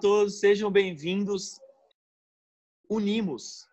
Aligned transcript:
Todos, 0.00 0.40
sejam 0.40 0.70
bem-vindos. 0.70 1.60
Unimos, 2.88 3.66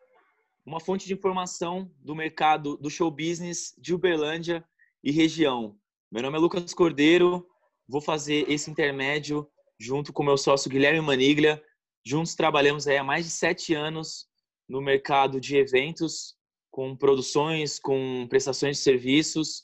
uma 0.66 0.77
fonte 0.77 1.07
de 1.07 1.14
informação 1.14 1.89
do 2.00 2.14
mercado 2.14 2.76
do 2.76 2.89
show 2.89 3.09
business 3.09 3.73
de 3.77 3.94
Uberlândia 3.94 4.68
e 5.02 5.09
região. 5.09 5.80
Meu 6.12 6.21
nome 6.21 6.36
é 6.38 6.41
Lucas 6.41 6.73
Cordeiro, 6.73 7.48
vou 7.88 8.02
fazer 8.02 8.44
esse 8.52 8.70
intermédio 8.70 9.50
junto 9.80 10.12
com 10.12 10.21
meu 10.21 10.38
sócio 10.38 10.70
Guilherme 10.70 11.00
Maniglia. 11.00 11.63
Juntos 12.05 12.35
trabalhamos 12.35 12.90
há 12.90 13.02
mais 13.05 13.23
de 13.23 13.32
sete 13.32 13.73
anos 13.73 14.27
no 14.68 14.82
mercado 14.82 15.40
de 15.40 15.55
eventos, 15.55 16.35
com 16.70 16.94
produções, 16.94 17.80
com 17.80 18.27
prestações 18.27 18.76
de 18.76 18.84
serviços, 18.84 19.63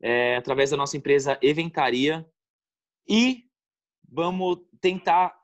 é, 0.00 0.36
através 0.36 0.70
da 0.70 0.76
nossa 0.76 0.96
empresa 0.96 1.36
Eventaria. 1.42 2.24
E 3.08 3.48
vamos 4.08 4.60
tentar 4.80 5.43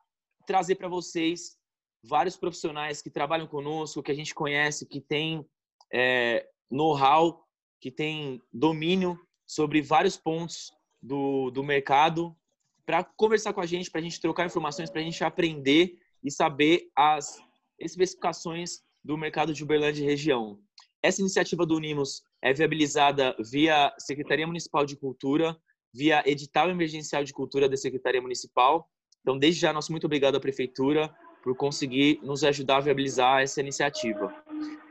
trazer 0.51 0.75
para 0.75 0.89
vocês 0.89 1.57
vários 2.03 2.37
profissionais 2.37 3.01
que 3.01 3.09
trabalham 3.09 3.47
conosco, 3.47 4.03
que 4.03 4.11
a 4.11 4.15
gente 4.15 4.35
conhece, 4.35 4.85
que 4.85 5.01
tem 5.01 5.47
é, 5.93 6.45
know-how, 6.69 7.47
que 7.81 7.89
tem 7.89 8.43
domínio 8.53 9.17
sobre 9.47 9.81
vários 9.81 10.17
pontos 10.17 10.73
do, 11.01 11.53
do 11.53 11.63
mercado, 11.63 12.37
para 12.85 13.05
conversar 13.05 13.53
com 13.53 13.61
a 13.61 13.67
gente, 13.67 13.93
para 13.93 14.01
a 14.01 14.03
gente 14.03 14.21
trocar 14.21 14.45
informações, 14.45 14.91
para 14.91 15.01
a 15.01 15.05
gente 15.05 15.23
aprender 15.23 15.97
e 16.21 16.33
saber 16.33 16.91
as 16.97 17.41
especificações 17.79 18.81
do 19.05 19.17
mercado 19.17 19.55
de 19.55 19.63
Uberlândia 19.63 20.03
e 20.03 20.07
região. 20.07 20.59
Essa 21.01 21.21
iniciativa 21.21 21.65
do 21.65 21.77
Unimos 21.77 22.25
é 22.43 22.53
viabilizada 22.53 23.37
via 23.39 23.95
Secretaria 24.01 24.49
Municipal 24.49 24.85
de 24.85 24.97
Cultura, 24.97 25.57
via 25.95 26.29
edital 26.29 26.69
emergencial 26.69 27.23
de 27.23 27.33
cultura 27.33 27.69
da 27.69 27.77
Secretaria 27.77 28.21
Municipal. 28.21 28.91
Então, 29.21 29.39
desde 29.39 29.61
já, 29.61 29.73
nosso 29.73 29.93
muito 29.93 30.05
obrigado 30.05 30.37
à 30.37 30.41
Prefeitura 30.41 31.15
por 31.43 31.57
conseguir 31.57 32.21
nos 32.23 32.45
ajudar 32.45 32.79
a 32.79 32.81
viabilizar 32.81 33.43
essa 33.43 33.61
iniciativa. 33.61 34.35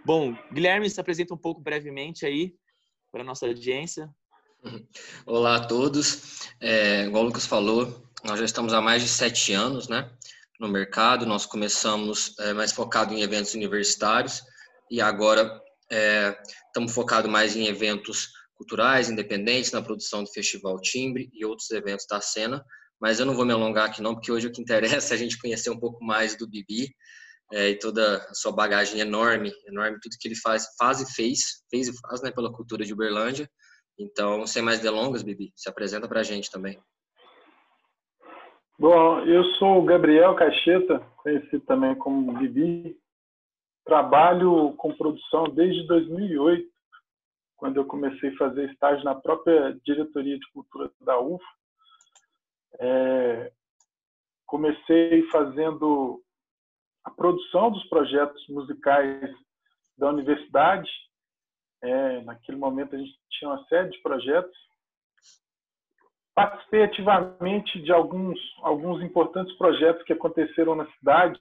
Bom, 0.05 0.35
Guilherme, 0.52 0.89
se 0.89 0.99
apresenta 0.99 1.33
um 1.33 1.38
pouco 1.38 1.61
brevemente 1.61 2.25
aí 2.25 2.55
para 3.11 3.22
a 3.22 3.25
nossa 3.25 3.45
audiência. 3.45 4.09
Olá 5.25 5.55
a 5.55 5.66
todos. 5.66 6.50
É, 6.59 7.05
igual 7.05 7.23
o 7.23 7.27
Lucas 7.27 7.45
falou, 7.45 8.03
nós 8.23 8.39
já 8.39 8.45
estamos 8.45 8.73
há 8.73 8.81
mais 8.81 9.02
de 9.02 9.07
sete 9.07 9.53
anos 9.53 9.88
né, 9.88 10.09
no 10.59 10.67
mercado. 10.67 11.25
Nós 11.25 11.45
começamos 11.45 12.38
é, 12.39 12.53
mais 12.53 12.72
focado 12.72 13.13
em 13.13 13.22
eventos 13.22 13.53
universitários 13.53 14.41
e 14.91 15.00
agora 15.00 15.61
é, 15.91 16.38
estamos 16.67 16.94
focados 16.94 17.30
mais 17.30 17.55
em 17.55 17.67
eventos 17.67 18.30
culturais, 18.55 19.09
independentes, 19.09 19.72
na 19.72 19.81
produção 19.81 20.23
do 20.23 20.31
Festival 20.31 20.80
Timbre 20.81 21.30
e 21.33 21.45
outros 21.45 21.72
eventos 21.72 22.05
da 22.05 22.19
cena. 22.19 22.63
Mas 23.00 23.19
eu 23.19 23.25
não 23.25 23.33
vou 23.33 23.45
me 23.45 23.53
alongar 23.53 23.88
aqui 23.88 24.02
não, 24.02 24.14
porque 24.14 24.31
hoje 24.31 24.47
o 24.47 24.52
que 24.52 24.61
interessa 24.61 25.14
é 25.14 25.16
a 25.16 25.19
gente 25.19 25.39
conhecer 25.39 25.69
um 25.69 25.80
pouco 25.80 26.03
mais 26.03 26.36
do 26.38 26.47
Bibi 26.47 26.94
é, 27.52 27.69
e 27.69 27.80
toda 27.80 28.17
a 28.17 28.33
sua 28.33 28.52
bagagem 28.52 29.00
enorme, 29.00 29.52
enorme, 29.66 29.97
tudo 30.02 30.17
que 30.19 30.28
ele 30.28 30.36
faz, 30.36 30.67
faz 30.78 31.02
e 31.02 31.16
fez, 31.16 31.64
fez 31.69 31.88
e 31.88 32.02
faz 32.02 32.22
né, 32.22 32.31
pela 32.31 32.52
cultura 32.52 32.83
de 32.83 32.94
Uberlândia. 32.94 33.50
Então, 33.97 34.45
sem 34.45 34.61
mais 34.61 34.80
delongas, 34.80 35.23
Bibi, 35.23 35.52
se 35.56 35.69
apresenta 35.69 36.08
para 36.08 36.19
a 36.19 36.23
gente 36.23 36.52
também. 36.52 36.80
Bom, 38.78 39.19
eu 39.25 39.44
sou 39.56 39.80
o 39.80 39.86
Gabriel 39.86 40.36
Caixeta, 40.36 41.00
conhecido 41.17 41.66
também 41.66 41.95
como 41.95 42.38
Bibi. 42.38 42.97
Trabalho 43.86 44.73
com 44.78 44.95
produção 44.95 45.45
desde 45.45 45.86
2008, 45.88 46.69
quando 47.57 47.78
eu 47.78 47.85
comecei 47.85 48.29
a 48.29 48.38
fazer 48.38 48.69
estágio 48.72 49.03
na 49.03 49.16
própria 49.16 49.78
diretoria 49.84 50.38
de 50.38 50.50
cultura 50.51 50.91
da 51.01 51.19
UFA 51.19 51.59
é, 52.80 53.52
comecei 54.46 55.24
fazendo 55.30 56.22
a 57.03 57.12
produção 57.12 57.72
dos 57.72 57.84
projetos 57.88 58.46
musicais 58.50 59.31
da 59.97 60.09
universidade. 60.09 60.90
É, 61.81 62.22
naquele 62.22 62.57
momento 62.57 62.96
a 62.96 63.00
gente 63.00 63.18
tinha 63.31 63.52
uma 63.52 63.63
série 63.66 63.90
de 63.90 64.02
projetos. 64.02 64.57
Participei 66.35 66.84
ativamente 66.84 67.81
de 67.81 67.91
alguns, 67.91 68.40
alguns 68.62 69.01
importantes 69.03 69.56
projetos 69.57 70.03
que 70.03 70.13
aconteceram 70.13 70.75
na 70.75 70.90
cidade. 70.94 71.40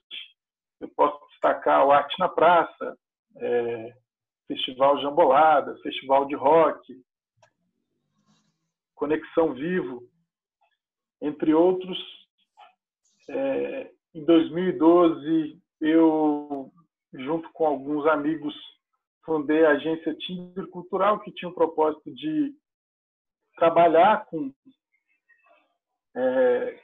Eu 0.79 0.89
posso 0.89 1.25
destacar 1.29 1.85
o 1.85 1.91
Arte 1.91 2.17
na 2.19 2.27
Praça, 2.27 2.97
é, 3.37 3.93
Festival 4.47 4.99
Jambolada, 5.01 5.77
Festival 5.81 6.25
de 6.25 6.35
Rock, 6.35 7.01
Conexão 8.95 9.53
Vivo, 9.53 10.08
entre 11.21 11.53
outros. 11.53 11.97
É, 13.29 13.91
em 14.13 14.25
2012, 14.25 15.59
eu, 15.81 16.71
junto 17.13 17.49
com 17.53 17.65
alguns 17.65 18.05
amigos, 18.07 18.55
fundei 19.23 19.65
a 19.65 19.71
agência 19.71 20.15
Timbre 20.15 20.67
Cultural, 20.67 21.19
que 21.19 21.31
tinha 21.31 21.49
o 21.49 21.55
propósito 21.55 22.11
de 22.13 22.53
trabalhar 23.55 24.25
com 24.25 24.51
é, 26.15 26.79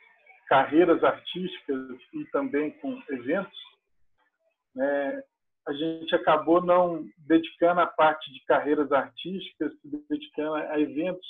carreiras 0.47 1.03
artísticas 1.03 1.99
e 2.13 2.25
também 2.31 2.71
com 2.79 3.01
eventos. 3.09 3.59
É, 4.77 5.23
a 5.67 5.73
gente 5.73 6.13
acabou 6.13 6.61
não 6.61 7.07
dedicando 7.17 7.81
a 7.81 7.87
parte 7.87 8.31
de 8.31 8.39
carreiras 8.45 8.91
artísticas, 8.91 9.73
se 9.81 10.05
dedicando 10.09 10.55
a 10.55 10.79
eventos. 10.79 11.27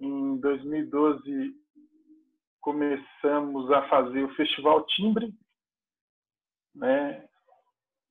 Em 0.00 0.38
2012, 0.38 1.54
começamos 2.60 3.70
a 3.70 3.88
fazer 3.88 4.22
o 4.22 4.34
Festival 4.34 4.84
Timbre, 4.86 5.32
né, 6.74 7.26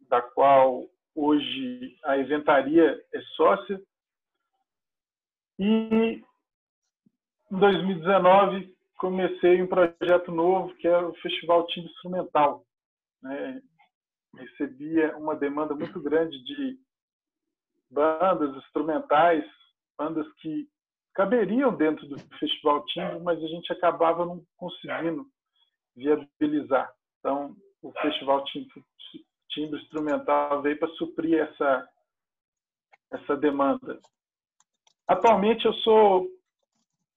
da 0.09 0.21
qual 0.21 0.85
hoje 1.15 1.97
a 2.03 2.17
Eventaria 2.17 2.99
é 3.13 3.21
sócia. 3.35 3.81
E 5.57 6.23
em 7.51 7.59
2019 7.59 8.75
comecei 8.97 9.61
um 9.61 9.67
projeto 9.67 10.31
novo 10.31 10.75
que 10.75 10.87
é 10.87 10.97
o 10.97 11.13
Festival 11.15 11.65
Timbre 11.67 11.91
Instrumental. 11.91 12.65
Né? 13.21 13.61
Recebia 14.35 15.17
uma 15.17 15.35
demanda 15.35 15.75
muito 15.75 15.99
grande 16.01 16.41
de 16.43 16.79
bandas 17.89 18.55
instrumentais, 18.57 19.43
bandas 19.97 20.31
que 20.33 20.69
caberiam 21.13 21.75
dentro 21.75 22.07
do 22.07 22.17
Festival 22.37 22.85
Timbre, 22.85 23.19
mas 23.19 23.43
a 23.43 23.47
gente 23.47 23.71
acabava 23.71 24.25
não 24.25 24.43
conseguindo 24.57 25.25
viabilizar. 25.95 26.91
Então, 27.19 27.55
o 27.81 27.91
Festival 27.93 28.43
Timbre, 28.45 28.83
Instrumental 29.57 30.61
veio 30.61 30.77
para 30.79 30.87
suprir 30.93 31.39
essa, 31.39 31.89
essa 33.11 33.35
demanda. 33.35 33.99
Atualmente, 35.07 35.65
eu 35.65 35.73
sou 35.75 36.27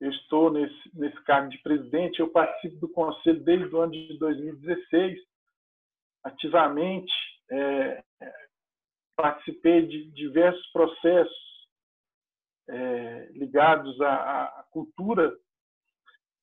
eu 0.02 0.10
estou 0.10 0.50
nesse, 0.50 0.98
nesse 0.98 1.22
cargo 1.22 1.48
de 1.48 1.58
presidente, 1.58 2.18
eu 2.18 2.28
participo 2.28 2.74
do 2.80 2.88
conselho 2.88 3.38
desde 3.44 3.72
o 3.72 3.80
ano 3.80 3.92
de 3.92 4.18
2016, 4.18 5.16
ativamente, 6.24 7.12
é, 7.48 8.02
participei 9.14 9.87
de 9.87 10.10
diversos 10.10 10.66
processos 10.72 11.69
é, 12.69 13.28
ligados 13.31 14.00
à, 14.00 14.43
à 14.46 14.66
cultura. 14.72 15.38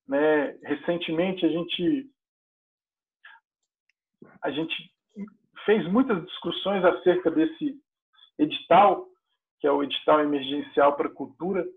Né? 0.08 0.52
Recentemente, 0.64 1.46
a 1.46 1.50
gente, 1.50 2.10
a 4.42 4.52
gente 4.52 4.94
fez 5.66 5.86
muitas 5.92 6.26
discussões 6.26 6.86
acerca 6.86 7.30
desse 7.30 7.78
edital, 8.38 9.06
que 9.60 9.68
é 9.68 9.72
o 9.72 9.84
edital 9.84 10.22
emergencial 10.22 10.96
para 10.96 11.10
a 11.10 11.14
cultura, 11.14 11.68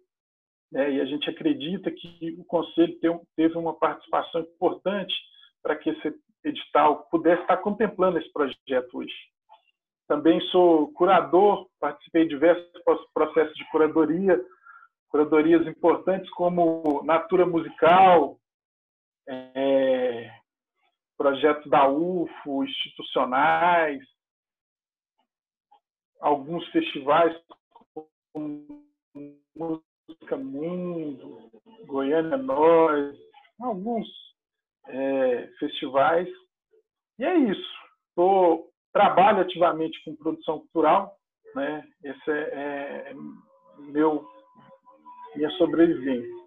né, 0.73 0.91
e 0.91 1.01
a 1.03 1.05
gente 1.05 1.29
acredita 1.29 1.91
que 1.91 2.35
o 2.39 2.45
Conselho 2.45 2.99
teve 3.37 3.59
uma 3.59 3.75
participação 3.75 4.41
importante 4.41 5.15
para 5.63 5.77
que 5.77 5.91
esse 5.91 6.15
edital 6.43 7.07
pudesse 7.11 7.43
estar 7.43 7.59
contemplando 7.59 8.19
esse 8.19 8.33
projeto 8.33 8.99
hoje. 8.99 9.15
Também 10.09 10.41
sou 10.49 10.91
curador, 10.95 11.69
participei 11.79 12.25
de 12.25 12.31
diversos 12.31 12.73
processos 13.13 13.55
de 13.55 13.71
curadoria, 13.71 14.43
curadorias 15.09 15.67
importantes 15.67 16.29
como 16.31 17.03
Natura 17.05 17.47
Musical, 17.47 18.39
é, 19.29 20.35
projetos 21.19 21.71
da 21.71 21.87
UFO, 21.87 22.65
institucionais, 22.65 24.03
alguns 26.19 26.67
festivais 26.69 27.39
como 28.33 28.83
Música 30.09 30.37
Mundo, 30.37 31.51
Goiânia 31.87 32.37
Nós, 32.37 33.17
alguns 33.61 34.07
é, 34.89 35.49
festivais. 35.59 36.29
E 37.19 37.25
é 37.25 37.37
isso. 37.39 37.73
Tô, 38.15 38.71
trabalho 38.93 39.41
ativamente 39.41 40.03
com 40.05 40.17
produção 40.17 40.61
cultural, 40.61 41.17
né? 41.55 41.87
Esse 42.05 42.31
é, 42.31 43.11
é 43.11 43.15
meu 43.79 44.29
minha 45.35 45.51
sobrevivência. 45.53 46.43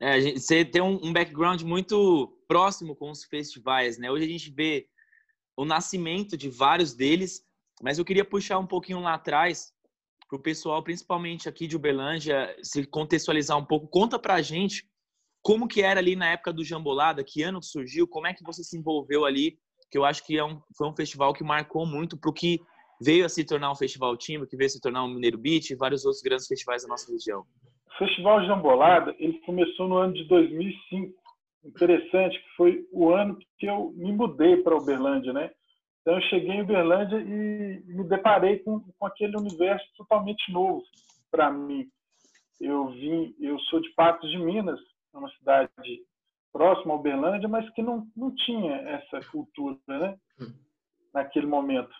É, 0.00 0.20
gente, 0.20 0.40
você 0.40 0.64
tem 0.64 0.82
um, 0.82 0.98
um, 1.02 1.12
background 1.12 1.62
muito 1.62 2.28
próximo 2.48 2.94
com 2.94 3.10
os 3.10 3.24
festivais, 3.24 3.98
né? 3.98 4.10
Hoje 4.10 4.24
a 4.24 4.28
gente 4.28 4.50
vê 4.50 4.88
o 5.56 5.64
nascimento 5.64 6.36
de 6.36 6.48
vários 6.48 6.94
deles, 6.94 7.42
mas 7.82 7.98
eu 7.98 8.04
queria 8.04 8.24
puxar 8.24 8.58
um 8.58 8.66
pouquinho 8.66 9.00
lá 9.00 9.14
atrás 9.14 9.72
para 10.28 10.36
o 10.36 10.42
pessoal, 10.42 10.82
principalmente 10.82 11.48
aqui 11.48 11.66
de 11.66 11.76
Uberlândia, 11.76 12.54
se 12.62 12.84
contextualizar 12.86 13.56
um 13.56 13.64
pouco. 13.64 13.86
Conta 13.88 14.18
para 14.18 14.34
a 14.34 14.42
gente 14.42 14.84
como 15.42 15.68
que 15.68 15.82
era 15.82 16.00
ali 16.00 16.16
na 16.16 16.30
época 16.30 16.52
do 16.52 16.64
Jambolada, 16.64 17.22
que 17.22 17.42
ano 17.42 17.62
surgiu, 17.62 18.08
como 18.08 18.26
é 18.26 18.34
que 18.34 18.42
você 18.42 18.64
se 18.64 18.76
envolveu 18.76 19.24
ali, 19.24 19.56
que 19.90 19.96
eu 19.96 20.04
acho 20.04 20.26
que 20.26 20.36
é 20.36 20.44
um, 20.44 20.60
foi 20.76 20.88
um 20.88 20.96
festival 20.96 21.32
que 21.32 21.44
marcou 21.44 21.86
muito 21.86 22.18
para 22.18 22.30
o 22.30 22.32
que 22.32 22.60
veio 23.00 23.24
a 23.24 23.28
se 23.28 23.44
tornar 23.44 23.70
um 23.70 23.76
festival 23.76 24.16
timbre, 24.16 24.48
que 24.48 24.56
veio 24.56 24.66
a 24.66 24.70
se 24.70 24.80
tornar 24.80 25.04
um 25.04 25.08
Mineiro 25.08 25.38
Beach 25.38 25.72
e 25.72 25.76
vários 25.76 26.04
outros 26.04 26.22
grandes 26.22 26.48
festivais 26.48 26.82
da 26.82 26.88
nossa 26.88 27.12
região. 27.12 27.44
O 27.86 27.98
Festival 27.98 28.44
Jambolada, 28.44 29.14
ele 29.18 29.38
começou 29.40 29.86
no 29.88 29.96
ano 29.96 30.14
de 30.14 30.24
2005. 30.24 31.14
Interessante 31.64 32.38
que 32.38 32.56
foi 32.56 32.84
o 32.92 33.10
ano 33.10 33.38
que 33.58 33.66
eu 33.66 33.92
me 33.96 34.12
mudei 34.12 34.56
para 34.56 34.76
Uberlândia, 34.76 35.32
né? 35.32 35.50
Então 36.06 36.20
eu 36.20 36.22
cheguei 36.28 36.52
em 36.52 36.62
Uberlândia 36.62 37.16
e 37.18 37.82
me 37.84 38.04
deparei 38.04 38.60
com, 38.60 38.78
com 38.78 39.06
aquele 39.06 39.36
universo 39.36 39.84
totalmente 39.96 40.52
novo 40.52 40.80
para 41.32 41.50
mim. 41.50 41.90
Eu 42.60 42.90
vim, 42.90 43.34
eu 43.40 43.58
sou 43.62 43.80
de 43.80 43.90
Patos 43.90 44.30
de 44.30 44.38
Minas, 44.38 44.78
é 45.12 45.18
uma 45.18 45.28
cidade 45.30 45.68
próxima 46.52 46.94
a 46.94 46.96
Uberlândia, 46.96 47.48
mas 47.48 47.68
que 47.70 47.82
não, 47.82 48.06
não 48.16 48.32
tinha 48.32 48.76
essa 48.82 49.18
cultura, 49.32 49.76
né? 49.88 50.16
Naquele 51.12 51.46
momento. 51.46 51.92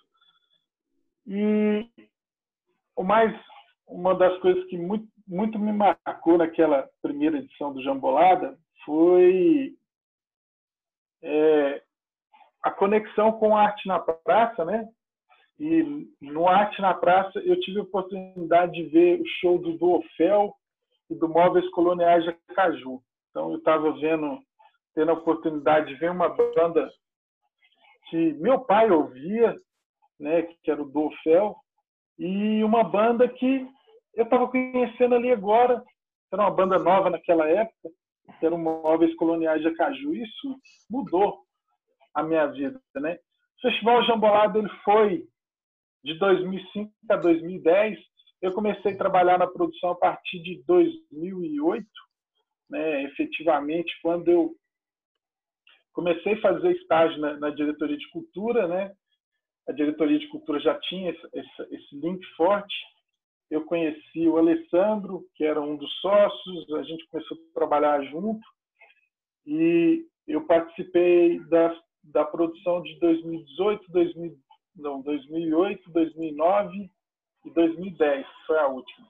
E 1.27 1.85
o 2.95 3.03
mais 3.03 3.37
uma 3.89 4.15
das 4.15 4.39
coisas 4.39 4.65
que 4.67 4.79
muito, 4.79 5.09
muito 5.27 5.59
me 5.59 5.73
marcou 5.73 6.39
naquela 6.39 6.89
primeira 7.03 7.39
edição 7.39 7.73
do 7.73 7.83
Jambolada 7.83 8.57
foi 8.85 9.75
é, 11.23 11.83
a 12.67 12.71
conexão 12.73 13.31
com 13.31 13.57
a 13.57 13.63
arte 13.63 13.87
na 13.87 14.01
praça, 14.01 14.65
né? 14.65 14.89
E 15.59 16.09
no 16.21 16.49
Arte 16.49 16.83
na 16.83 16.93
Praça 16.93 17.39
eu 17.39 17.59
tive 17.61 17.79
a 17.79 17.85
oportunidade 17.85 18.73
de 18.73 18.83
ver 18.89 19.21
o 19.21 19.27
show 19.41 19.57
do 19.57 19.79
Duofel 19.79 20.53
e 21.09 21.15
do 21.15 21.29
Móveis 21.29 21.69
Coloniais 21.71 22.25
de 22.25 22.37
Caju. 22.57 23.01
Então 23.31 23.53
eu 23.53 23.59
estava 23.59 23.93
vendo, 23.93 24.41
tendo 24.97 25.13
a 25.13 25.15
oportunidade 25.15 25.87
de 25.87 25.95
ver 25.95 26.11
uma 26.11 26.29
banda 26.29 26.91
que 28.11 28.33
meu 28.35 28.59
pai 28.59 28.91
ouvia, 28.91 29.57
né, 30.19 30.43
que 30.43 30.69
era 30.69 30.83
o 30.83 30.91
Duofel, 30.91 31.57
e 32.19 32.65
uma 32.65 32.83
banda 32.83 33.29
que 33.29 33.65
eu 34.15 34.25
estava 34.25 34.49
conhecendo 34.49 35.15
ali 35.15 35.31
agora, 35.31 35.85
era 36.33 36.43
uma 36.43 36.51
banda 36.51 36.81
nova 36.81 37.11
naquela 37.11 37.49
época, 37.49 37.91
que 38.41 38.45
era 38.45 38.55
o 38.55 38.59
Móveis 38.59 39.15
Coloniais 39.15 39.63
de 39.63 39.69
Acaju. 39.69 40.15
Isso 40.15 40.57
mudou 40.91 41.46
a 42.17 42.23
minha 42.23 42.47
vida, 42.47 42.81
né? 42.97 43.19
O 43.59 43.61
Festival 43.61 44.05
Jambolado 44.05 44.59
ele 44.59 44.69
foi 44.85 45.25
de 46.03 46.19
2005 46.19 46.93
a 47.11 47.17
2010. 47.17 47.99
Eu 48.43 48.53
comecei 48.53 48.93
a 48.93 48.99
trabalhar 48.99 49.39
na 49.39 49.47
produção 49.47 49.91
a 49.91 49.95
partir 49.95 50.43
de 50.43 50.63
2008, 50.67 51.87
né? 52.71 53.05
Efetivamente, 53.05 53.93
quando 54.03 54.29
eu 54.29 54.55
comecei 55.93 56.35
a 56.35 56.41
fazer 56.41 56.73
estágio 56.73 57.19
na, 57.21 57.39
na 57.39 57.51
diretoria 57.51 57.97
de 57.97 58.11
cultura, 58.11 58.67
né? 58.67 58.93
A 59.69 59.73
diretoria 59.73 60.19
de 60.19 60.29
cultura 60.29 60.61
já 60.61 60.79
tinha 60.81 61.11
esse, 61.11 61.27
esse, 61.33 61.75
esse 61.75 61.97
link 61.97 62.25
forte 62.37 62.75
eu 63.51 63.65
conheci 63.65 64.27
o 64.27 64.39
Alessandro, 64.39 65.25
que 65.35 65.45
era 65.45 65.61
um 65.61 65.77
dos 65.77 65.93
sócios, 66.01 66.73
a 66.75 66.83
gente 66.83 67.07
começou 67.09 67.37
a 67.37 67.55
trabalhar 67.55 68.03
junto 68.05 68.45
e 69.47 70.05
eu 70.27 70.45
participei 70.47 71.39
da, 71.45 71.73
da 72.07 72.25
produção 72.25 72.83
de 72.83 72.99
2018, 73.01 73.91
2000, 73.91 74.37
não, 74.77 75.03
2008, 75.03 75.91
2009 75.91 76.91
e 77.45 77.51
2010, 77.51 78.27
foi 78.47 78.59
a 78.59 78.67
última. 78.67 79.07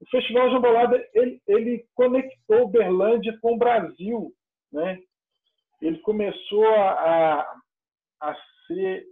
O 0.00 0.06
Festival 0.10 0.50
Jambolada 0.50 1.08
ele, 1.14 1.40
ele 1.46 1.86
conectou 1.94 2.68
Berlândia 2.68 3.36
com 3.40 3.54
o 3.54 3.58
Brasil, 3.58 4.32
né? 4.72 4.98
Ele 5.80 5.98
começou 5.98 6.66
a, 6.66 7.40
a, 7.40 7.60
a 8.20 8.36
ser 8.66 9.06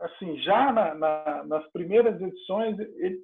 assim, 0.00 0.36
já 0.38 0.72
na, 0.72 0.94
na, 0.94 1.44
nas 1.44 1.70
primeiras 1.70 2.20
edições, 2.20 2.78
ele, 2.78 3.20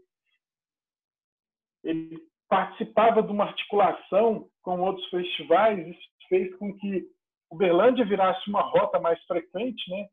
ele 1.82 2.18
participava 2.48 3.22
de 3.22 3.32
uma 3.32 3.44
articulação 3.44 4.48
com 4.62 4.80
outros 4.80 5.08
festivais, 5.08 5.86
isso 5.88 6.08
fez 6.28 6.54
com 6.56 6.76
que 6.76 7.08
Uberlândia 7.50 8.04
virasse 8.04 8.48
uma 8.48 8.62
rota 8.62 9.00
mais 9.00 9.22
frequente, 9.24 9.90
né? 9.90 10.08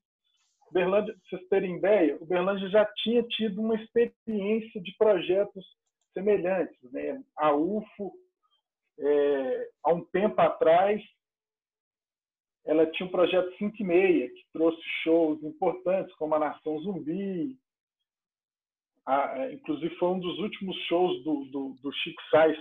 Uberlândia, 0.70 1.16
vocês 1.30 1.48
terem 1.48 1.78
ideia, 1.78 2.18
Uberlândia 2.20 2.68
já 2.70 2.86
tinha 2.98 3.24
tido 3.24 3.62
uma 3.62 3.76
experiência 3.76 4.82
de 4.82 4.96
projetos 4.98 5.66
semelhantes, 6.14 6.92
né? 6.92 7.22
A 7.38 7.54
UFO, 7.54 8.12
é, 9.00 9.70
há 9.84 9.94
um 9.94 10.04
tempo 10.06 10.42
atrás, 10.42 11.02
ela 12.66 12.86
tinha 12.88 13.08
um 13.08 13.12
projeto 13.12 13.56
5 13.58 13.76
e 13.80 13.84
meia, 13.84 14.30
que 14.30 14.46
trouxe 14.52 14.82
shows 15.04 15.42
importantes, 15.42 16.14
como 16.16 16.36
a 16.36 16.40
Nação 16.40 16.78
Zumbi. 16.80 17.58
A, 19.06 19.40
é, 19.40 19.54
inclusive, 19.54 19.96
foi 19.96 20.10
um 20.10 20.20
dos 20.20 20.38
últimos 20.40 20.76
shows 20.88 21.24
do, 21.24 21.46
do, 21.46 21.78
do 21.82 21.94
Chico 21.94 22.22
Sainz 22.30 22.58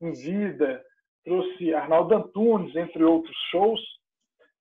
em 0.00 0.12
vida. 0.12 0.82
Trouxe 1.24 1.74
Arnaldo 1.74 2.14
Antunes, 2.14 2.74
entre 2.74 3.04
outros 3.04 3.36
shows. 3.50 3.80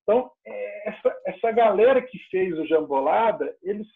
Então, 0.04 0.30
é, 0.46 0.90
essa, 0.90 1.22
essa 1.26 1.52
galera 1.52 2.02
que 2.02 2.18
fez 2.30 2.58
o 2.60 2.68
Jambolada, 2.68 3.56
eles, 3.62 3.88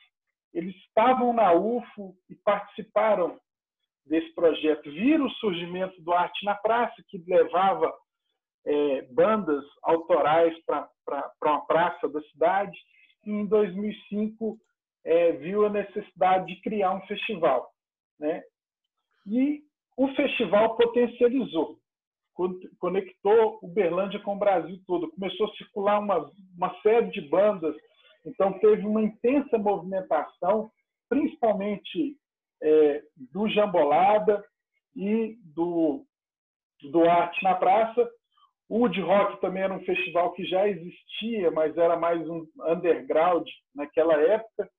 eles 0.54 0.76
estavam 0.88 1.34
na 1.34 1.54
UFO 1.54 2.16
e 2.30 2.36
participaram 2.36 3.40
desse 4.06 4.34
projeto. 4.34 4.90
Viram 4.90 5.26
o 5.26 5.32
surgimento 5.32 6.02
do 6.02 6.14
Arte 6.14 6.46
na 6.46 6.56
Praça, 6.56 6.96
que 7.10 7.22
levava 7.28 7.94
é, 8.66 9.02
bandas 9.12 9.64
autorais 9.84 10.54
para 10.66 10.90
uma 11.44 11.66
praça 11.66 12.08
da 12.10 12.22
cidade 12.24 12.78
e 13.26 13.32
em 13.32 13.46
2005 13.46 14.58
é, 15.06 15.32
viu 15.34 15.66
a 15.66 15.70
necessidade 15.70 16.48
de 16.48 16.62
criar 16.62 16.94
um 16.94 17.02
festival, 17.08 17.70
né? 18.20 18.44
E 19.26 19.62
o 19.98 20.08
festival 20.16 20.76
potencializou, 20.76 21.80
conectou 22.80 23.60
Uberlândia 23.62 24.20
com 24.20 24.36
o 24.36 24.40
Brasil 24.40 24.80
todo, 24.86 25.12
começou 25.12 25.48
a 25.48 25.56
circular 25.56 26.00
uma, 26.00 26.32
uma 26.56 26.82
série 26.82 27.10
de 27.12 27.22
bandas, 27.22 27.76
então 28.26 28.60
teve 28.60 28.86
uma 28.86 29.02
intensa 29.02 29.58
movimentação, 29.58 30.70
principalmente 31.10 32.16
é, 32.62 33.04
do 33.32 33.48
Jambolada 33.50 34.44
e 34.96 35.38
do, 35.56 36.06
do 36.92 37.04
Arte 37.10 37.44
na 37.44 37.56
Praça, 37.56 38.10
o 38.70 38.80
Wood 38.80 39.00
Rock 39.00 39.40
também 39.40 39.64
era 39.64 39.74
um 39.74 39.86
festival 39.86 40.34
que 40.34 40.44
já 40.46 40.68
existia, 40.68 41.50
mas 41.52 41.78
era 41.78 41.96
mais 41.96 42.28
um 42.28 42.46
underground 42.68 43.48
naquela 43.74 44.16
época. 44.16 44.70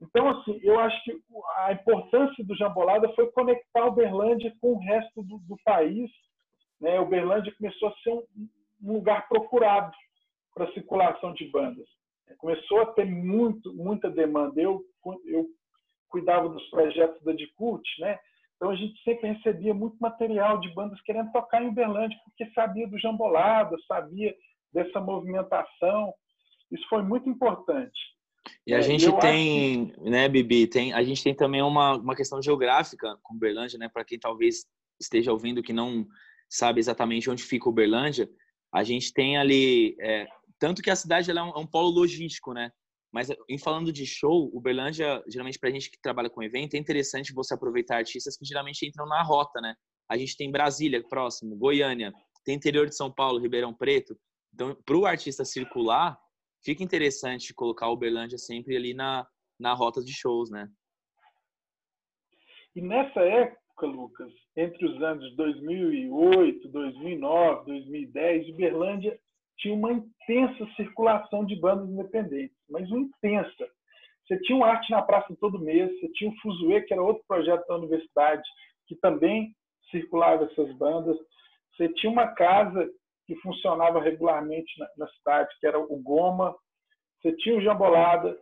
Então, 0.00 0.30
assim, 0.30 0.58
eu 0.62 0.80
acho 0.80 1.04
que 1.04 1.12
a 1.58 1.72
importância 1.72 2.42
do 2.42 2.56
Jambolada 2.56 3.12
foi 3.12 3.30
conectar 3.32 3.84
Uberlândia 3.84 4.54
com 4.60 4.72
o 4.72 4.78
resto 4.78 5.22
do, 5.22 5.38
do 5.40 5.56
país. 5.62 6.10
Né? 6.80 6.98
Uberlândia 6.98 7.54
começou 7.56 7.88
a 7.88 7.94
ser 8.02 8.10
um, 8.10 8.24
um 8.82 8.92
lugar 8.94 9.28
procurado 9.28 9.92
para 10.54 10.72
circulação 10.72 11.32
de 11.34 11.46
bandas. 11.50 11.86
Começou 12.38 12.80
a 12.82 12.86
ter 12.86 13.04
muito, 13.04 13.74
muita 13.74 14.08
demanda. 14.08 14.60
Eu, 14.60 14.82
eu 15.26 15.46
cuidava 16.08 16.48
dos 16.48 16.64
projetos 16.70 17.22
da 17.22 17.32
Dicult, 17.32 17.82
né? 17.98 18.18
Então 18.56 18.70
a 18.70 18.76
gente 18.76 19.02
sempre 19.02 19.32
recebia 19.32 19.72
muito 19.72 19.96
material 19.98 20.60
de 20.60 20.68
bandas 20.74 21.00
querendo 21.02 21.32
tocar 21.32 21.62
em 21.62 21.68
Uberlândia, 21.68 22.18
porque 22.24 22.52
sabia 22.52 22.86
do 22.86 22.98
jambolado, 22.98 23.76
sabia 23.84 24.34
dessa 24.72 25.00
movimentação. 25.00 26.12
Isso 26.70 26.86
foi 26.88 27.02
muito 27.02 27.28
importante. 27.28 27.98
E 28.66 28.74
a 28.74 28.78
é, 28.78 28.82
gente 28.82 29.10
tem, 29.18 29.86
que... 29.86 30.10
né, 30.10 30.28
Bibi, 30.28 30.66
tem, 30.66 30.92
a 30.92 31.02
gente 31.02 31.22
tem 31.22 31.34
também 31.34 31.62
uma, 31.62 31.96
uma 31.96 32.14
questão 32.14 32.42
geográfica 32.42 33.16
com 33.22 33.34
Uberlândia, 33.34 33.78
né? 33.78 33.88
Para 33.88 34.04
quem 34.04 34.18
talvez 34.18 34.66
esteja 35.00 35.32
ouvindo 35.32 35.62
que 35.62 35.72
não 35.72 36.06
sabe 36.50 36.80
exatamente 36.80 37.30
onde 37.30 37.44
fica 37.44 37.68
Uberlândia, 37.68 38.28
a 38.74 38.82
gente 38.82 39.12
tem 39.12 39.38
ali, 39.38 39.96
é, 40.00 40.26
tanto 40.58 40.82
que 40.82 40.90
a 40.90 40.96
cidade 40.96 41.30
é 41.30 41.42
um, 41.42 41.50
é 41.50 41.58
um 41.58 41.66
polo 41.66 41.90
logístico, 41.90 42.52
né? 42.52 42.70
Mas 43.12 43.28
em 43.48 43.58
falando 43.58 43.92
de 43.92 44.06
show, 44.06 44.50
o 44.52 44.60
Berlândia, 44.60 45.22
geralmente 45.28 45.58
para 45.58 45.68
a 45.68 45.72
gente 45.72 45.90
que 45.90 46.00
trabalha 46.00 46.30
com 46.30 46.42
evento, 46.42 46.74
é 46.74 46.78
interessante 46.78 47.32
você 47.32 47.54
aproveitar 47.54 47.96
artistas 47.96 48.36
que 48.36 48.44
geralmente 48.44 48.86
entram 48.86 49.06
na 49.06 49.22
rota, 49.22 49.60
né? 49.60 49.74
A 50.08 50.16
gente 50.16 50.36
tem 50.36 50.50
Brasília 50.50 51.02
próximo, 51.08 51.56
Goiânia, 51.56 52.12
tem 52.44 52.54
interior 52.54 52.86
de 52.88 52.96
São 52.96 53.12
Paulo, 53.12 53.40
Ribeirão 53.40 53.74
Preto. 53.74 54.16
Então, 54.54 54.76
para 54.84 54.96
o 54.96 55.06
artista 55.06 55.44
circular, 55.44 56.18
fica 56.64 56.84
interessante 56.84 57.54
colocar 57.54 57.88
o 57.88 57.96
Berlândia 57.96 58.38
sempre 58.38 58.76
ali 58.76 58.94
na, 58.94 59.26
na 59.58 59.72
rota 59.74 60.02
de 60.02 60.12
shows, 60.12 60.50
né? 60.50 60.68
E 62.74 62.80
nessa 62.80 63.20
época, 63.80 63.86
Lucas, 63.86 64.32
entre 64.56 64.84
os 64.86 65.02
anos 65.02 65.34
2008, 65.36 66.68
2009, 66.68 67.64
2010, 67.66 68.48
Uberlândia 68.50 69.18
tinha 69.58 69.74
uma 69.74 69.92
intensa 69.92 70.66
circulação 70.76 71.44
de 71.44 71.56
bandas 71.56 71.88
independentes, 71.88 72.56
mas 72.68 72.90
uma 72.90 73.00
intensa. 73.00 73.68
Você 74.26 74.38
tinha 74.40 74.56
um 74.56 74.64
Arte 74.64 74.90
na 74.90 75.02
Praça 75.02 75.34
todo 75.40 75.58
mês, 75.58 75.90
você 75.98 76.08
tinha 76.12 76.30
o 76.30 76.36
Fuzue, 76.40 76.82
que 76.82 76.92
era 76.92 77.02
outro 77.02 77.24
projeto 77.26 77.66
da 77.66 77.76
universidade, 77.76 78.42
que 78.86 78.94
também 78.96 79.54
circulava 79.90 80.44
essas 80.44 80.72
bandas. 80.76 81.16
Você 81.76 81.88
tinha 81.94 82.12
uma 82.12 82.28
casa 82.28 82.88
que 83.26 83.34
funcionava 83.36 84.00
regularmente 84.00 84.78
na, 84.78 84.88
na 84.98 85.08
cidade, 85.08 85.48
que 85.58 85.66
era 85.66 85.78
o 85.78 85.96
Goma. 86.02 86.54
Você 87.20 87.32
tinha 87.36 87.56
o 87.56 87.60
Jambolada. 87.60 88.36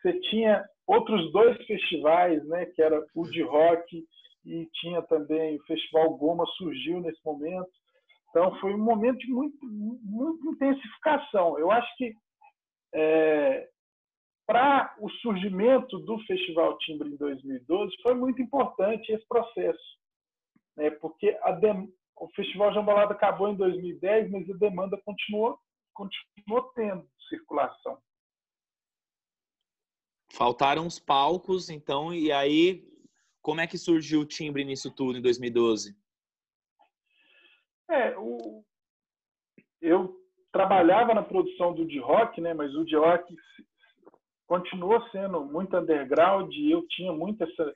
Você 0.00 0.18
tinha 0.20 0.64
outros 0.86 1.30
dois 1.32 1.56
festivais, 1.66 2.44
né, 2.48 2.66
que 2.66 2.82
era 2.82 3.02
o 3.14 3.22
de 3.24 3.42
rock 3.42 4.04
e 4.44 4.66
tinha 4.74 5.02
também 5.02 5.56
o 5.56 5.64
Festival 5.64 6.14
Goma 6.16 6.44
surgiu 6.56 7.00
nesse 7.00 7.24
momento. 7.24 7.70
Então 8.30 8.54
foi 8.60 8.74
um 8.74 8.82
momento 8.82 9.18
de 9.18 9.32
muito, 9.32 9.58
intensificação. 10.50 11.58
Eu 11.58 11.70
acho 11.70 11.96
que 11.96 12.14
é, 12.92 13.68
para 14.46 14.94
o 15.00 15.08
surgimento 15.10 15.98
do 16.00 16.18
Festival 16.26 16.76
Timbre 16.78 17.08
em 17.08 17.16
2012 17.16 17.94
foi 18.02 18.14
muito 18.14 18.42
importante 18.42 19.10
esse 19.10 19.26
processo, 19.26 19.98
né? 20.76 20.90
porque 20.90 21.36
dem... 21.60 21.92
o 22.16 22.28
Festival 22.34 22.72
Jambalada 22.74 23.14
acabou 23.14 23.48
em 23.48 23.56
2010, 23.56 24.30
mas 24.30 24.50
a 24.50 24.54
demanda 24.54 25.00
continuou, 25.04 25.58
continuou 25.94 26.62
tendo 26.74 27.08
circulação. 27.28 27.98
Faltaram 30.32 30.86
os 30.86 30.98
palcos, 30.98 31.70
então, 31.70 32.12
e 32.12 32.32
aí 32.32 32.84
como 33.44 33.60
é 33.60 33.66
que 33.66 33.76
surgiu 33.76 34.22
o 34.22 34.26
Timbre 34.26 34.64
nisso 34.64 34.90
tudo 34.90 35.18
em 35.18 35.22
2012? 35.22 35.94
É, 37.90 38.16
o... 38.16 38.64
eu 39.82 40.16
trabalhava 40.50 41.12
na 41.12 41.22
produção 41.22 41.74
do 41.74 41.84
D-Rock, 41.84 42.40
né? 42.40 42.54
mas 42.54 42.74
o 42.74 42.84
D-Rock 42.84 43.36
continuou 44.46 45.06
sendo 45.10 45.44
muito 45.44 45.76
underground 45.76 46.50
e 46.54 46.70
eu 46.70 46.86
tinha 46.88 47.12
muito 47.12 47.44
essa, 47.44 47.74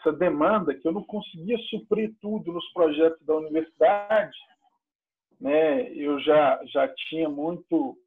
essa 0.00 0.12
demanda 0.12 0.74
que 0.74 0.88
eu 0.88 0.92
não 0.92 1.04
conseguia 1.04 1.58
suprir 1.68 2.14
tudo 2.22 2.50
nos 2.50 2.66
projetos 2.72 3.22
da 3.26 3.36
universidade. 3.36 4.38
Né? 5.38 5.92
Eu 5.92 6.18
já, 6.20 6.64
já 6.64 6.88
tinha 7.10 7.28
muito, 7.28 7.98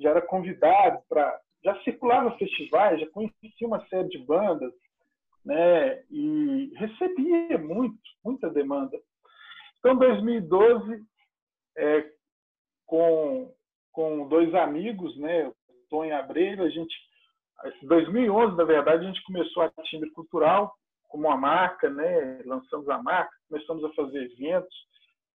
já 0.00 0.10
era 0.10 0.22
convidado 0.22 1.02
para, 1.10 1.38
já 1.62 1.78
circulava 1.82 2.38
festivais, 2.38 3.00
já 3.00 3.06
conhecia 3.10 3.66
uma 3.66 3.86
série 3.88 4.08
de 4.08 4.18
bandas, 4.24 4.72
né? 5.44 6.02
E 6.10 6.72
recebia 6.76 7.58
muito, 7.58 7.98
muita 8.24 8.50
demanda. 8.50 8.98
Então, 9.78 9.96
2012, 9.96 11.02
é, 11.76 12.10
com, 12.86 13.52
com 13.92 14.28
dois 14.28 14.54
amigos, 14.54 15.16
né? 15.18 15.50
Tonho 15.88 16.16
Abreu, 16.16 16.62
a 16.62 16.68
gente, 16.68 16.94
em 17.82 17.86
2011, 17.86 18.56
na 18.56 18.64
verdade, 18.64 19.04
a 19.04 19.08
gente 19.08 19.22
começou 19.24 19.62
a 19.62 19.70
Timbre 19.84 20.10
Cultural 20.10 20.72
como 21.08 21.26
uma 21.26 21.36
marca, 21.36 21.90
né? 21.90 22.42
Lançamos 22.44 22.88
a 22.88 23.02
marca, 23.02 23.32
começamos 23.48 23.84
a 23.84 23.92
fazer 23.94 24.30
eventos. 24.32 24.74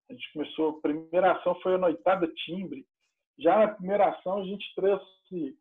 A 0.08 0.12
gente 0.12 0.32
começou, 0.32 0.70
a 0.70 0.80
primeira 0.80 1.32
ação 1.32 1.54
foi 1.60 1.74
a 1.74 1.78
Noitada 1.78 2.26
Timbre. 2.44 2.86
Já 3.38 3.58
na 3.58 3.68
primeira 3.74 4.08
ação, 4.08 4.38
a 4.38 4.44
gente 4.44 4.64
trouxe 4.74 5.58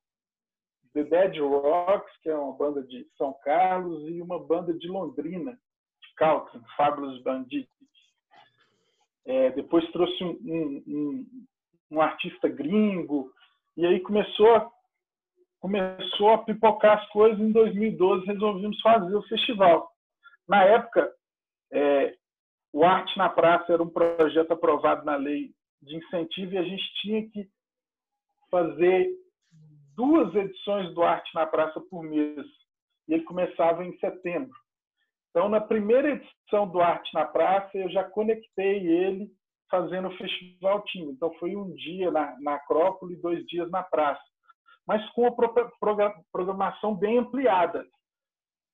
The 0.96 1.04
Dead 1.04 1.38
Rocks, 1.40 2.10
que 2.24 2.30
é 2.30 2.38
uma 2.38 2.54
banda 2.54 2.82
de 2.82 3.06
São 3.18 3.34
Carlos, 3.44 4.08
e 4.08 4.22
uma 4.22 4.40
banda 4.40 4.74
de 4.74 4.88
Londrina, 4.88 5.52
de 5.52 6.16
Caltrin, 6.16 6.62
Fabulous 6.78 7.22
Bandit. 7.22 7.70
É, 9.26 9.50
depois 9.52 9.86
trouxe 9.92 10.24
um, 10.24 10.30
um, 10.30 10.84
um, 10.88 11.46
um, 11.92 12.02
artista 12.02 12.48
gringo, 12.48 13.30
e 13.76 13.86
aí 13.86 14.00
começou 14.00 14.72
começou 15.60 16.30
a 16.30 16.38
pipocar 16.38 17.00
as 17.00 17.10
coisas. 17.10 17.40
Em 17.40 17.52
2012 17.52 18.26
resolvemos 18.28 18.80
fazer 18.80 19.16
o 19.16 19.24
festival. 19.24 19.92
Na 20.48 20.64
época, 20.64 21.12
é, 21.74 22.16
o 22.72 22.86
Arte 22.86 23.18
na 23.18 23.28
Praça 23.28 23.74
era 23.74 23.84
um 23.84 23.90
projeto 23.90 24.52
aprovado 24.52 25.04
na 25.04 25.18
lei 25.18 25.52
de 25.82 25.98
incentivo 25.98 26.54
e 26.54 26.58
a 26.58 26.64
gente 26.64 26.84
tinha 27.02 27.30
que 27.30 27.50
fazer 28.50 29.10
duas 29.96 30.34
edições 30.36 30.94
do 30.94 31.04
Arte 31.04 31.34
na 31.34 31.46
Praça 31.46 31.80
por 31.90 32.04
mês. 32.04 32.46
E 33.08 33.14
ele 33.14 33.24
começava 33.24 33.84
em 33.84 33.98
setembro. 34.00 34.56
Então, 35.30 35.50
na 35.50 35.62
primeira 35.62 36.12
edição 36.12 36.68
do 36.68 36.82
Arte 36.82 37.14
na 37.14 37.26
Praça, 37.26 37.78
eu 37.78 37.90
já 37.90 38.04
conectei 38.04 38.88
ele 38.88 39.30
fazendo 39.70 40.08
o 40.08 40.18
Festival 40.18 40.84
Time. 40.84 41.12
Então, 41.12 41.34
foi 41.36 41.56
um 41.56 41.74
dia 41.76 42.10
na, 42.12 42.40
na 42.40 42.56
Acrópole, 42.56 43.16
dois 43.18 43.46
dias 43.46 43.70
na 43.70 43.84
praça 43.84 44.24
mas 44.88 45.08
com 45.12 45.26
a 45.26 45.36
programação 46.32 46.96
bem 46.96 47.18
ampliada. 47.18 47.88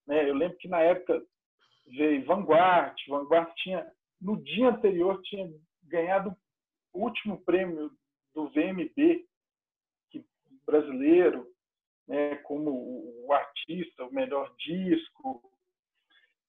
Né? 0.07 0.29
Eu 0.29 0.35
lembro 0.35 0.57
que 0.57 0.67
na 0.67 0.81
época 0.81 1.21
veio 1.97 2.25
Vanguard, 2.25 2.95
Vanguard 3.07 3.51
tinha 3.57 3.89
no 4.19 4.41
dia 4.43 4.69
anterior 4.69 5.19
tinha 5.23 5.49
ganhado 5.83 6.35
o 6.93 7.03
último 7.05 7.43
prêmio 7.43 7.89
do 8.35 8.49
VMB 8.49 9.25
brasileiro, 10.65 11.47
né, 12.07 12.35
como 12.37 12.71
o 13.25 13.33
artista, 13.33 14.05
o 14.05 14.13
melhor 14.13 14.53
disco. 14.57 15.41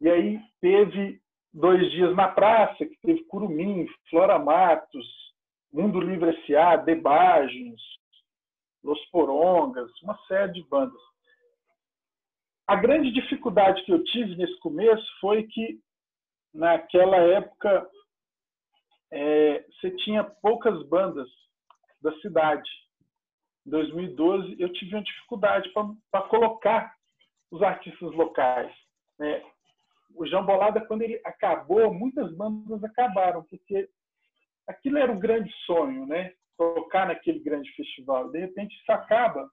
E 0.01 0.09
aí 0.09 0.41
teve 0.61 1.21
dois 1.53 1.91
dias 1.93 2.15
na 2.17 2.29
praça, 2.29 2.85
que 2.85 2.97
teve 3.03 3.25
Curumim, 3.25 3.87
Flora 4.09 4.39
Matos, 4.39 5.07
Mundo 5.73 6.01
Livre 6.01 6.31
S.A., 6.45 6.77
Debajos, 6.77 7.83
Los 8.83 9.05
Porongas, 9.07 9.91
uma 10.03 10.19
série 10.27 10.53
de 10.53 10.63
bandas. 10.69 11.01
A 12.67 12.77
grande 12.77 13.13
dificuldade 13.13 13.83
que 13.85 13.93
eu 13.93 14.03
tive 14.05 14.37
nesse 14.37 14.59
começo 14.61 15.07
foi 15.21 15.45
que, 15.45 15.81
naquela 16.55 17.17
época, 17.17 17.89
é, 19.11 19.65
você 19.69 19.91
tinha 19.97 20.25
poucas 20.25 20.83
bandas 20.89 21.29
da 22.01 22.13
cidade. 22.21 22.69
Em 23.67 23.71
2012, 23.71 24.57
eu 24.59 24.73
tive 24.73 24.95
uma 24.95 25.03
dificuldade 25.03 25.73
para 26.11 26.23
colocar 26.23 26.95
os 27.51 27.63
artistas 27.63 28.13
locais. 28.13 28.75
Né? 29.19 29.43
O 30.15 30.27
Jambolada, 30.27 30.81
quando 30.85 31.03
ele 31.03 31.21
acabou, 31.25 31.93
muitas 31.95 32.35
bandas 32.35 32.83
acabaram, 32.83 33.45
porque 33.45 33.89
aquilo 34.67 34.99
era 34.99 35.13
o 35.13 35.19
grande 35.19 35.53
sonho, 35.65 36.07
né? 36.07 36.35
tocar 36.57 37.07
naquele 37.07 37.39
grande 37.41 37.71
festival. 37.75 38.31
De 38.31 38.39
repente, 38.41 38.75
isso 38.75 38.93
acaba. 38.93 39.51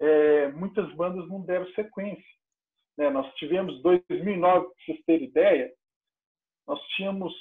É, 0.00 0.48
muitas 0.48 0.92
bandas 0.94 1.28
não 1.28 1.40
deram 1.40 1.66
sequência. 1.72 2.38
Né? 2.96 3.10
Nós 3.10 3.32
tivemos 3.34 3.82
2009, 3.82 4.66
para 4.66 4.74
vocês 4.84 5.04
terem 5.04 5.28
ideia, 5.28 5.72
nós 6.66 6.80
tínhamos 6.96 7.34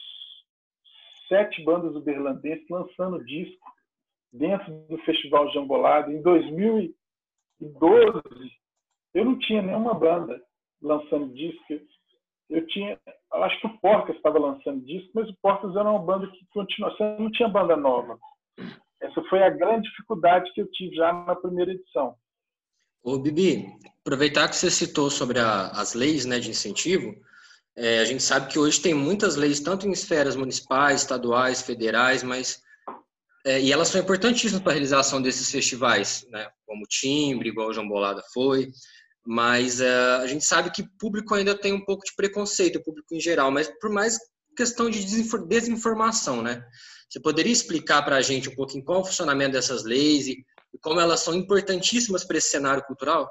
sete 1.27 1.63
bandas 1.63 1.96
uberlandenses 1.96 2.67
lançando 2.70 3.24
disco 3.25 3.77
dentro 4.32 4.72
do 4.88 4.98
Festival 5.00 5.52
Jambolada. 5.52 6.12
Em 6.12 6.22
2012, 6.22 8.22
eu 9.14 9.26
não 9.26 9.38
tinha 9.40 9.62
nenhuma 9.62 9.94
banda 9.94 10.42
lançando 10.82 11.34
disco. 11.34 11.64
Eu 12.50 12.66
tinha, 12.68 12.98
acho 13.34 13.60
que 13.60 13.68
o 13.68 13.78
Porcas 13.80 14.16
estava 14.16 14.40
lançando 14.40 14.86
disco, 14.86 15.12
mas 15.14 15.30
o 15.30 15.36
Porcas 15.42 15.76
era 15.76 15.90
uma 15.90 16.00
banda 16.00 16.28
que 16.28 16.46
continua, 16.54 16.92
você 16.92 17.04
não 17.20 17.30
tinha 17.32 17.50
banda 17.50 17.76
nova. 17.76 18.18
Essa 19.02 19.22
foi 19.30 19.44
a 19.44 19.50
grande 19.50 19.90
dificuldade 19.90 20.52
que 20.54 20.62
eu 20.62 20.72
tive 20.72 20.96
já 20.96 21.12
na 21.12 21.36
primeira 21.36 21.72
edição. 21.72 22.16
Ô, 23.04 23.20
Bibi, 23.20 23.68
aproveitar 24.02 24.50
que 24.50 24.56
você 24.56 24.72
citou 24.72 25.10
sobre 25.10 25.40
a, 25.40 25.68
as 25.68 25.94
leis 25.94 26.26
né, 26.26 26.40
de 26.40 26.50
incentivo, 26.50 27.14
é, 27.76 28.00
a 28.00 28.06
gente 28.06 28.24
sabe 28.24 28.48
que 28.48 28.58
hoje 28.58 28.82
tem 28.82 28.94
muitas 28.94 29.36
leis, 29.36 29.60
tanto 29.60 29.88
em 29.88 29.92
esferas 29.92 30.36
municipais, 30.36 31.02
estaduais, 31.02 31.62
federais, 31.62 32.24
mas 32.24 32.64
é, 33.48 33.62
e 33.62 33.72
elas 33.72 33.88
são 33.88 34.01
importantíssimas 34.01 34.62
para 34.62 34.74
a 34.74 34.75
realização 34.75 35.22
desses 35.22 35.50
festivais, 35.50 36.27
né, 36.30 36.50
como 36.66 36.84
o 36.84 36.88
Timbre, 36.88 37.48
igual 37.48 37.70
o 37.70 37.74
João 37.74 37.88
Bolada 37.88 38.22
foi, 38.34 38.68
mas 39.25 39.80
é, 39.80 39.89
a 40.18 40.27
gente 40.27 40.44
sabe 40.44 40.70
que 40.70 40.82
o 40.82 40.89
público 41.00 41.34
ainda 41.34 41.58
tem 41.58 41.72
um 41.72 41.84
pouco 41.84 42.04
de 42.04 42.13
preconceito, 42.13 42.75
o 42.75 42.84
público 42.84 43.16
em 43.16 43.22
geral, 43.22 43.50
mas 43.50 43.70
por 43.80 43.89
mais 43.89 44.18
questão 44.56 44.89
de 44.89 45.00
desinformação, 45.48 46.42
né? 46.42 46.62
Você 47.10 47.22
poderia 47.22 47.51
explicar 47.51 48.04
para 48.04 48.18
a 48.18 48.22
gente 48.22 48.50
um 48.50 48.56
pouquinho 48.56 48.84
qual 48.84 48.98
é 48.98 49.01
o 49.01 49.06
funcionamento 49.06 49.54
dessas 49.54 49.86
leis 49.86 50.27
e 50.27 50.44
como 50.82 51.00
elas 51.00 51.22
são 51.22 51.34
importantíssimas 51.34 52.25
para 52.25 52.38
esse 52.38 52.50
cenário 52.50 52.84
cultural? 52.84 53.30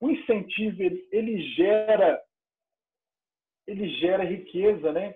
O 0.00 0.10
incentivo 0.10 0.82
ele, 0.82 1.06
ele 1.12 1.54
gera 1.54 2.20
ele 3.66 3.88
gera 4.00 4.24
riqueza, 4.24 4.92
né? 4.92 5.14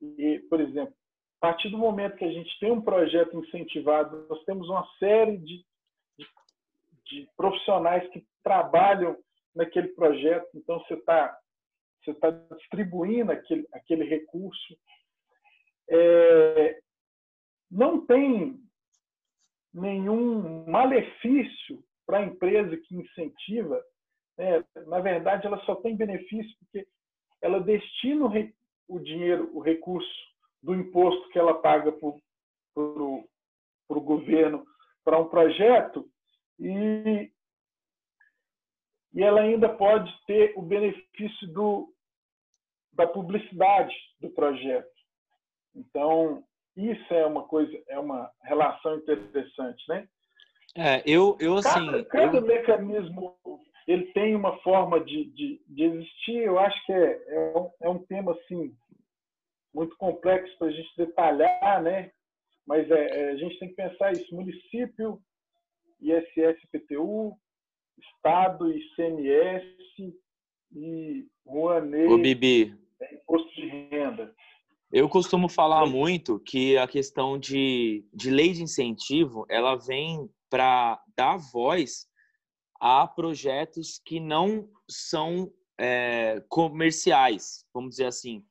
E, 0.00 0.40
por 0.50 0.60
exemplo, 0.60 0.94
a 1.40 1.48
partir 1.48 1.68
do 1.68 1.78
momento 1.78 2.16
que 2.16 2.24
a 2.24 2.32
gente 2.32 2.58
tem 2.58 2.70
um 2.70 2.80
projeto 2.80 3.38
incentivado, 3.38 4.26
nós 4.28 4.42
temos 4.44 4.68
uma 4.68 4.86
série 4.98 5.36
de, 5.38 5.64
de, 6.18 6.26
de 7.04 7.28
profissionais 7.36 8.08
que 8.10 8.26
trabalham 8.42 9.16
naquele 9.54 9.88
projeto. 9.88 10.48
Então, 10.54 10.78
você 10.80 10.94
está 10.94 11.38
você 12.02 12.14
tá 12.14 12.30
distribuindo 12.30 13.32
aquele, 13.32 13.66
aquele 13.72 14.04
recurso. 14.04 14.78
É, 15.90 16.80
não 17.70 18.06
tem 18.06 18.60
nenhum 19.74 20.64
malefício 20.66 21.82
para 22.06 22.18
a 22.18 22.24
empresa 22.24 22.76
que 22.76 22.94
incentiva. 22.94 23.82
Né? 24.38 24.64
Na 24.86 25.00
verdade, 25.00 25.46
ela 25.46 25.58
só 25.64 25.74
tem 25.76 25.96
benefício 25.96 26.56
porque 26.60 26.86
ela 27.42 27.60
destina 27.60 28.24
o 28.88 28.98
dinheiro, 29.00 29.50
o 29.52 29.60
recurso 29.60 30.35
do 30.66 30.74
imposto 30.74 31.28
que 31.28 31.38
ela 31.38 31.54
paga 31.54 31.92
para 31.92 32.08
o 32.74 34.00
governo 34.00 34.66
para 35.04 35.16
um 35.16 35.28
projeto 35.28 36.04
e, 36.58 37.30
e 39.14 39.22
ela 39.22 39.42
ainda 39.42 39.68
pode 39.68 40.12
ter 40.26 40.52
o 40.56 40.62
benefício 40.62 41.46
do, 41.52 41.94
da 42.92 43.06
publicidade 43.06 43.94
do 44.20 44.28
projeto. 44.30 44.90
Então, 45.72 46.42
isso 46.76 47.14
é 47.14 47.24
uma 47.24 47.44
coisa, 47.44 47.80
é 47.88 47.98
uma 48.00 48.28
relação 48.42 48.96
interessante, 48.96 49.84
né? 49.88 50.08
É, 50.76 51.00
eu, 51.06 51.36
eu 51.38 51.54
assim. 51.58 51.86
Cada, 51.86 52.04
cada 52.06 52.36
eu... 52.38 52.42
mecanismo 52.42 53.38
ele 53.86 54.06
tem 54.06 54.34
uma 54.34 54.58
forma 54.58 54.98
de, 54.98 55.26
de, 55.26 55.62
de 55.68 55.84
existir. 55.84 56.38
Eu 56.42 56.58
acho 56.58 56.84
que 56.84 56.92
é, 56.92 57.22
é, 57.28 57.56
um, 57.56 57.70
é 57.82 57.88
um 57.88 57.98
tema 58.06 58.32
assim 58.32 58.76
muito 59.76 59.94
complexo 59.98 60.56
para 60.58 60.68
a 60.68 60.70
gente 60.70 60.88
detalhar, 60.96 61.82
né? 61.82 62.10
Mas 62.66 62.90
é, 62.90 62.94
é, 62.94 63.30
a 63.32 63.36
gente 63.36 63.58
tem 63.58 63.68
que 63.68 63.74
pensar 63.74 64.12
isso: 64.12 64.34
município, 64.34 65.20
ISS, 66.00 66.58
PTU, 66.72 67.36
Estado, 67.98 68.72
ICMS 68.72 70.16
e 70.72 71.26
Rouanet, 71.46 72.10
Ô, 72.10 72.18
Bibi. 72.18 72.74
É, 73.00 73.14
imposto 73.16 73.54
de 73.54 73.68
renda. 73.68 74.34
Eu 74.90 75.08
costumo 75.10 75.48
falar 75.48 75.84
muito 75.84 76.40
que 76.40 76.78
a 76.78 76.86
questão 76.86 77.38
de, 77.38 78.08
de 78.14 78.30
lei 78.30 78.52
de 78.52 78.62
incentivo 78.62 79.44
ela 79.50 79.76
vem 79.76 80.30
para 80.48 81.02
dar 81.14 81.36
voz 81.36 82.06
a 82.80 83.06
projetos 83.06 84.00
que 84.04 84.20
não 84.20 84.68
são 84.88 85.52
é, 85.78 86.42
comerciais, 86.48 87.66
vamos 87.74 87.90
dizer 87.90 88.06
assim. 88.06 88.42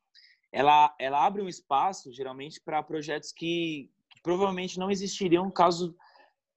Ela, 0.56 0.94
ela 0.98 1.26
abre 1.26 1.42
um 1.42 1.48
espaço, 1.48 2.10
geralmente, 2.10 2.62
para 2.64 2.82
projetos 2.82 3.30
que, 3.30 3.90
que, 4.10 4.22
provavelmente 4.22 4.78
não 4.78 4.90
existiriam 4.90 5.50
caso, 5.50 5.94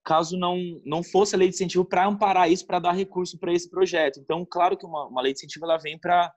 caso 0.02 0.38
não, 0.38 0.56
não 0.86 1.02
fosse 1.02 1.34
a 1.34 1.38
lei 1.38 1.50
de 1.50 1.54
incentivo 1.54 1.84
para 1.84 2.06
amparar 2.06 2.50
isso, 2.50 2.66
para 2.66 2.78
dar 2.78 2.92
recurso 2.92 3.38
para 3.38 3.52
esse 3.52 3.68
projeto. 3.68 4.18
Então, 4.18 4.46
claro 4.50 4.74
que 4.74 4.86
uma, 4.86 5.06
uma 5.06 5.20
lei 5.20 5.34
de 5.34 5.40
incentivo 5.40 5.66
ela 5.66 5.76
vem 5.76 5.98
para. 5.98 6.32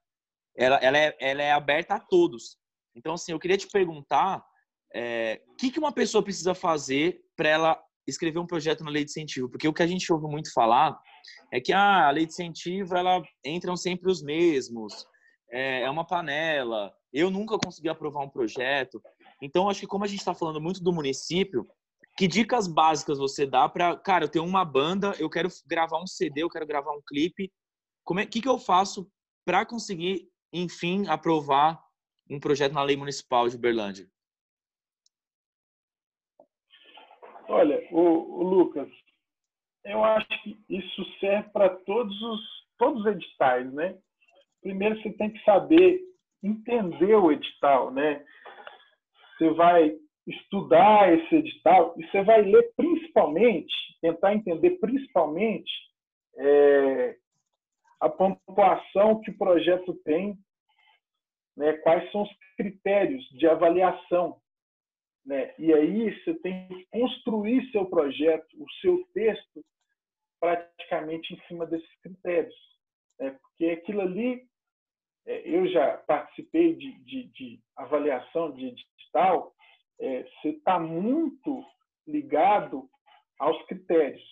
Ela, 0.58 0.76
ela, 0.80 0.98
é, 0.98 1.16
ela 1.22 1.42
é 1.42 1.54
aberta 1.54 1.96
a 1.96 2.00
todos. 2.02 2.58
Então, 2.94 3.14
assim, 3.14 3.32
eu 3.32 3.40
queria 3.40 3.58
te 3.58 3.68
perguntar 3.70 4.40
o 4.40 4.44
é, 4.94 5.42
que, 5.58 5.72
que 5.72 5.80
uma 5.80 5.94
pessoa 5.94 6.22
precisa 6.22 6.54
fazer 6.54 7.22
para 7.34 7.48
ela 7.48 7.84
escrever 8.06 8.40
um 8.40 8.46
projeto 8.46 8.84
na 8.84 8.92
lei 8.92 9.06
de 9.06 9.12
incentivo? 9.12 9.50
Porque 9.50 9.70
o 9.70 9.74
que 9.74 9.82
a 9.82 9.88
gente 9.88 10.12
ouve 10.12 10.28
muito 10.28 10.52
falar 10.52 11.00
é 11.50 11.62
que 11.62 11.72
ah, 11.72 12.10
a 12.10 12.12
lei 12.12 12.26
de 12.26 12.34
incentivo, 12.34 12.94
ela 12.94 13.24
entram 13.46 13.78
sempre 13.78 14.12
os 14.12 14.22
mesmos, 14.22 15.08
é, 15.50 15.84
é 15.84 15.90
uma 15.90 16.06
panela, 16.06 16.94
eu 17.14 17.30
nunca 17.30 17.58
consegui 17.58 17.88
aprovar 17.88 18.24
um 18.24 18.30
projeto. 18.30 19.02
Então, 19.42 19.70
acho 19.70 19.82
que 19.82 19.88
como 19.88 20.04
a 20.04 20.08
gente 20.08 20.20
está 20.20 20.34
falando 20.34 20.60
muito 20.60 20.84
do 20.84 20.92
município, 20.92 21.68
que 22.18 22.28
dicas 22.28 22.68
básicas 22.68 23.20
você 23.20 23.46
dá 23.46 23.70
para, 23.70 23.96
cara, 23.98 24.26
eu 24.26 24.30
tenho 24.30 24.46
uma 24.46 24.66
banda, 24.66 25.14
eu 25.20 25.30
quero 25.30 25.50
gravar 25.68 26.02
um 26.02 26.08
CD, 26.08 26.44
eu 26.44 26.50
quero 26.50 26.66
gravar 26.66 26.92
um 26.92 27.02
clipe, 27.06 27.52
como 28.04 28.20
é 28.20 28.26
que 28.26 28.42
que 28.42 28.50
eu 28.50 28.58
faço 28.58 29.10
para 29.46 29.66
conseguir, 29.66 30.28
enfim, 30.52 31.08
aprovar 31.08 31.82
um 32.30 32.40
projeto 32.40 32.74
na 32.74 32.84
lei 32.84 32.98
municipal 32.98 33.48
de 33.48 33.56
Uberlândia? 33.56 34.08
Olha, 37.48 37.88
o, 37.92 38.00
o, 38.00 38.44
Lucas, 38.44 38.90
eu 39.86 40.04
acho 40.04 40.28
que 40.44 40.58
isso 40.70 41.06
serve 41.20 41.50
para 41.50 41.70
todos 41.70 42.20
os, 42.22 42.42
todos 42.78 43.02
os 43.02 43.08
editais, 43.08 43.72
né? 43.74 43.98
Primeiro 44.62 45.00
você 45.02 45.12
tem 45.12 45.32
que 45.32 45.44
saber 45.44 46.02
entender 46.44 47.16
o 47.16 47.32
edital, 47.32 47.92
né? 47.92 48.24
Você 49.38 49.50
vai 49.52 49.96
estudar 50.28 51.14
esse 51.14 51.36
edital 51.36 51.96
e 51.98 52.06
você 52.08 52.24
vai 52.24 52.42
ler 52.42 52.72
principalmente, 52.76 53.74
tentar 54.02 54.34
entender 54.34 54.72
principalmente 54.80 55.72
é, 56.38 57.18
a 58.00 58.10
pontuação 58.10 59.22
que 59.22 59.32
o 59.32 59.38
projeto 59.38 59.94
tem 60.06 60.38
né, 61.56 61.74
quais 61.78 62.12
são 62.12 62.24
os 62.24 62.30
critérios 62.58 63.24
de 63.32 63.48
avaliação. 63.48 64.42
Né? 65.26 65.54
E 65.58 65.74
aí 65.74 66.24
você 66.24 66.34
tem 66.36 66.68
que 66.68 66.86
construir 66.92 67.70
seu 67.72 67.86
projeto, 67.86 68.48
o 68.58 68.70
seu 68.82 69.08
texto, 69.14 69.64
praticamente 70.40 71.34
em 71.34 71.42
cima 71.48 71.66
desses 71.66 72.02
critérios. 72.02 72.56
Né? 73.20 73.38
Porque 73.42 73.66
aquilo 73.66 74.02
ali, 74.02 74.46
eu 75.26 75.68
já 75.68 75.98
participei 75.98 76.76
de, 76.76 76.94
de, 77.04 77.24
de 77.30 77.60
avaliação 77.76 78.52
de 78.52 78.68
edital, 78.68 79.54
é, 80.00 80.24
você 80.24 80.50
está 80.50 80.80
muito 80.80 81.64
ligado 82.08 82.90
aos 83.40 83.62
critérios. 83.66 84.24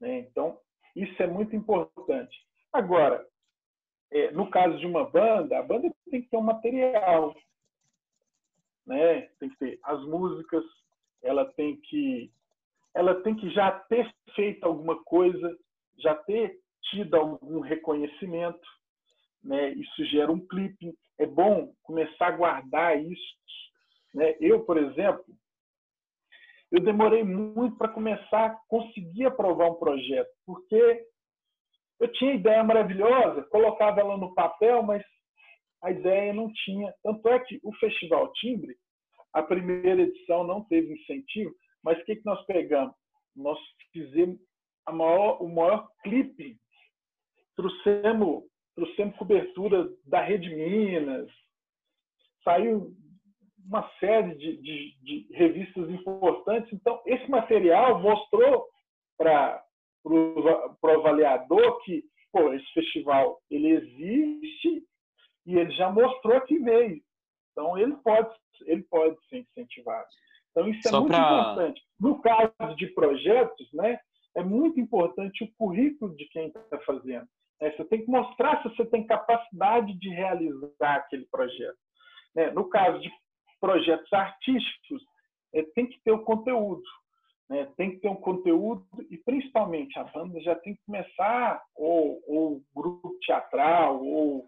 Né? 0.00 0.18
Então, 0.20 0.58
isso 0.94 1.22
é 1.22 1.26
muito 1.26 1.56
importante. 1.56 2.36
Agora, 2.72 3.26
é, 4.12 4.30
no 4.30 4.50
caso 4.50 4.78
de 4.78 4.86
uma 4.86 5.08
banda, 5.08 5.58
a 5.58 5.62
banda 5.62 5.92
tem 6.10 6.22
que 6.22 6.28
ter 6.28 6.36
um 6.36 6.42
material, 6.42 7.34
né? 8.86 9.22
Tem 9.40 9.48
que 9.48 9.56
ter 9.58 9.78
as 9.82 10.04
músicas, 10.04 10.64
ela 11.22 11.44
tem 11.52 11.76
que, 11.76 12.30
ela 12.94 13.22
tem 13.22 13.34
que 13.34 13.50
já 13.50 13.72
ter 13.72 14.12
feito 14.34 14.64
alguma 14.64 15.02
coisa, 15.04 15.58
já 15.98 16.14
ter 16.14 16.60
tido 16.90 17.16
algum 17.16 17.60
reconhecimento, 17.60 18.66
né? 19.44 19.72
Isso 19.72 20.04
gera 20.06 20.32
um 20.32 20.46
clipe. 20.46 20.94
É 21.18 21.26
bom 21.26 21.72
começar 21.82 22.28
a 22.28 22.36
guardar 22.36 23.00
isso, 23.00 23.36
né? 24.14 24.34
Eu, 24.40 24.64
por 24.64 24.76
exemplo, 24.76 25.24
eu 26.72 26.80
demorei 26.80 27.22
muito 27.22 27.76
para 27.76 27.92
começar 27.92 28.46
a 28.46 28.56
conseguir 28.68 29.26
aprovar 29.26 29.70
um 29.70 29.78
projeto, 29.78 30.30
porque 30.44 31.06
eu 32.00 32.10
tinha 32.12 32.34
ideia 32.34 32.64
maravilhosa, 32.64 33.44
colocava 33.44 34.00
ela 34.00 34.16
no 34.16 34.34
papel, 34.34 34.82
mas 34.82 35.04
a 35.82 35.90
ideia 35.90 36.32
não 36.32 36.52
tinha. 36.52 36.92
Tanto 37.02 37.28
é 37.28 37.38
que 37.40 37.60
o 37.62 37.72
Festival 37.76 38.32
Timbre, 38.32 38.74
a 39.32 39.42
primeira 39.42 40.02
edição 40.02 40.44
não 40.44 40.64
teve 40.64 40.94
incentivo, 40.94 41.54
mas 41.82 41.98
o 42.00 42.04
que, 42.04 42.16
que 42.16 42.24
nós 42.24 42.44
pegamos? 42.46 42.94
Nós 43.36 43.58
fizemos 43.92 44.38
maior, 44.90 45.42
o 45.42 45.48
maior 45.48 45.88
clipe, 46.02 46.56
trouxemos, 47.56 48.44
trouxemos 48.74 49.16
cobertura 49.16 49.88
da 50.04 50.20
Rede 50.20 50.48
Minas, 50.54 51.30
saiu 52.42 52.92
uma 53.66 53.88
série 53.98 54.34
de, 54.34 54.56
de, 54.58 54.96
de 55.02 55.26
revistas 55.32 55.88
importantes. 55.90 56.72
Então, 56.72 57.00
esse 57.06 57.30
material 57.30 58.00
mostrou 58.00 58.66
para 59.16 59.62
o 60.04 60.88
avaliador 60.88 61.80
que 61.82 62.04
pô, 62.34 62.52
esse 62.52 62.66
festival 62.72 63.40
ele 63.48 63.68
existe 63.68 64.84
e 65.46 65.56
ele 65.56 65.70
já 65.70 65.90
mostrou 65.90 66.40
que 66.42 66.58
veio. 66.58 67.00
Então 67.52 67.78
ele 67.78 67.94
pode, 67.98 68.34
ele 68.66 68.82
pode 68.82 69.16
ser 69.28 69.38
incentivado. 69.38 70.08
Então 70.50 70.68
isso 70.68 70.88
é 70.88 70.90
Só 70.90 71.00
muito 71.00 71.12
pra... 71.12 71.40
importante. 71.40 71.82
No 72.00 72.20
caso 72.20 72.76
de 72.76 72.88
projetos, 72.88 73.72
né, 73.72 73.98
é 74.36 74.42
muito 74.42 74.80
importante 74.80 75.44
o 75.44 75.52
currículo 75.56 76.14
de 76.16 76.26
quem 76.26 76.48
está 76.48 76.78
fazendo. 76.80 77.28
Né? 77.64 77.70
Você 77.70 77.84
tem 77.86 78.04
que 78.04 78.10
mostrar 78.10 78.62
se 78.62 78.68
você 78.68 78.84
tem 78.84 79.06
capacidade 79.06 79.98
de 79.98 80.10
realizar 80.10 80.96
aquele 80.96 81.26
projeto. 81.30 81.78
Né? 82.34 82.50
No 82.50 82.68
caso 82.68 83.00
de 83.00 83.10
projetos 83.58 84.12
artísticos, 84.12 85.02
é, 85.54 85.62
tem 85.74 85.86
que 85.86 85.98
ter 86.04 86.12
o 86.12 86.22
conteúdo. 86.22 86.82
Né? 87.48 87.66
Tem 87.76 87.92
que 87.92 88.00
ter 88.00 88.08
um 88.08 88.16
conteúdo 88.16 88.86
e, 89.10 89.16
principalmente, 89.16 89.98
a 89.98 90.04
banda 90.04 90.38
já 90.42 90.54
tem 90.56 90.74
que 90.74 90.82
começar, 90.84 91.62
ou, 91.74 92.20
o 92.26 92.62
grupo 92.76 93.16
teatral, 93.24 94.04
ou 94.04 94.44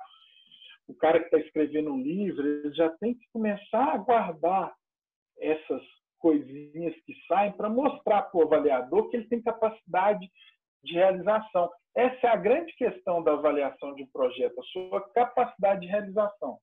o 0.87 0.95
cara 0.95 1.19
que 1.19 1.25
está 1.25 1.39
escrevendo 1.39 1.91
um 1.91 2.03
livro, 2.03 2.47
ele 2.47 2.75
já 2.75 2.91
tem 2.99 3.15
que 3.15 3.27
começar 3.33 3.95
a 3.95 3.99
guardar 3.99 4.75
essas 5.39 5.83
coisinhas 6.19 6.95
que 7.07 7.15
saem 7.27 7.53
para 7.53 7.69
mostrar 7.69 8.23
para 8.23 8.39
o 8.39 8.43
avaliador 8.43 9.09
que 9.09 9.17
ele 9.17 9.29
tem 9.29 9.43
capacidade 9.43 10.31
de 10.83 10.95
realização. 10.95 11.71
Essa 11.97 12.27
é 12.27 12.31
a 12.31 12.37
grande 12.37 12.73
questão 12.77 13.23
da 13.23 13.33
avaliação 13.33 13.95
de 13.95 14.03
um 14.03 14.07
projeto, 14.13 14.61
a 14.61 14.65
sua 14.65 15.01
capacidade 15.13 15.81
de 15.81 15.87
realização. 15.87 16.59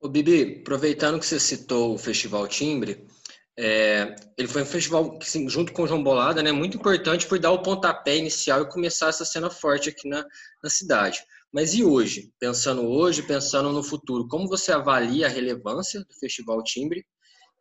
O 0.00 0.08
Bibi, 0.08 0.60
aproveitando 0.60 1.18
que 1.18 1.26
você 1.26 1.38
citou 1.38 1.94
o 1.94 1.98
Festival 1.98 2.46
Timbre, 2.48 3.06
É, 3.54 4.16
ele 4.38 4.48
foi 4.48 4.62
um 4.62 4.66
festival, 4.66 5.18
assim, 5.20 5.46
junto 5.46 5.74
com 5.74 5.82
o 5.82 5.86
João 5.86 6.02
Bolada, 6.02 6.42
né, 6.42 6.50
muito 6.50 6.78
importante 6.78 7.26
por 7.26 7.38
dar 7.38 7.50
o 7.50 7.62
pontapé 7.62 8.16
inicial 8.16 8.62
e 8.62 8.68
começar 8.70 9.08
essa 9.10 9.26
cena 9.26 9.50
forte 9.50 9.90
aqui 9.90 10.08
na, 10.08 10.24
na 10.64 10.70
cidade. 10.70 11.22
Mas 11.52 11.74
e 11.74 11.84
hoje? 11.84 12.32
Pensando 12.40 12.82
hoje, 12.88 13.22
pensando 13.22 13.70
no 13.70 13.82
futuro, 13.82 14.26
como 14.26 14.48
você 14.48 14.72
avalia 14.72 15.26
a 15.26 15.28
relevância 15.28 16.00
do 16.00 16.14
Festival 16.18 16.62
Timbre 16.64 17.04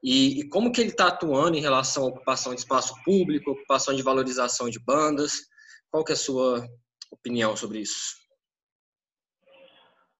e, 0.02 0.40
e 0.40 0.48
como 0.48 0.72
que 0.72 0.80
ele 0.80 0.92
está 0.92 1.08
atuando 1.08 1.58
em 1.58 1.62
relação 1.62 2.06
à 2.06 2.08
ocupação 2.08 2.56
de 2.56 2.62
espaço 2.62 2.94
público, 3.04 3.52
ocupação 3.52 3.94
de 3.94 4.02
valorização 4.02 4.70
de 4.70 4.80
bandas? 4.80 5.51
Qual 5.92 6.06
que 6.06 6.14
é 6.14 6.16
a 6.16 6.18
sua 6.18 6.66
opinião 7.12 7.56
sobre 7.58 7.80
isso? 7.80 8.16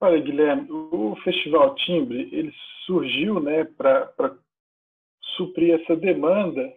Olha, 0.02 0.20
Guilherme, 0.20 0.70
o 0.70 1.16
Festival 1.24 1.74
Timbre 1.76 2.30
ele 2.36 2.54
surgiu 2.86 3.40
né, 3.40 3.64
para 3.64 4.38
suprir 5.38 5.80
essa 5.80 5.96
demanda 5.96 6.74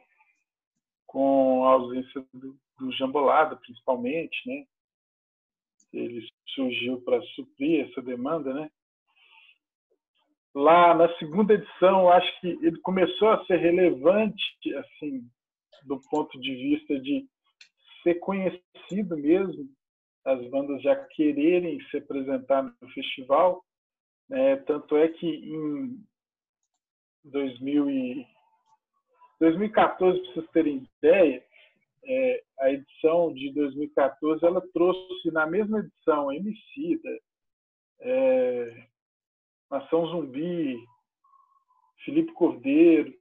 com 1.07 1.64
a 1.64 1.72
ausência 1.72 2.24
do, 2.33 2.57
do 2.78 2.92
jambolada, 2.92 3.57
principalmente, 3.57 4.37
né? 4.46 4.64
Ele 5.92 6.26
surgiu 6.54 7.00
para 7.02 7.20
suprir 7.35 7.88
essa 7.88 8.02
demanda, 8.02 8.52
né? 8.52 8.70
Lá 10.54 10.94
na 10.94 11.12
segunda 11.18 11.54
edição, 11.54 12.09
acho 12.11 12.40
que 12.40 12.48
ele 12.62 12.78
começou 12.80 13.28
a 13.28 13.44
ser 13.46 13.57
relevante, 13.57 14.74
assim, 14.76 15.28
do 15.85 16.00
ponto 16.11 16.38
de 16.40 16.54
vista 16.54 17.00
de 17.00 17.26
ser 18.05 18.14
conhecido 18.21 19.17
mesmo, 19.17 19.69
as 20.25 20.47
bandas 20.49 20.81
já 20.83 20.95
quererem 21.07 21.81
se 21.90 21.97
apresentar 21.97 22.62
no 22.62 22.88
festival. 22.90 23.64
Né? 24.29 24.57
Tanto 24.59 24.97
é 24.97 25.09
que 25.09 25.27
em 25.27 25.99
2000 27.25 27.90
e 27.90 28.27
2014, 29.40 30.21
para 30.21 30.33
vocês 30.33 30.51
terem 30.53 30.88
ideia, 30.99 31.45
é, 32.07 32.45
a 32.61 32.71
edição 32.71 33.33
de 33.33 33.53
2014 33.53 34.45
ela 34.45 34.62
trouxe 34.73 35.31
na 35.33 35.47
mesma 35.47 35.81
edição 35.81 36.33
Emicida, 36.33 37.09
é, 38.01 38.87
Nação 39.71 40.07
Zumbi, 40.07 40.77
Felipe 42.05 42.33
Cordeiro 42.33 43.12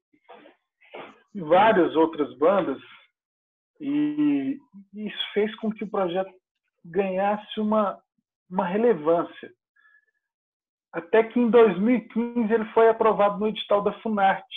e 1.33 1.41
várias 1.41 1.95
outras 1.95 2.33
bandas 2.37 2.79
e 3.85 4.57
isso 4.93 5.33
fez 5.33 5.53
com 5.57 5.69
que 5.69 5.83
o 5.83 5.89
projeto 5.89 6.31
ganhasse 6.85 7.59
uma, 7.59 8.01
uma 8.49 8.65
relevância. 8.65 9.53
Até 10.93 11.23
que 11.23 11.37
em 11.37 11.49
2015 11.49 12.53
ele 12.53 12.65
foi 12.73 12.87
aprovado 12.87 13.39
no 13.39 13.47
edital 13.47 13.81
da 13.81 13.91
Funarte, 14.01 14.55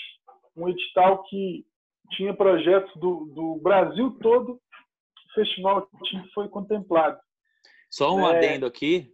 um 0.54 0.68
edital 0.68 1.24
que 1.24 1.66
tinha 2.12 2.32
projetos 2.32 2.94
do, 3.00 3.24
do 3.34 3.60
Brasil 3.60 4.16
todo, 4.20 4.52
o 4.52 5.34
Festival 5.34 5.88
foi 6.32 6.48
contemplado. 6.48 7.18
Só 7.90 8.14
um 8.14 8.28
é... 8.28 8.36
adendo 8.36 8.64
aqui, 8.64 9.10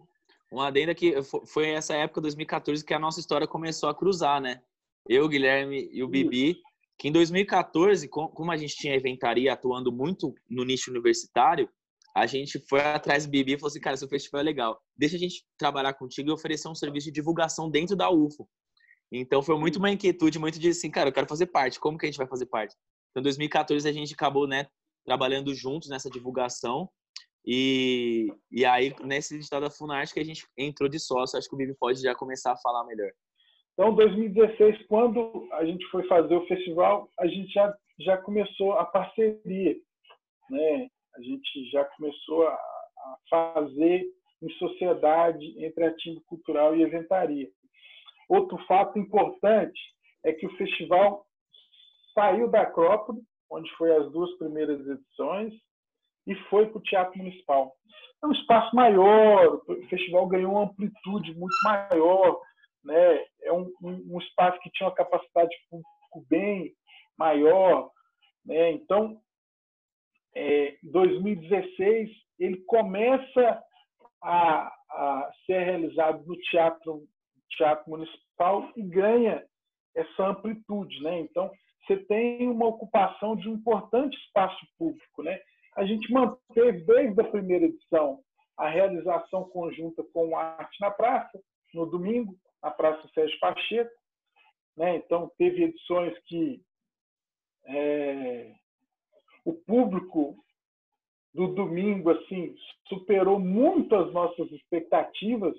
um 0.53 0.61
adendo 0.61 0.91
aqui, 0.91 1.15
foi 1.47 1.71
essa 1.71 1.95
época, 1.95 2.21
2014, 2.21 2.85
que 2.85 2.93
a 2.93 2.99
nossa 2.99 3.19
história 3.19 3.47
começou 3.47 3.89
a 3.89 3.95
cruzar, 3.95 4.43
né? 4.43 4.61
Eu, 5.09 5.27
Guilherme 5.27 5.89
e 5.91 6.03
o 6.03 6.09
Bibi, 6.09 6.61
que 6.99 7.09
em 7.09 7.13
2014, 7.13 8.09
como 8.09 8.51
a 8.51 8.57
gente 8.57 8.77
tinha 8.77 8.95
eventaria 8.95 9.53
atuando 9.53 9.93
muito 9.93 10.35
no 10.49 10.65
nicho 10.65 10.91
universitário, 10.91 11.69
a 12.15 12.27
gente 12.27 12.59
foi 12.69 12.81
atrás 12.81 13.25
do 13.25 13.31
Bibi 13.31 13.55
e 13.55 13.59
falou 13.59 13.69
assim, 13.69 13.81
cara, 13.81 13.97
seu 13.97 14.09
festival 14.09 14.41
é 14.41 14.45
legal. 14.45 14.81
Deixa 14.97 15.17
a 15.17 15.19
gente 15.19 15.45
trabalhar 15.57 15.95
contigo 15.95 16.29
e 16.29 16.33
oferecer 16.33 16.69
um 16.69 16.75
serviço 16.75 17.07
de 17.07 17.13
divulgação 17.13 17.71
dentro 17.71 17.97
da 17.97 18.11
UFO. 18.11 18.49
Então 19.11 19.43
foi 19.43 19.59
muito 19.59 19.77
uma 19.77 19.91
inquietude, 19.91 20.39
muito 20.39 20.59
de 20.59 20.69
assim, 20.69 20.91
cara, 20.91 21.09
eu 21.09 21.13
quero 21.13 21.29
fazer 21.29 21.47
parte. 21.47 21.81
Como 21.81 21.99
que 21.99 22.07
a 22.07 22.09
gente 22.09 22.19
vai 22.19 22.27
fazer 22.27 22.47
parte? 22.47 22.75
Então, 23.11 23.21
em 23.21 23.25
2014 23.25 23.89
a 23.89 23.93
gente 23.93 24.15
acabou, 24.15 24.47
né, 24.47 24.67
trabalhando 25.05 25.55
juntos 25.55 25.89
nessa 25.89 26.11
divulgação. 26.11 26.89
E, 27.45 28.29
e 28.51 28.65
aí, 28.65 28.95
nesse 29.03 29.35
edital 29.35 29.61
da 29.61 29.71
Funarte 29.71 30.15
que 30.15 30.21
a 30.21 30.25
gente 30.25 30.47
entrou 30.57 30.89
de 30.89 30.99
sócio, 30.99 31.39
acho 31.39 31.49
que 31.49 31.55
o 31.55 31.59
Bibi 31.59 31.75
pode 31.75 32.01
já 32.01 32.15
começar 32.15 32.53
a 32.53 32.57
falar 32.57 32.85
melhor. 32.87 33.11
Então, 33.73 33.95
2016, 33.95 34.87
quando 34.87 35.49
a 35.53 35.65
gente 35.65 35.85
foi 35.87 36.07
fazer 36.07 36.35
o 36.35 36.47
festival, 36.47 37.09
a 37.19 37.27
gente 37.27 37.53
já, 37.53 37.75
já 38.01 38.17
começou 38.19 38.73
a 38.73 38.85
parceria, 38.85 39.77
né? 40.51 40.89
A 41.17 41.23
gente 41.23 41.71
já 41.71 41.85
começou 41.85 42.47
a, 42.47 42.53
a 42.53 43.19
fazer 43.31 44.05
em 44.43 44.51
sociedade 44.59 45.65
entre 45.65 45.85
ativo 45.85 46.21
cultural 46.27 46.77
e 46.77 46.83
eventaria. 46.83 47.49
Outro 48.29 48.59
fato 48.67 48.99
importante 48.99 49.81
é 50.25 50.33
que 50.33 50.47
o 50.47 50.57
festival 50.57 51.27
saiu 52.15 52.49
da 52.49 52.63
Acrópole, 52.63 53.23
onde 53.51 53.71
foi 53.77 53.95
as 53.95 54.11
duas 54.13 54.33
primeiras 54.39 54.81
edições, 54.87 55.55
e 56.27 56.35
foi 56.49 56.67
para 56.67 56.79
o 56.79 56.83
Teatro 56.83 57.19
Municipal. 57.19 57.73
É 58.23 58.27
um 58.27 58.33
espaço 58.33 58.75
maior, 58.75 59.61
o 59.67 59.89
festival 59.89 60.27
ganhou 60.29 60.53
uma 60.53 60.65
amplitude 60.65 61.35
muito 61.35 61.57
maior, 61.65 62.41
né? 62.85 63.25
é 63.43 63.53
um, 63.53 63.73
um, 63.83 64.15
um 64.15 64.19
espaço 64.19 64.59
que 64.61 64.71
tinha 64.71 64.89
uma 64.89 64.95
capacidade 64.95 65.55
público 65.71 66.27
bem 66.29 66.73
maior. 67.17 67.91
Né? 68.45 68.73
Então, 68.73 69.21
é, 70.35 70.77
2016, 70.83 72.11
ele 72.39 72.59
começa 72.67 73.63
a, 74.23 74.73
a 74.91 75.33
ser 75.47 75.63
realizado 75.65 76.25
no 76.27 76.37
Teatro, 76.39 77.07
teatro 77.51 77.91
Municipal 77.91 78.71
e 78.77 78.83
ganha 78.83 79.45
essa 79.95 80.27
amplitude. 80.27 81.03
Né? 81.03 81.21
Então, 81.21 81.51
você 81.87 81.97
tem 81.97 82.49
uma 82.49 82.67
ocupação 82.67 83.37
de 83.37 83.49
um 83.49 83.55
importante 83.55 84.17
espaço 84.17 84.65
público. 84.79 85.23
Né? 85.23 85.39
A 85.77 85.85
gente 85.85 86.11
manteve, 86.13 86.85
desde 86.85 87.21
a 87.21 87.31
primeira 87.31 87.67
edição, 87.67 88.21
a 88.57 88.69
realização 88.69 89.45
conjunta 89.45 90.03
com 90.13 90.37
a 90.37 90.57
Arte 90.59 90.81
na 90.81 90.91
Praça, 90.91 91.41
no 91.75 91.87
domingo, 91.87 92.37
na 92.63 92.71
Praça 92.71 93.09
Sérgio 93.15 93.39
Pacheco. 93.41 93.91
Né? 94.77 94.97
Então, 94.97 95.31
teve 95.37 95.65
edições 95.65 96.17
que 96.27 96.63
é, 97.67 98.55
o 99.45 99.53
público 99.53 100.37
do 101.35 101.49
domingo 101.49 102.11
assim 102.11 102.55
superou 102.89 103.39
muito 103.39 103.95
as 103.95 104.13
nossas 104.13 104.51
expectativas, 104.53 105.55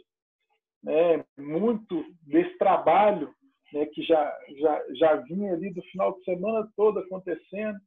né? 0.84 1.24
muito 1.38 2.06
desse 2.22 2.58
trabalho 2.58 3.34
né? 3.72 3.86
que 3.88 4.02
já, 4.04 4.40
já, 4.60 4.86
já 4.96 5.16
vinha 5.18 5.54
ali 5.54 5.74
do 5.74 5.82
final 5.84 6.18
de 6.18 6.24
semana 6.24 6.72
todo 6.76 7.00
acontecendo. 7.00 7.80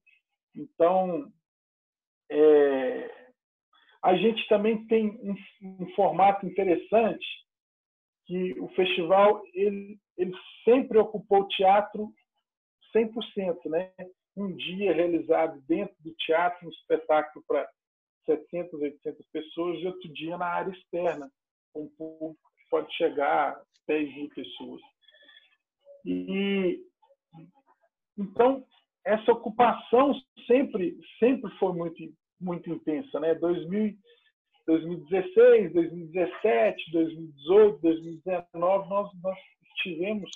Então, 0.54 1.30
é, 2.30 3.26
a 4.02 4.16
gente 4.16 4.46
também 4.48 4.86
tem 4.86 5.08
um, 5.22 5.34
um 5.62 5.94
formato 5.94 6.46
interessante 6.46 7.45
que 8.26 8.58
o 8.60 8.68
festival 8.68 9.42
ele, 9.54 9.98
ele 10.16 10.32
sempre 10.64 10.98
ocupou 10.98 11.40
o 11.40 11.48
teatro 11.48 12.12
100%, 12.94 13.56
né? 13.66 13.92
Um 14.36 14.54
dia 14.54 14.92
realizado 14.92 15.60
dentro 15.66 15.94
do 16.00 16.12
teatro, 16.14 16.66
um 16.66 16.70
espetáculo 16.70 17.44
para 17.46 17.68
700, 18.26 18.80
800 18.80 19.26
pessoas, 19.32 19.80
e 19.80 19.86
outro 19.86 20.12
dia 20.12 20.36
na 20.36 20.46
área 20.46 20.72
externa, 20.72 21.30
com 21.72 21.84
um 21.84 21.88
público 21.96 22.50
que 22.58 22.68
pode 22.70 22.92
chegar 22.96 23.52
a 23.52 23.62
10 23.86 24.14
mil 24.14 24.28
pessoas. 24.30 24.82
E 26.04 26.80
então 28.18 28.64
essa 29.04 29.32
ocupação 29.32 30.12
sempre 30.46 30.98
sempre 31.18 31.50
foi 31.58 31.72
muito 31.72 31.96
muito 32.40 32.70
intensa, 32.70 33.18
né? 33.20 33.34
2000 33.34 33.96
2016, 34.66 35.72
2017, 35.72 36.92
2018, 36.92 37.80
2019, 37.80 38.88
nós, 38.88 39.10
nós 39.22 39.38
estivemos 39.76 40.30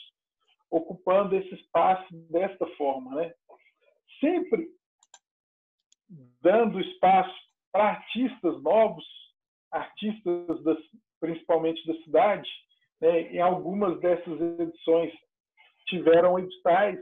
ocupando 0.70 1.34
esse 1.36 1.54
espaço 1.54 2.06
desta 2.30 2.66
forma, 2.76 3.14
né? 3.16 3.34
Sempre 4.20 4.68
dando 6.42 6.80
espaço 6.80 7.34
para 7.72 7.90
artistas 7.90 8.62
novos, 8.62 9.04
artistas 9.72 10.62
das, 10.62 10.78
principalmente 11.20 11.84
da 11.86 11.94
cidade. 12.02 12.48
Né? 13.00 13.32
Em 13.32 13.40
algumas 13.40 13.98
dessas 14.00 14.40
edições 14.60 15.12
tiveram 15.86 16.38
editais 16.38 16.98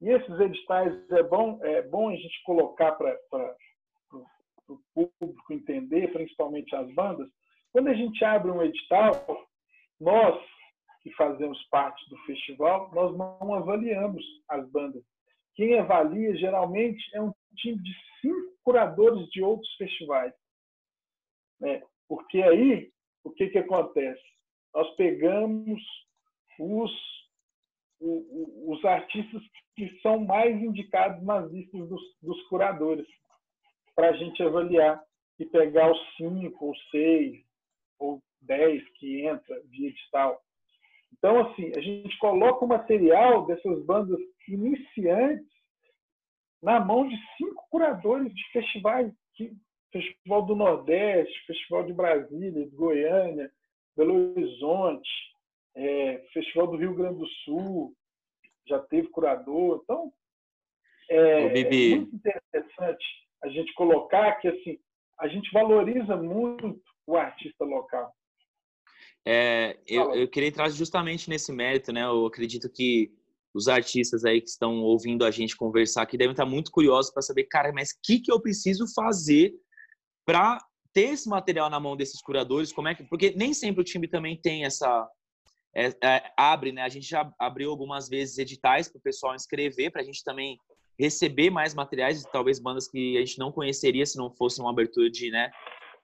e 0.00 0.08
esses 0.08 0.40
editais 0.40 1.10
é 1.12 1.22
bom 1.22 1.58
é 1.62 1.82
bom 1.82 2.08
a 2.08 2.16
gente 2.16 2.42
colocar 2.44 2.92
para 2.92 3.16
o 4.94 5.06
público 5.18 5.52
entender, 5.52 6.12
principalmente 6.12 6.74
as 6.74 6.92
bandas, 6.94 7.28
quando 7.72 7.88
a 7.88 7.94
gente 7.94 8.22
abre 8.24 8.50
um 8.50 8.62
edital, 8.62 9.46
nós 10.00 10.38
que 11.02 11.10
fazemos 11.14 11.60
parte 11.64 12.08
do 12.08 12.16
festival, 12.18 12.90
nós 12.94 13.16
não 13.16 13.54
avaliamos 13.54 14.24
as 14.48 14.68
bandas. 14.70 15.02
Quem 15.54 15.78
avalia 15.78 16.36
geralmente 16.36 17.02
é 17.14 17.20
um 17.20 17.32
time 17.56 17.82
de 17.82 17.92
cinco 18.20 18.56
curadores 18.62 19.28
de 19.30 19.42
outros 19.42 19.70
festivais. 19.74 20.32
Né? 21.60 21.82
Porque 22.08 22.40
aí, 22.42 22.90
o 23.24 23.30
que, 23.30 23.48
que 23.48 23.58
acontece? 23.58 24.22
Nós 24.74 24.88
pegamos 24.94 25.82
os, 26.58 26.92
o, 28.00 28.08
o, 28.08 28.72
os 28.72 28.84
artistas 28.84 29.42
que 29.74 30.00
são 30.00 30.24
mais 30.24 30.54
indicados 30.62 31.22
nas 31.24 31.50
listas 31.50 31.88
dos, 31.88 32.02
dos 32.22 32.42
curadores, 32.48 33.06
para 33.94 34.10
a 34.10 34.12
gente 34.16 34.42
avaliar 34.42 35.02
e 35.38 35.46
pegar 35.46 35.90
os 35.90 36.16
cinco, 36.16 36.66
ou 36.66 36.76
seis, 36.90 37.42
ou 37.98 38.22
dez 38.40 38.82
que 38.98 39.26
entra 39.26 39.62
via 39.64 39.88
edital. 39.88 40.40
Então, 41.12 41.40
assim, 41.40 41.72
a 41.76 41.80
gente 41.80 42.16
coloca 42.18 42.64
o 42.64 42.68
material 42.68 43.46
dessas 43.46 43.84
bandas 43.84 44.18
iniciantes 44.48 45.46
na 46.62 46.80
mão 46.80 47.08
de 47.08 47.16
cinco 47.36 47.66
curadores 47.70 48.32
de 48.32 48.44
festivais, 48.52 49.12
Festival 49.92 50.42
do 50.46 50.56
Nordeste, 50.56 51.46
Festival 51.46 51.84
de 51.84 51.92
Brasília, 51.92 52.64
de 52.64 52.74
Goiânia, 52.74 53.52
Belo 53.94 54.32
Horizonte, 54.32 55.10
é, 55.74 56.18
Festival 56.32 56.68
do 56.68 56.76
Rio 56.76 56.94
Grande 56.94 57.18
do 57.18 57.26
Sul, 57.44 57.94
já 58.66 58.78
teve 58.78 59.08
curador. 59.08 59.80
Então, 59.84 60.12
é, 61.10 61.60
é 61.60 61.96
muito 61.96 62.16
interessante 62.16 63.04
a 63.44 63.48
gente 63.48 63.72
colocar 63.74 64.36
que 64.40 64.48
assim 64.48 64.78
a 65.20 65.28
gente 65.28 65.50
valoriza 65.52 66.16
muito 66.16 66.80
o 67.06 67.16
artista 67.16 67.64
local. 67.64 68.12
É, 69.24 69.78
eu, 69.86 70.12
eu, 70.14 70.28
queria 70.28 70.48
entrar 70.48 70.68
justamente 70.68 71.30
nesse 71.30 71.52
mérito, 71.52 71.92
né? 71.92 72.02
Eu 72.02 72.26
acredito 72.26 72.68
que 72.68 73.12
os 73.54 73.68
artistas 73.68 74.24
aí 74.24 74.40
que 74.40 74.48
estão 74.48 74.80
ouvindo 74.80 75.24
a 75.24 75.30
gente 75.30 75.56
conversar 75.56 76.02
aqui 76.02 76.16
devem 76.16 76.32
estar 76.32 76.46
muito 76.46 76.72
curiosos 76.72 77.12
para 77.12 77.22
saber, 77.22 77.44
cara, 77.44 77.72
mas 77.72 77.90
o 77.90 78.00
que, 78.02 78.18
que 78.18 78.32
eu 78.32 78.40
preciso 78.40 78.84
fazer 78.92 79.52
para 80.24 80.58
ter 80.92 81.10
esse 81.10 81.28
material 81.28 81.70
na 81.70 81.78
mão 81.78 81.96
desses 81.96 82.20
curadores? 82.20 82.72
Como 82.72 82.88
é 82.88 82.94
que, 82.94 83.04
porque 83.04 83.32
nem 83.36 83.54
sempre 83.54 83.80
o 83.80 83.84
time 83.84 84.08
também 84.08 84.40
tem 84.40 84.64
essa 84.64 85.08
é, 85.74 85.86
é, 86.02 86.32
abre, 86.36 86.72
né? 86.72 86.82
A 86.82 86.88
gente 86.88 87.08
já 87.08 87.32
abriu 87.38 87.70
algumas 87.70 88.08
vezes 88.08 88.38
editais 88.38 88.88
para 88.88 88.98
o 88.98 89.02
pessoal 89.02 89.34
inscrever, 89.34 89.90
para 89.90 90.02
a 90.02 90.04
gente 90.04 90.22
também 90.24 90.58
receber 90.98 91.50
mais 91.50 91.74
materiais, 91.74 92.24
talvez 92.32 92.58
bandas 92.58 92.88
que 92.88 93.16
a 93.16 93.20
gente 93.20 93.38
não 93.38 93.52
conheceria 93.52 94.06
se 94.06 94.16
não 94.16 94.30
fosse 94.30 94.60
uma 94.60 94.70
abertura 94.70 95.10
de, 95.10 95.30
né, 95.30 95.50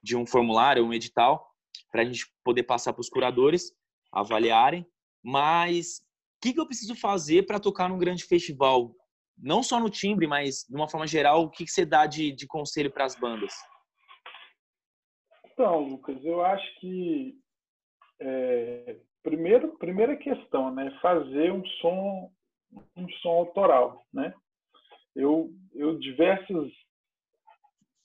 de 0.01 0.15
um 0.15 0.25
formulário, 0.25 0.85
um 0.85 0.93
edital, 0.93 1.49
para 1.91 2.01
a 2.01 2.05
gente 2.05 2.25
poder 2.43 2.63
passar 2.63 2.93
para 2.93 3.01
os 3.01 3.09
curadores 3.09 3.71
avaliarem. 4.11 4.85
Mas 5.23 5.99
o 6.37 6.41
que, 6.41 6.53
que 6.53 6.59
eu 6.59 6.65
preciso 6.65 6.95
fazer 6.95 7.45
para 7.45 7.59
tocar 7.59 7.89
num 7.89 7.97
grande 7.97 8.23
festival? 8.23 8.93
Não 9.37 9.63
só 9.63 9.79
no 9.79 9.89
timbre, 9.89 10.27
mas 10.27 10.65
de 10.67 10.75
uma 10.75 10.87
forma 10.87 11.07
geral, 11.07 11.43
o 11.43 11.49
que, 11.49 11.65
que 11.65 11.71
você 11.71 11.85
dá 11.85 12.05
de, 12.05 12.31
de 12.31 12.47
conselho 12.47 12.91
para 12.91 13.05
as 13.05 13.15
bandas? 13.15 13.53
Então, 15.45 15.79
Lucas, 15.79 16.23
eu 16.23 16.43
acho 16.43 16.79
que 16.79 17.37
é, 18.21 18.97
primeiro, 19.23 19.77
primeira 19.77 20.15
questão, 20.15 20.73
né, 20.73 20.97
fazer 21.01 21.51
um 21.51 21.65
som, 21.81 22.31
um 22.95 23.09
som 23.21 23.29
autoral, 23.29 24.05
né? 24.13 24.33
Eu, 25.15 25.49
eu 25.73 25.97
diversas, 25.99 26.71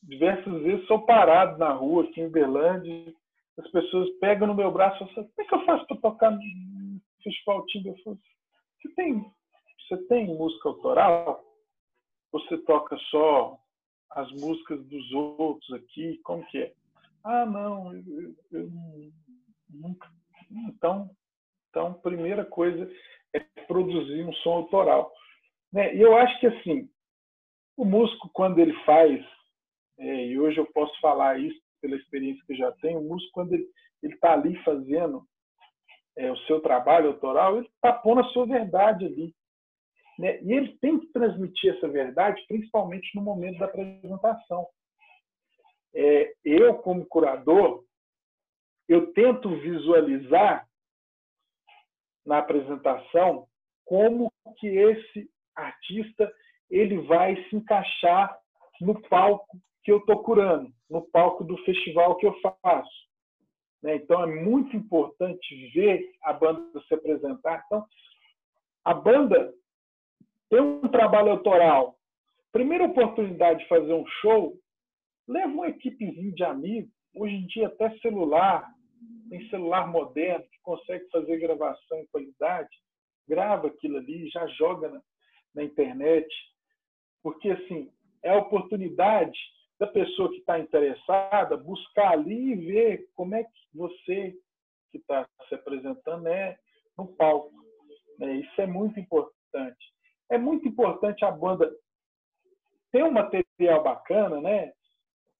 diversas 0.02 0.62
vezes 0.62 0.86
sou 0.86 1.04
parado 1.04 1.58
na 1.58 1.72
rua 1.72 2.04
aqui 2.04 2.20
em 2.20 2.30
Berlândia, 2.30 3.14
as 3.58 3.70
pessoas 3.70 4.10
pegam 4.18 4.48
no 4.48 4.54
meu 4.54 4.70
braço 4.72 5.04
e 5.04 5.14
falam, 5.14 5.30
como 5.30 5.32
é 5.38 5.44
que 5.44 5.54
eu 5.54 5.64
faço 5.64 5.86
para 5.86 5.96
tocar 5.98 6.30
no 6.32 6.40
Festival? 7.22 7.64
Eu 7.74 7.96
falo, 8.02 8.18
você 8.80 8.94
tem, 8.94 9.24
você 9.80 9.96
tem 10.08 10.26
música 10.26 10.68
autoral? 10.68 11.44
Você 12.32 12.58
toca 12.58 12.96
só 13.10 13.58
as 14.10 14.30
músicas 14.32 14.84
dos 14.86 15.12
outros 15.12 15.72
aqui? 15.72 16.18
Como 16.24 16.44
que 16.46 16.58
é? 16.58 16.72
Ah, 17.22 17.46
não, 17.46 17.94
eu, 17.94 18.34
eu 18.52 18.70
nunca. 19.70 20.08
Então, 20.50 21.10
então, 21.70 21.94
primeira 21.94 22.44
coisa 22.44 22.90
é 23.32 23.40
produzir 23.66 24.24
um 24.24 24.32
som 24.34 24.52
autoral. 24.52 25.12
Né? 25.72 25.96
E 25.96 26.00
eu 26.00 26.16
acho 26.16 26.38
que 26.38 26.46
assim, 26.46 26.88
o 27.76 27.84
músico 27.84 28.30
quando 28.32 28.58
ele 28.58 28.74
faz, 28.84 29.24
é, 29.98 30.26
e 30.26 30.38
hoje 30.38 30.58
eu 30.58 30.66
posso 30.72 30.98
falar 31.00 31.38
isso 31.38 31.60
pela 31.80 31.96
experiência 31.96 32.42
que 32.46 32.52
eu 32.54 32.58
já 32.58 32.72
tenho, 32.72 33.00
o 33.00 33.08
músico 33.08 33.32
quando 33.32 33.52
ele 33.52 33.68
está 34.02 34.32
ali 34.32 34.56
fazendo 34.64 35.26
é, 36.16 36.30
o 36.30 36.36
seu 36.46 36.60
trabalho 36.60 37.08
autoral, 37.08 37.58
ele 37.58 37.66
está 37.66 37.92
pondo 37.92 38.20
a 38.20 38.28
sua 38.28 38.46
verdade 38.46 39.06
ali. 39.06 39.34
Né? 40.18 40.40
E 40.42 40.52
ele 40.52 40.78
tem 40.78 40.98
que 41.00 41.08
transmitir 41.08 41.74
essa 41.74 41.88
verdade, 41.88 42.44
principalmente 42.46 43.14
no 43.14 43.22
momento 43.22 43.58
da 43.58 43.66
apresentação. 43.66 44.66
É, 45.94 46.34
eu, 46.44 46.74
como 46.78 47.06
curador, 47.06 47.84
eu 48.88 49.12
tento 49.12 49.48
visualizar 49.60 50.68
na 52.24 52.38
apresentação 52.38 53.46
como 53.84 54.32
que 54.58 54.66
esse 54.66 55.30
artista 55.54 56.32
ele 56.74 56.98
vai 57.02 57.36
se 57.44 57.56
encaixar 57.56 58.36
no 58.80 59.00
palco 59.08 59.56
que 59.84 59.92
eu 59.92 59.98
estou 59.98 60.24
curando, 60.24 60.72
no 60.90 61.02
palco 61.02 61.44
do 61.44 61.56
festival 61.58 62.16
que 62.16 62.26
eu 62.26 62.34
faço. 62.40 63.08
Né? 63.80 63.96
Então 63.96 64.22
é 64.22 64.26
muito 64.26 64.76
importante 64.76 65.70
ver 65.72 66.10
a 66.24 66.32
banda 66.32 66.80
se 66.88 66.94
apresentar. 66.94 67.62
Então, 67.66 67.86
a 68.84 68.92
banda 68.92 69.54
tem 70.50 70.60
um 70.60 70.88
trabalho 70.88 71.30
autoral. 71.30 71.96
Primeira 72.50 72.86
oportunidade 72.86 73.60
de 73.60 73.68
fazer 73.68 73.92
um 73.92 74.06
show, 74.20 74.54
leva 75.28 75.52
uma 75.52 75.68
equipezinha 75.68 76.32
de 76.32 76.44
amigos. 76.44 76.92
Hoje 77.14 77.34
em 77.34 77.46
dia, 77.46 77.68
até 77.68 77.96
celular, 77.98 78.68
tem 79.30 79.48
celular 79.48 79.86
moderno 79.86 80.44
que 80.50 80.60
consegue 80.62 81.08
fazer 81.10 81.38
gravação 81.38 81.98
em 81.98 82.06
qualidade, 82.06 82.76
grava 83.28 83.68
aquilo 83.68 83.98
ali, 83.98 84.28
já 84.28 84.44
joga 84.48 84.88
na, 84.88 85.00
na 85.54 85.62
internet. 85.62 86.26
Porque, 87.24 87.50
assim, 87.50 87.90
é 88.22 88.32
a 88.32 88.38
oportunidade 88.38 89.38
da 89.80 89.86
pessoa 89.86 90.28
que 90.28 90.36
está 90.36 90.58
interessada 90.58 91.56
buscar 91.56 92.12
ali 92.12 92.52
e 92.52 92.54
ver 92.54 93.08
como 93.14 93.34
é 93.34 93.42
que 93.42 93.50
você 93.74 94.36
que 94.92 94.98
está 94.98 95.26
se 95.48 95.54
apresentando 95.54 96.28
é 96.28 96.56
no 96.96 97.08
palco. 97.16 97.50
Né? 98.18 98.34
Isso 98.36 98.60
é 98.60 98.66
muito 98.66 99.00
importante. 99.00 99.92
É 100.30 100.36
muito 100.36 100.68
importante 100.68 101.24
a 101.24 101.30
banda 101.30 101.74
ter 102.92 103.02
um 103.02 103.10
material 103.10 103.82
bacana, 103.82 104.40
né? 104.40 104.72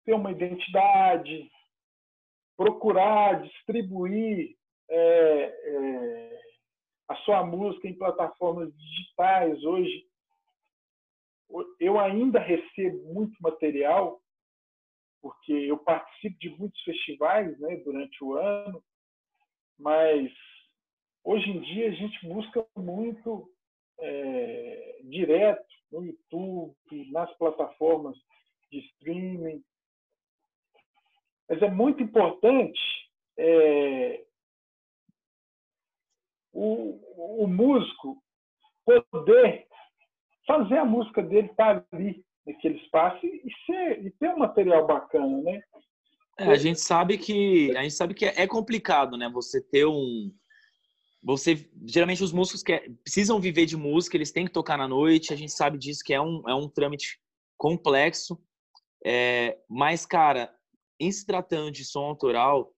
ter 0.07 0.15
uma 0.15 0.33
identidade, 0.33 1.51
procurar 2.57 3.43
distribuir 3.43 4.57
é, 4.89 4.97
é, 4.97 6.41
a 7.09 7.17
sua 7.17 7.45
música 7.45 7.87
em 7.87 7.97
plataformas 7.97 8.75
digitais. 8.75 9.63
Hoje, 9.65 10.07
eu 11.81 11.99
ainda 11.99 12.39
recebo 12.39 13.13
muito 13.13 13.37
material 13.41 14.21
porque 15.25 15.53
eu 15.53 15.79
participo 15.79 16.39
de 16.39 16.51
muitos 16.51 16.79
festivais 16.83 17.59
né, 17.59 17.77
durante 17.77 18.23
o 18.23 18.35
ano, 18.35 18.85
mas 19.79 20.31
hoje 21.25 21.49
em 21.49 21.61
dia 21.63 21.89
a 21.89 21.93
gente 21.93 22.29
busca 22.29 22.67
muito 22.77 23.51
é, 23.99 25.01
direto 25.05 25.67
no 25.91 26.05
YouTube, 26.05 26.77
nas 27.11 27.35
plataformas 27.39 28.15
de 28.71 28.81
streaming. 28.81 29.65
Mas 31.49 31.63
é 31.63 31.71
muito 31.71 32.03
importante 32.03 32.81
é, 33.39 34.27
o, 36.53 37.43
o 37.43 37.47
músico 37.47 38.23
poder 38.85 39.67
fazer 40.47 40.79
a 40.79 40.85
música 40.85 41.23
dele 41.23 41.49
estar 41.49 41.81
tá 41.81 41.87
ali 41.97 42.25
naquele 42.47 42.79
espaço 42.79 43.25
e, 43.25 43.51
ser, 43.67 44.05
e 44.05 44.11
ter 44.11 44.31
um 44.31 44.39
material 44.39 44.87
bacana, 44.87 45.43
né? 45.43 45.61
É, 46.39 46.45
a 46.47 46.57
gente 46.57 46.81
sabe 46.81 47.17
que 47.17 47.75
a 47.77 47.83
gente 47.83 47.95
sabe 47.95 48.13
que 48.15 48.25
é 48.25 48.47
complicado, 48.47 49.17
né? 49.17 49.29
Você 49.31 49.61
ter 49.61 49.87
um 49.87 50.33
você 51.23 51.71
geralmente 51.87 52.23
os 52.23 52.33
músicos 52.33 52.63
que 52.63 52.73
é, 52.73 52.89
precisam 53.03 53.41
viver 53.41 53.67
de 53.67 53.77
música, 53.77 54.17
eles 54.17 54.33
têm 54.33 54.45
que 54.45 54.53
tocar 54.53 54.77
na 54.77 54.89
noite. 54.89 55.33
A 55.33 55.37
gente 55.37 55.53
sabe 55.53 55.79
disso 55.79 56.03
que 56.05 56.13
é 56.13 56.21
um 56.21 56.43
é 56.49 56.55
um 56.55 56.69
trâmite 56.69 57.21
complexo. 57.57 58.39
É, 59.07 59.59
mas 59.69 60.05
cara, 60.05 60.53
em 60.99 61.11
se 61.11 61.25
tratando 61.25 61.71
de 61.71 61.85
som 61.85 62.05
autoral, 62.05 62.75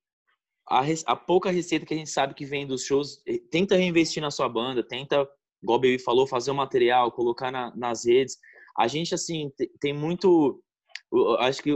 a, 0.68 0.82
a, 1.06 1.16
pouca 1.16 1.50
receita 1.50 1.86
que 1.86 1.94
a 1.94 1.96
gente 1.96 2.10
sabe 2.10 2.34
que 2.34 2.44
vem 2.44 2.66
dos 2.66 2.84
shows, 2.84 3.22
eh, 3.26 3.38
tenta 3.50 3.76
reinvestir 3.76 4.20
na 4.20 4.32
sua 4.32 4.48
banda, 4.48 4.82
tenta, 4.82 5.28
igual 5.62 5.78
o 5.78 5.80
Baby 5.80 5.98
falou, 5.98 6.26
fazer 6.26 6.50
o 6.50 6.54
material, 6.54 7.12
colocar 7.12 7.50
na, 7.50 7.74
nas 7.76 8.06
redes 8.06 8.36
a 8.76 8.86
gente, 8.86 9.14
assim, 9.14 9.50
tem 9.80 9.92
muito. 9.92 10.62
Acho 11.38 11.62
que 11.62 11.72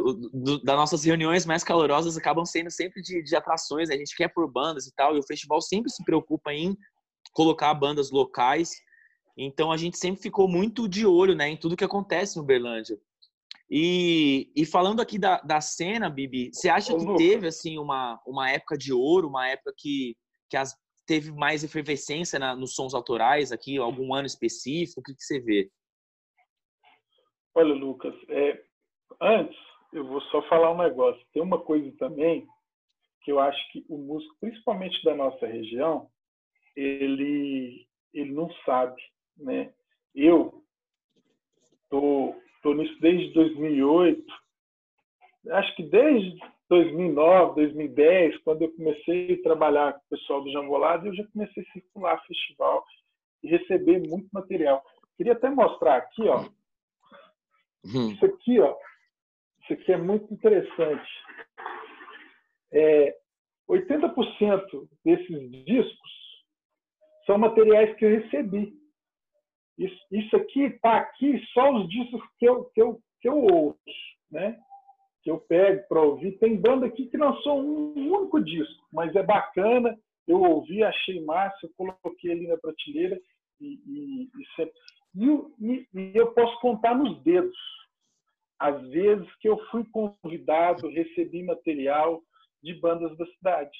das 0.62 0.77
nossas 0.77 1.05
reuniões 1.05 1.47
mais 1.47 1.64
calorosas 1.64 2.16
acabam 2.16 2.45
sendo 2.45 2.71
sempre 2.71 3.01
de, 3.01 3.23
de 3.23 3.35
atrações, 3.37 3.88
né? 3.88 3.95
a 3.95 3.99
gente 3.99 4.14
quer 4.14 4.29
por 4.29 4.51
bandas 4.51 4.87
e 4.87 4.95
tal, 4.95 5.16
e 5.16 5.19
o 5.19 5.27
festival 5.27 5.61
sempre 5.62 5.90
se 5.90 6.05
preocupa 6.05 6.53
em 6.53 6.77
colocar 7.33 7.73
bandas 7.73 8.11
locais. 8.11 8.71
Então 9.38 9.73
a 9.73 9.77
gente 9.77 9.97
sempre 9.97 10.21
ficou 10.21 10.49
muito 10.49 10.88
de 10.88 11.07
olho 11.07 11.35
né, 11.35 11.49
em 11.49 11.57
tudo 11.57 11.77
que 11.77 11.85
acontece 11.85 12.37
no 12.37 12.43
Berlândia. 12.43 12.99
E, 13.71 14.51
e 14.55 14.66
falando 14.66 15.01
aqui 15.01 15.16
da, 15.19 15.40
da 15.40 15.61
cena, 15.61 16.11
Bibi, 16.11 16.51
você 16.53 16.69
acha 16.69 16.95
que 16.95 17.16
teve 17.16 17.47
assim 17.47 17.79
uma, 17.79 18.21
uma 18.27 18.51
época 18.51 18.77
de 18.77 18.93
ouro, 18.93 19.29
uma 19.29 19.49
época 19.49 19.73
que, 19.79 20.16
que 20.51 20.57
as, 20.57 20.75
teve 21.11 21.33
mais 21.33 21.64
efervescência 21.64 22.38
na, 22.38 22.55
nos 22.55 22.77
sons 22.77 22.94
autorais 22.94 23.51
aqui? 23.51 23.77
Algum 23.79 24.14
ano 24.14 24.27
específico? 24.27 25.01
O 25.01 25.03
que, 25.03 25.12
que 25.12 25.25
você 25.25 25.40
vê? 25.40 25.68
Olha, 27.53 27.75
Lucas, 27.75 28.14
é, 28.29 28.62
antes 29.20 29.59
eu 29.92 30.07
vou 30.07 30.20
só 30.20 30.40
falar 30.42 30.70
um 30.70 30.79
negócio. 30.79 31.20
Tem 31.33 31.42
uma 31.42 31.61
coisa 31.61 31.90
também 31.99 32.46
que 33.23 33.33
eu 33.33 33.40
acho 33.40 33.59
que 33.73 33.85
o 33.88 33.99
músico, 33.99 34.37
principalmente 34.40 35.03
da 35.03 35.12
nossa 35.16 35.44
região, 35.49 36.09
ele 36.77 37.88
ele 38.14 38.33
não 38.33 38.49
sabe, 38.64 39.03
né? 39.37 39.75
Eu 40.14 40.64
tô 41.88 42.37
tô 42.62 42.73
nisso 42.73 42.96
desde 43.01 43.33
2008. 43.33 44.25
Acho 45.51 45.75
que 45.75 45.83
desde 45.83 46.38
2009, 46.71 47.57
2010, 47.57 48.39
quando 48.45 48.63
eu 48.63 48.73
comecei 48.73 49.35
a 49.35 49.43
trabalhar 49.43 49.93
com 49.93 49.99
o 49.99 50.09
pessoal 50.11 50.41
do 50.41 50.53
Jambolado, 50.53 51.09
eu 51.09 51.15
já 51.15 51.27
comecei 51.33 51.65
a 51.65 51.73
circular 51.73 52.25
festival 52.27 52.85
e 53.43 53.49
receber 53.49 53.99
muito 54.09 54.29
material. 54.33 54.81
Queria 55.17 55.33
até 55.33 55.51
mostrar 55.51 55.97
aqui, 55.97 56.23
ó. 56.29 56.49
Uhum. 57.85 58.13
Isso 58.13 58.25
aqui, 58.25 58.61
ó. 58.61 58.77
Isso 59.63 59.73
aqui 59.73 59.93
é 59.93 59.97
muito 59.97 60.33
interessante. 60.33 61.11
É, 62.73 63.17
80% 63.69 64.89
desses 65.05 65.65
discos 65.65 66.11
são 67.27 67.37
materiais 67.37 67.97
que 67.97 68.05
eu 68.05 68.11
recebi. 68.11 68.73
Isso, 69.77 70.07
isso 70.13 70.37
aqui 70.37 70.67
está 70.67 70.99
aqui 70.99 71.45
só 71.53 71.73
os 71.73 71.89
discos 71.89 72.23
que 72.39 72.45
eu, 72.49 72.65
que 72.67 72.81
eu, 72.81 73.01
que 73.21 73.29
eu 73.29 73.39
ouço, 73.39 73.81
né? 74.31 74.57
Que 75.23 75.31
eu 75.31 75.39
pego 75.39 75.87
para 75.89 76.03
ouvir. 76.03 76.39
Tem 76.39 76.61
banda 76.61 76.87
aqui 76.87 77.07
que 77.07 77.17
lançou 77.17 77.61
um 77.61 78.13
único 78.13 78.43
disco, 78.43 78.87
mas 78.93 79.15
é 79.15 79.23
bacana. 79.23 79.99
Eu 80.27 80.41
ouvi, 80.43 80.83
achei 80.83 81.23
massa, 81.25 81.69
coloquei 81.77 82.33
ali 82.33 82.47
na 82.47 82.57
prateleira 82.57 83.21
e, 83.61 83.81
e, 83.87 84.31
e, 85.17 85.89
e 85.95 86.13
eu 86.15 86.33
posso 86.33 86.59
contar 86.61 86.95
nos 86.95 87.23
dedos 87.23 87.57
as 88.59 88.81
vezes 88.91 89.27
que 89.37 89.49
eu 89.49 89.59
fui 89.71 89.85
convidado, 89.87 90.89
recebi 90.91 91.43
material 91.43 92.23
de 92.63 92.75
bandas 92.75 93.17
da 93.17 93.27
cidade. 93.27 93.77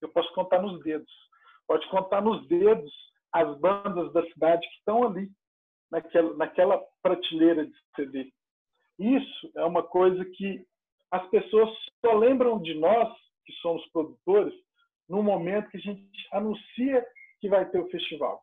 Eu 0.00 0.08
posso 0.08 0.32
contar 0.34 0.60
nos 0.60 0.82
dedos. 0.82 1.12
Pode 1.68 1.88
contar 1.88 2.20
nos 2.20 2.46
dedos 2.48 2.92
as 3.32 3.56
bandas 3.60 4.12
da 4.12 4.22
cidade 4.32 4.66
que 4.68 4.74
estão 4.74 5.04
ali, 5.04 5.30
naquela, 5.90 6.36
naquela 6.36 6.82
prateleira 7.00 7.64
de 7.64 7.72
CD. 7.94 8.32
Isso 8.98 9.52
é 9.56 9.64
uma 9.64 9.82
coisa 9.82 10.24
que 10.24 10.64
as 11.10 11.28
pessoas 11.28 11.70
só 12.04 12.14
lembram 12.14 12.60
de 12.60 12.74
nós, 12.74 13.08
que 13.44 13.52
somos 13.54 13.84
produtores, 13.90 14.54
no 15.08 15.22
momento 15.22 15.70
que 15.70 15.76
a 15.76 15.80
gente 15.80 16.28
anuncia 16.32 17.04
que 17.40 17.48
vai 17.48 17.68
ter 17.68 17.80
o 17.80 17.90
festival. 17.90 18.42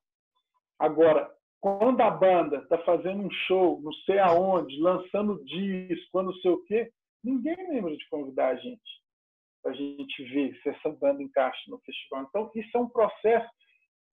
Agora, 0.77 1.29
quando 1.61 1.99
a 2.01 2.11
banda 2.11 2.57
está 2.57 2.77
fazendo 2.79 3.23
um 3.23 3.31
show, 3.31 3.81
não 3.81 3.91
sei 4.05 4.19
aonde, 4.19 4.79
lançando 4.79 5.43
disco, 5.43 6.21
não 6.21 6.33
sei 6.35 6.51
o 6.51 6.63
quê, 6.63 6.91
ninguém 7.23 7.55
lembra 7.69 7.95
de 7.95 8.07
convidar 8.09 8.49
a 8.49 8.55
gente 8.55 8.99
para 9.61 9.71
a 9.71 9.75
gente 9.75 10.23
ver 10.23 10.57
se 10.61 10.69
essa 10.69 10.89
banda 10.89 11.21
encaixa 11.21 11.59
no 11.67 11.79
festival. 11.79 12.23
Então, 12.29 12.51
isso 12.55 12.77
é 12.77 12.79
um 12.79 12.89
processo 12.89 13.49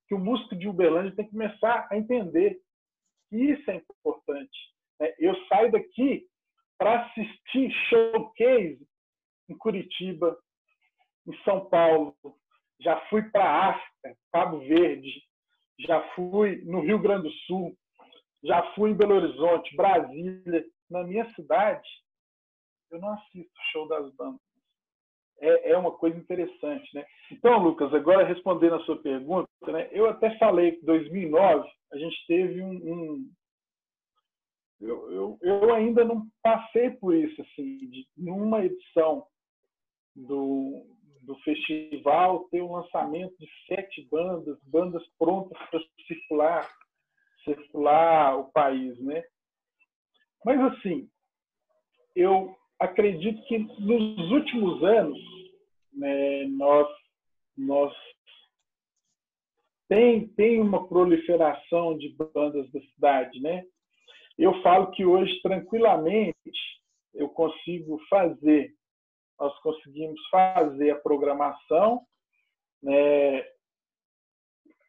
que 0.08 0.14
o 0.14 0.18
músico 0.18 0.56
de 0.56 0.68
Uberlândia 0.68 1.14
tem 1.14 1.24
que 1.24 1.32
começar 1.32 1.86
a 1.90 1.96
entender. 1.96 2.58
Isso 3.30 3.70
é 3.70 3.76
importante. 3.76 4.75
Né? 5.00 5.12
Eu 5.18 5.34
saio 5.46 5.70
daqui 5.70 6.26
para 6.78 7.06
assistir 7.06 7.70
showcase 7.88 8.86
em 9.48 9.56
Curitiba, 9.56 10.36
em 11.26 11.36
São 11.42 11.68
Paulo, 11.68 12.16
já 12.80 13.00
fui 13.08 13.22
para 13.30 13.70
África, 13.70 14.18
Cabo 14.32 14.58
Verde, 14.60 15.22
já 15.80 16.02
fui 16.14 16.62
no 16.64 16.80
Rio 16.80 16.98
Grande 16.98 17.28
do 17.28 17.34
Sul, 17.46 17.76
já 18.44 18.62
fui 18.74 18.90
em 18.90 18.96
Belo 18.96 19.14
Horizonte, 19.14 19.74
Brasília. 19.76 20.64
Na 20.88 21.02
minha 21.02 21.28
cidade, 21.34 21.88
eu 22.90 23.00
não 23.00 23.12
assisto 23.14 23.52
show 23.72 23.88
das 23.88 24.14
bandas. 24.14 24.40
É, 25.40 25.72
é 25.72 25.76
uma 25.76 25.90
coisa 25.90 26.16
interessante, 26.16 26.88
né? 26.94 27.04
Então, 27.30 27.58
Lucas, 27.58 27.92
agora 27.92 28.26
respondendo 28.26 28.76
a 28.76 28.84
sua 28.84 29.02
pergunta, 29.02 29.48
né, 29.66 29.88
eu 29.90 30.08
até 30.08 30.38
falei 30.38 30.72
que 30.72 30.82
em 30.82 30.86
2009 30.86 31.68
a 31.92 31.98
gente 31.98 32.26
teve 32.26 32.62
um, 32.62 32.70
um 32.70 33.30
eu, 34.80 35.10
eu, 35.10 35.38
eu, 35.40 35.74
ainda 35.74 36.04
não 36.04 36.26
passei 36.42 36.90
por 36.90 37.14
isso, 37.14 37.40
assim, 37.40 37.78
de 37.78 38.06
numa 38.16 38.64
edição 38.64 39.26
do, 40.14 40.84
do 41.22 41.34
festival 41.40 42.48
ter 42.50 42.60
o 42.60 42.68
um 42.68 42.72
lançamento 42.72 43.34
de 43.38 43.48
sete 43.66 44.06
bandas, 44.10 44.58
bandas 44.64 45.02
prontas 45.18 45.58
para 45.70 45.80
circular, 46.06 46.70
circular 47.44 48.38
o 48.38 48.52
país, 48.52 48.98
né? 49.00 49.24
Mas 50.44 50.60
assim, 50.60 51.08
eu 52.14 52.54
acredito 52.78 53.42
que 53.46 53.58
nos 53.58 54.30
últimos 54.30 54.84
anos, 54.84 55.18
né, 55.92 56.44
nós, 56.48 56.88
nós 57.56 57.94
tem, 59.88 60.28
tem 60.28 60.60
uma 60.60 60.86
proliferação 60.86 61.96
de 61.96 62.14
bandas 62.34 62.70
da 62.70 62.80
cidade, 62.80 63.40
né? 63.40 63.64
Eu 64.38 64.60
falo 64.62 64.90
que 64.90 65.04
hoje, 65.04 65.40
tranquilamente, 65.40 66.36
eu 67.14 67.28
consigo 67.30 67.98
fazer, 68.08 68.74
nós 69.38 69.58
conseguimos 69.60 70.20
fazer 70.28 70.90
a 70.90 71.00
programação 71.00 72.02
né, 72.82 73.42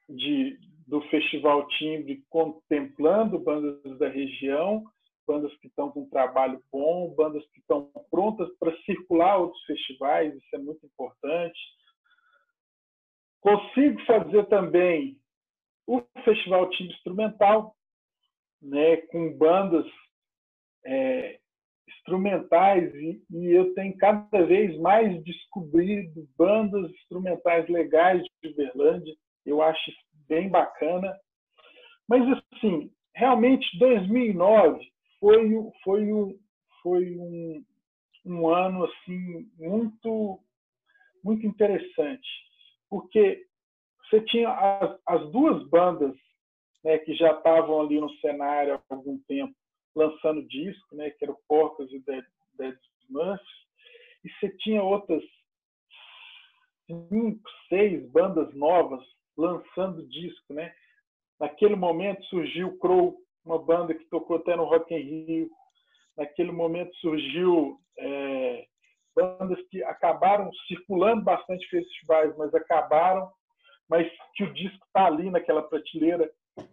de, 0.09 0.59
do 0.85 1.01
Festival 1.09 1.67
Timbre 1.69 2.23
contemplando 2.29 3.39
bandas 3.39 3.97
da 3.97 4.09
região, 4.09 4.83
bandas 5.25 5.55
que 5.57 5.67
estão 5.67 5.91
com 5.91 6.01
um 6.01 6.09
trabalho 6.09 6.61
bom, 6.71 7.13
bandas 7.15 7.45
que 7.51 7.59
estão 7.59 7.91
prontas 8.11 8.49
para 8.57 8.75
circular 8.83 9.37
outros 9.37 9.63
festivais, 9.63 10.33
isso 10.35 10.55
é 10.55 10.59
muito 10.59 10.85
importante. 10.85 11.59
Consigo 13.41 13.99
fazer 14.05 14.45
também 14.47 15.17
o 15.85 16.01
Festival 16.25 16.69
Timbre 16.71 16.93
Instrumental, 16.93 17.76
né, 18.61 18.97
com 18.97 19.37
bandas 19.37 19.85
é, 20.85 21.39
instrumentais 21.87 22.93
e, 22.95 23.21
e, 23.31 23.51
eu 23.51 23.73
tenho 23.73 23.95
cada 23.97 24.45
vez 24.45 24.77
mais 24.79 25.23
descobrido 25.23 26.27
bandas 26.37 26.89
instrumentais 26.91 27.67
legais 27.69 28.23
de 28.41 28.49
Uberlândia. 28.49 29.15
Eu 29.45 29.61
acho 29.61 29.91
bem 30.27 30.49
bacana. 30.49 31.13
Mas, 32.07 32.23
assim, 32.53 32.91
realmente 33.15 33.77
2009 33.79 34.79
foi, 35.19 35.49
foi, 35.83 36.07
foi 36.81 37.17
um, 37.17 37.65
um 38.25 38.47
ano 38.47 38.85
assim 38.85 39.49
muito, 39.57 40.39
muito 41.23 41.45
interessante, 41.45 42.27
porque 42.89 43.45
você 44.03 44.21
tinha 44.21 44.49
as, 44.49 44.99
as 45.07 45.31
duas 45.31 45.67
bandas 45.69 46.15
né, 46.87 46.97
que 46.99 47.13
já 47.15 47.33
estavam 47.33 47.81
ali 47.81 47.99
no 47.99 48.09
cenário 48.21 48.75
há 48.75 48.95
algum 48.95 49.19
tempo, 49.27 49.53
lançando 49.93 50.47
disco, 50.47 50.95
né, 50.95 51.09
que 51.09 51.25
era 51.25 51.33
o 51.33 51.39
Porcas 51.45 51.91
e 51.91 51.99
Dead, 51.99 52.23
Dead 52.57 52.77
e 54.23 54.29
você 54.29 54.49
tinha 54.59 54.81
outras 54.81 55.23
cinco, 56.85 57.49
seis 57.69 58.09
bandas 58.11 58.53
novas 58.53 59.01
lançando 59.37 60.07
disco, 60.07 60.53
né? 60.53 60.73
Naquele 61.39 61.75
momento 61.75 62.23
surgiu 62.25 62.69
o 62.69 62.77
Crow, 62.79 63.17
uma 63.45 63.59
banda 63.59 63.93
que 63.93 64.03
tocou 64.05 64.37
até 64.37 64.55
no 64.55 64.65
Rock 64.65 64.93
in 64.93 65.25
Rio. 65.25 65.49
Naquele 66.17 66.51
momento 66.51 66.93
surgiu 66.97 67.79
é, 67.97 68.65
bandas 69.15 69.59
que 69.69 69.83
acabaram 69.83 70.51
circulando 70.67 71.21
bastante 71.21 71.65
festivais, 71.69 72.35
mas 72.37 72.53
acabaram, 72.53 73.31
mas 73.87 74.11
que 74.35 74.43
o 74.43 74.53
disco 74.53 74.83
está 74.87 75.05
ali 75.05 75.29
naquela 75.29 75.61
prateleira 75.61 76.29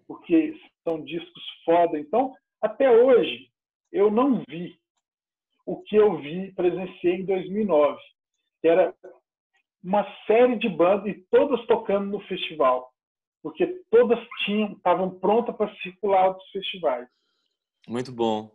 porque 0.07 0.59
são 0.82 1.03
discos 1.03 1.43
foda. 1.64 1.99
Então, 1.99 2.35
até 2.61 2.91
hoje, 2.91 3.51
eu 3.93 4.11
não 4.11 4.43
vi 4.49 4.78
o 5.66 5.82
que 5.82 5.97
eu 5.97 6.18
vi, 6.20 6.53
presenciei 6.53 7.20
em 7.20 7.24
2009, 7.24 7.99
que 8.61 8.68
era 8.68 8.95
uma 9.82 10.05
série 10.26 10.57
de 10.57 10.68
bandas 10.68 11.14
e 11.14 11.26
todas 11.30 11.64
tocando 11.66 12.07
no 12.11 12.20
festival, 12.26 12.91
porque 13.43 13.66
todas 13.91 14.18
tinham 14.45 14.72
estavam 14.72 15.18
prontas 15.18 15.57
para 15.57 15.74
circular 15.76 16.28
outros 16.28 16.51
festivais. 16.51 17.09
Muito 17.87 18.12
bom. 18.12 18.51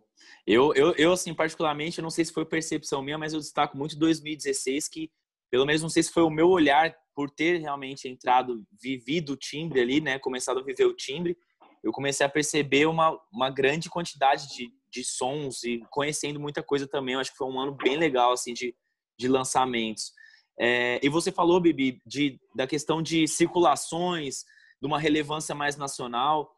Eu, 0.46 0.74
eu, 0.74 0.94
eu, 0.96 1.14
assim, 1.14 1.34
particularmente, 1.34 2.00
eu 2.00 2.04
não 2.04 2.10
sei 2.10 2.26
se 2.26 2.34
foi 2.34 2.46
percepção 2.46 3.02
minha, 3.02 3.18
mas 3.18 3.34
eu 3.34 3.40
destaco 3.40 3.78
muito 3.78 3.98
2016, 3.98 4.88
que, 4.90 5.12
pelo 5.50 5.66
menos, 5.66 5.82
não 5.82 5.90
sei 5.90 6.04
se 6.04 6.12
foi 6.12 6.24
o 6.24 6.30
meu 6.30 6.50
olhar 6.50 6.94
por 7.20 7.30
ter 7.30 7.58
realmente 7.58 8.08
entrado, 8.08 8.64
vivido 8.82 9.34
o 9.34 9.36
timbre 9.36 9.82
ali, 9.82 10.00
né, 10.00 10.18
começado 10.18 10.62
a 10.62 10.64
viver 10.64 10.86
o 10.86 10.96
timbre, 10.96 11.38
eu 11.84 11.92
comecei 11.92 12.26
a 12.26 12.30
perceber 12.30 12.86
uma, 12.86 13.20
uma 13.30 13.50
grande 13.50 13.90
quantidade 13.90 14.48
de, 14.56 14.72
de 14.90 15.04
sons 15.04 15.66
e 15.66 15.82
conhecendo 15.92 16.40
muita 16.40 16.64
coisa 16.64 16.88
também. 16.88 17.16
Eu 17.16 17.20
acho 17.20 17.32
que 17.32 17.38
foi 17.38 17.48
um 17.48 17.60
ano 17.60 17.76
bem 17.76 17.98
legal, 17.98 18.32
assim, 18.32 18.54
de, 18.54 18.74
de 19.20 19.28
lançamentos. 19.28 20.14
É, 20.58 20.98
e 21.04 21.10
você 21.10 21.30
falou, 21.30 21.60
Bibi, 21.60 22.02
de, 22.06 22.40
da 22.56 22.66
questão 22.66 23.02
de 23.02 23.28
circulações, 23.28 24.46
de 24.82 24.88
uma 24.88 24.98
relevância 24.98 25.54
mais 25.54 25.76
nacional. 25.76 26.50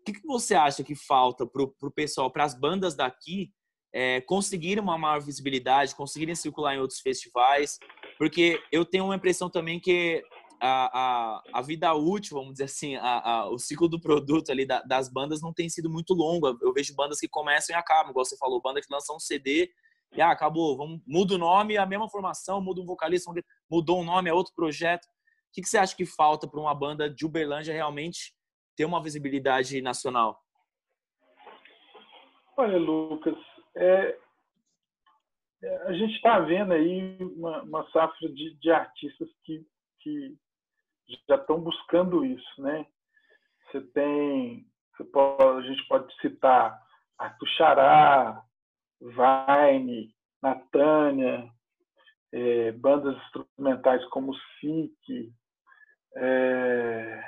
O 0.00 0.02
que, 0.02 0.14
que 0.14 0.26
você 0.26 0.54
acha 0.54 0.82
que 0.82 0.94
falta 0.94 1.46
para 1.46 1.62
o 1.62 1.92
pessoal, 1.94 2.30
para 2.30 2.44
as 2.44 2.58
bandas 2.58 2.94
daqui, 2.94 3.52
é, 3.92 4.22
conseguirem 4.22 4.82
uma 4.82 4.96
maior 4.96 5.20
visibilidade, 5.20 5.94
conseguirem 5.94 6.34
circular 6.34 6.74
em 6.74 6.80
outros 6.80 7.00
festivais? 7.00 7.78
Porque 8.18 8.62
eu 8.72 8.84
tenho 8.84 9.04
uma 9.04 9.16
impressão 9.16 9.50
também 9.50 9.78
que 9.78 10.22
a, 10.60 11.00
a, 11.00 11.42
a 11.54 11.62
vida 11.62 11.92
útil, 11.94 12.36
vamos 12.36 12.52
dizer 12.52 12.64
assim, 12.64 12.96
a, 12.96 13.20
a, 13.30 13.50
o 13.50 13.58
ciclo 13.58 13.88
do 13.88 14.00
produto 14.00 14.50
ali 14.50 14.64
da, 14.66 14.80
das 14.82 15.08
bandas 15.08 15.42
não 15.42 15.52
tem 15.52 15.68
sido 15.68 15.90
muito 15.90 16.14
longo. 16.14 16.56
Eu 16.62 16.72
vejo 16.72 16.94
bandas 16.94 17.18
que 17.20 17.28
começam 17.28 17.74
e 17.74 17.78
acabam, 17.78 18.10
igual 18.10 18.24
você 18.24 18.36
falou, 18.36 18.60
banda 18.60 18.80
que 18.80 18.92
lança 18.92 19.12
um 19.12 19.20
CD 19.20 19.70
e 20.14 20.22
ah, 20.22 20.30
acabou, 20.30 20.76
vamos, 20.76 21.00
muda 21.06 21.34
o 21.34 21.38
nome, 21.38 21.76
a 21.76 21.84
mesma 21.84 22.08
formação, 22.08 22.60
muda 22.60 22.80
um 22.80 22.86
vocalista, 22.86 23.30
mudou 23.70 24.00
o 24.00 24.04
nome, 24.04 24.30
é 24.30 24.32
outro 24.32 24.54
projeto. 24.54 25.04
O 25.04 25.08
que, 25.52 25.62
que 25.62 25.68
você 25.68 25.78
acha 25.78 25.96
que 25.96 26.06
falta 26.06 26.48
para 26.48 26.60
uma 26.60 26.74
banda 26.74 27.08
de 27.10 27.26
Uberlândia 27.26 27.74
realmente 27.74 28.34
ter 28.76 28.84
uma 28.84 29.02
visibilidade 29.02 29.80
nacional? 29.80 30.40
Olha, 32.56 32.78
Lucas, 32.78 33.36
é, 33.76 33.84
é, 33.84 34.18
a 35.86 35.92
gente 35.92 36.14
está 36.14 36.38
vendo 36.40 36.72
aí 36.72 37.16
uma, 37.20 37.62
uma 37.62 37.90
safra 37.90 38.28
de, 38.28 38.54
de 38.54 38.70
artistas 38.70 39.28
que, 39.44 39.64
que 40.00 40.36
já 41.28 41.36
estão 41.36 41.60
buscando 41.60 42.24
isso, 42.24 42.62
né? 42.62 42.86
Você 43.66 43.80
tem, 43.80 44.66
você 44.96 45.04
pode, 45.04 45.66
a 45.66 45.70
gente 45.70 45.86
pode 45.88 46.14
citar 46.20 46.80
Arthur 47.18 47.48
Xará, 47.56 48.42
Vine, 49.00 50.14
Natânia, 50.42 51.50
é, 52.32 52.72
bandas 52.72 53.16
instrumentais 53.16 54.04
como 54.06 54.34
SIC. 54.60 55.32
É... 56.16 57.22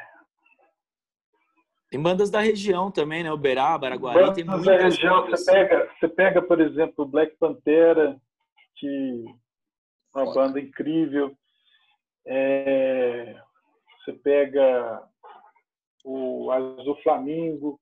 Tem 1.91 2.01
bandas 2.01 2.31
da 2.31 2.41
região 2.41 2.91
também, 2.91 3.23
né? 3.23 3.33
Uberaba, 3.33 3.87
Araguari, 3.87 4.19
bandas 4.19 4.35
tem 4.35 4.45
muitas 4.45 4.65
da 4.65 4.77
região. 4.77 5.27
Você 5.27 5.53
pega, 5.53 5.91
você 5.99 6.09
pega, 6.09 6.43
por 6.43 6.61
exemplo, 6.61 7.07
Black 7.07 7.37
Pantera, 7.39 8.21
que 8.79 9.25
uma 10.15 10.33
banda 10.33 10.61
incrível. 10.61 11.37
É, 12.27 13.41
você 14.05 14.13
pega 14.15 15.09
o 16.05 16.51
Azul 16.51 16.97
Flamingo. 17.03 17.81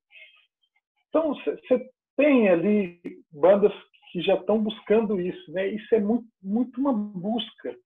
Então, 1.09 1.35
você 1.35 1.91
tem 2.17 2.49
ali 2.49 3.01
bandas 3.31 3.73
que 4.13 4.21
já 4.23 4.35
estão 4.35 4.63
buscando 4.63 5.21
isso, 5.21 5.53
né? 5.53 5.69
Isso 5.69 5.95
é 5.95 6.01
muito, 6.01 6.29
muito 6.43 6.81
uma 6.81 6.93
busca 6.93 7.77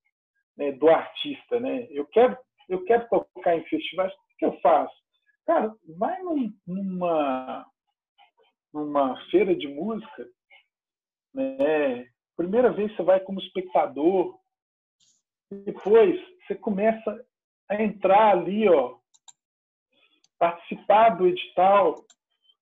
né, 0.57 0.73
do 0.73 0.89
artista, 0.89 1.59
né? 1.61 1.87
Eu 1.91 2.07
quero, 2.07 2.37
eu 2.69 2.85
quero 2.85 3.09
tocar 3.09 3.57
em 3.57 3.65
festivais, 3.65 4.13
o 4.13 4.37
que 4.39 4.45
eu 4.47 4.61
faço? 4.61 4.95
Cara, 5.47 5.75
vai 5.99 6.23
num, 6.23 6.53
numa, 6.67 7.67
numa 8.73 9.21
feira 9.31 9.55
de 9.55 9.67
música, 9.69 10.29
né? 11.35 12.07
Primeira 12.41 12.73
vez 12.73 12.91
você 12.97 13.03
vai 13.03 13.21
como 13.21 13.39
espectador, 13.39 14.35
depois 15.51 16.19
você 16.47 16.55
começa 16.55 17.23
a 17.69 17.83
entrar 17.83 18.31
ali, 18.31 18.67
ó, 18.67 18.97
participar 20.39 21.11
do 21.11 21.27
edital 21.27 21.97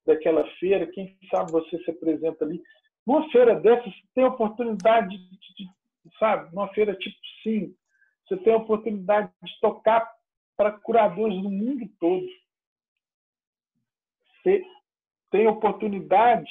daquela 0.04 0.44
feira, 0.56 0.90
quem 0.90 1.16
sabe 1.30 1.52
você 1.52 1.78
se 1.84 1.92
apresenta 1.92 2.44
ali. 2.44 2.60
Numa 3.06 3.30
feira 3.30 3.54
dessas, 3.54 3.84
você 3.84 4.02
tem 4.16 4.24
a 4.24 4.30
oportunidade 4.30 5.16
de, 5.16 5.38
de, 5.38 5.70
sabe, 6.18 6.52
numa 6.52 6.66
feira 6.74 6.96
tipo 6.96 7.16
sim, 7.44 7.72
você 8.26 8.36
tem 8.38 8.54
a 8.54 8.56
oportunidade 8.56 9.30
de 9.44 9.60
tocar 9.60 10.12
para 10.56 10.72
curadores 10.72 11.40
do 11.40 11.50
mundo 11.50 11.88
todo. 12.00 12.26
Você 14.42 14.60
tem 15.30 15.46
a 15.46 15.52
oportunidade 15.52 16.50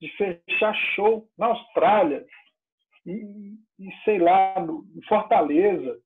de 0.00 0.08
fechar 0.16 0.74
show 0.94 1.28
na 1.36 1.48
Austrália 1.48 2.26
e, 3.06 3.54
e 3.78 3.92
sei 4.04 4.18
lá, 4.18 4.60
no, 4.60 4.86
em 4.96 5.02
Fortaleza. 5.02 5.98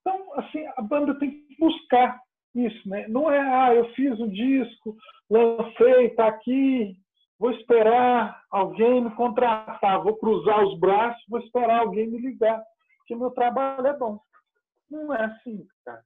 Então, 0.00 0.34
assim, 0.34 0.64
a 0.76 0.82
banda 0.82 1.18
tem 1.18 1.30
que 1.30 1.56
buscar 1.58 2.20
isso, 2.54 2.88
né? 2.88 3.06
Não 3.08 3.30
é, 3.30 3.38
ah, 3.38 3.74
eu 3.74 3.92
fiz 3.94 4.18
um 4.18 4.28
disco, 4.28 4.96
lancei, 5.30 6.06
está 6.06 6.28
aqui, 6.28 6.96
vou 7.38 7.50
esperar 7.52 8.42
alguém 8.50 9.02
me 9.02 9.10
contratar, 9.14 10.02
vou 10.02 10.16
cruzar 10.16 10.64
os 10.64 10.78
braços, 10.78 11.22
vou 11.28 11.40
esperar 11.40 11.80
alguém 11.80 12.08
me 12.08 12.18
ligar, 12.18 12.62
porque 12.98 13.14
meu 13.14 13.30
trabalho 13.30 13.86
é 13.86 13.96
bom. 13.96 14.18
Não 14.90 15.14
é 15.14 15.24
assim, 15.24 15.66
cara. 15.84 16.02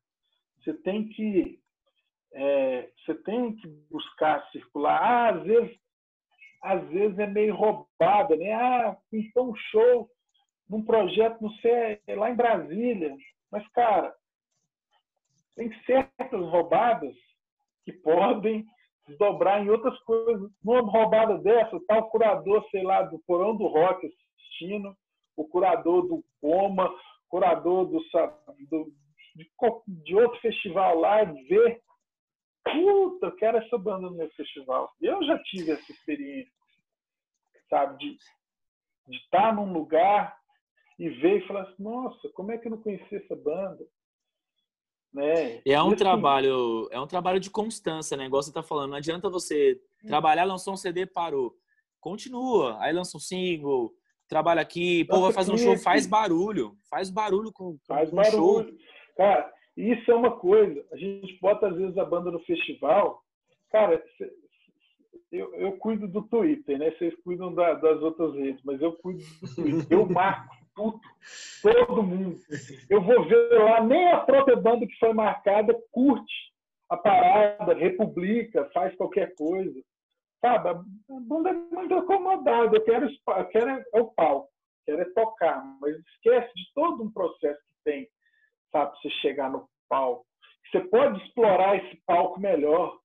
Você 0.58 0.74
tem 0.74 1.08
que 1.08 1.62
é, 2.34 2.90
você 3.04 3.14
tem 3.14 3.54
que 3.56 3.68
buscar 3.90 4.48
circular. 4.50 5.00
Ah, 5.02 5.28
às 5.30 5.42
vezes, 5.42 5.76
às 6.62 6.86
vezes 6.88 7.18
é 7.18 7.26
meio 7.26 7.54
roubada, 7.54 8.36
né? 8.36 8.52
Ah, 8.52 8.96
então 9.12 9.50
um 9.50 9.56
show 9.56 10.08
num 10.68 10.82
projeto, 10.82 11.40
não 11.40 11.50
sei, 11.56 12.00
lá 12.08 12.30
em 12.30 12.36
Brasília. 12.36 13.14
Mas, 13.50 13.66
cara, 13.68 14.14
tem 15.54 15.70
certas 15.84 16.40
roubadas 16.40 17.14
que 17.84 17.92
podem 17.92 18.64
desdobrar 19.06 19.62
em 19.62 19.68
outras 19.68 19.98
coisas. 20.00 20.50
Numa 20.64 20.80
roubada 20.80 21.38
dessa, 21.38 21.78
tá 21.86 21.98
o 21.98 22.08
curador, 22.08 22.64
sei 22.70 22.82
lá, 22.82 23.02
do 23.02 23.18
Porão 23.26 23.56
do 23.56 23.66
Rock 23.66 24.06
assistindo, 24.06 24.96
o 25.36 25.44
curador 25.46 26.06
do 26.06 26.24
Coma, 26.40 26.90
curador 27.28 27.86
do, 27.86 27.98
do 28.70 28.92
de, 29.34 29.50
de, 30.04 30.16
outro 30.16 30.40
festival 30.40 30.98
lá 30.98 31.24
ver. 31.24 31.80
Puta, 32.64 33.26
eu 33.26 33.36
quero 33.36 33.58
essa 33.58 33.76
banda 33.76 34.08
no 34.08 34.16
meu 34.16 34.30
festival. 34.30 34.90
Eu 35.00 35.22
já 35.24 35.38
tive 35.44 35.72
essa 35.72 35.92
experiência, 35.92 36.52
sabe, 37.68 37.98
de, 37.98 38.16
de 39.08 39.16
estar 39.16 39.54
num 39.54 39.72
lugar 39.72 40.36
e 40.98 41.08
ver 41.08 41.38
e 41.38 41.46
falar 41.46 41.62
assim, 41.62 41.82
nossa, 41.82 42.28
como 42.34 42.52
é 42.52 42.58
que 42.58 42.68
eu 42.68 42.70
não 42.70 42.82
conhecia 42.82 43.18
essa 43.18 43.34
banda? 43.34 43.84
Né? 45.12 45.60
É 45.66 45.82
um 45.82 45.88
assim, 45.88 45.96
trabalho, 45.96 46.88
é 46.90 46.98
um 46.98 47.06
trabalho 47.06 47.38
de 47.38 47.50
constância, 47.50 48.16
né? 48.16 48.26
Igual 48.26 48.42
você 48.42 48.52
tá 48.52 48.62
falando, 48.62 48.90
não 48.90 48.96
adianta 48.96 49.28
você 49.28 49.80
hum. 50.02 50.06
trabalhar, 50.06 50.44
lançou 50.44 50.72
um 50.72 50.76
CD, 50.76 51.04
parou. 51.04 51.54
Continua, 52.00 52.80
aí 52.80 52.92
lança 52.92 53.16
um 53.16 53.20
single, 53.20 53.92
trabalha 54.28 54.62
aqui, 54.62 55.04
pô, 55.04 55.20
vai 55.20 55.32
fazer 55.32 55.52
um 55.52 55.58
show, 55.58 55.76
faz 55.76 56.06
barulho, 56.06 56.76
faz 56.88 57.10
barulho 57.10 57.52
com, 57.52 57.72
com 57.72 57.78
faz 57.86 58.10
barulho. 58.10 58.68
show. 58.68 58.76
Cara, 59.16 59.52
isso 59.76 60.10
é 60.10 60.14
uma 60.14 60.36
coisa, 60.38 60.84
a 60.92 60.96
gente 60.96 61.38
bota 61.40 61.68
às 61.68 61.76
vezes 61.76 61.96
a 61.96 62.04
banda 62.04 62.30
no 62.30 62.40
festival, 62.40 63.22
cara, 63.70 64.02
eu, 65.30 65.54
eu 65.54 65.72
cuido 65.78 66.06
do 66.06 66.22
Twitter, 66.22 66.78
né? 66.78 66.90
Vocês 66.90 67.14
cuidam 67.22 67.54
da, 67.54 67.74
das 67.74 68.02
outras 68.02 68.34
redes, 68.34 68.62
mas 68.64 68.80
eu 68.82 68.92
cuido 68.92 69.22
do 69.40 69.54
Twitter. 69.54 69.86
Eu 69.90 70.06
marco 70.06 70.54
tudo, 70.74 71.00
todo 71.62 72.02
mundo. 72.02 72.38
Eu 72.90 73.02
vou 73.02 73.24
ver 73.24 73.58
lá, 73.58 73.82
nem 73.82 74.08
a 74.08 74.20
própria 74.20 74.56
banda 74.56 74.86
que 74.86 74.98
foi 74.98 75.12
marcada 75.14 75.74
curte 75.90 76.52
a 76.90 76.96
parada, 76.96 77.72
republica, 77.72 78.68
faz 78.74 78.94
qualquer 78.96 79.34
coisa. 79.34 79.80
Sabe, 80.42 80.68
a 80.68 80.84
banda 81.20 81.50
é 81.50 81.52
muito 81.52 81.94
acomodada. 81.94 82.76
Eu 82.76 82.84
quero, 82.84 83.06
eu 83.06 83.44
quero 83.46 83.70
é 83.70 84.00
o 84.00 84.06
palco, 84.08 84.50
quero 84.84 85.00
é 85.00 85.04
tocar, 85.14 85.64
mas 85.80 85.96
esquece 85.96 86.52
de 86.54 86.64
todo 86.74 87.04
um 87.04 87.10
processo 87.10 87.60
que 87.60 87.84
tem, 87.84 88.08
sabe, 88.72 88.98
você 88.98 89.10
chegar 89.20 89.50
no 89.50 89.68
palco. 89.88 90.26
Você 90.70 90.80
pode 90.80 91.22
explorar 91.22 91.76
esse 91.76 92.02
palco 92.06 92.40
melhor. 92.40 92.98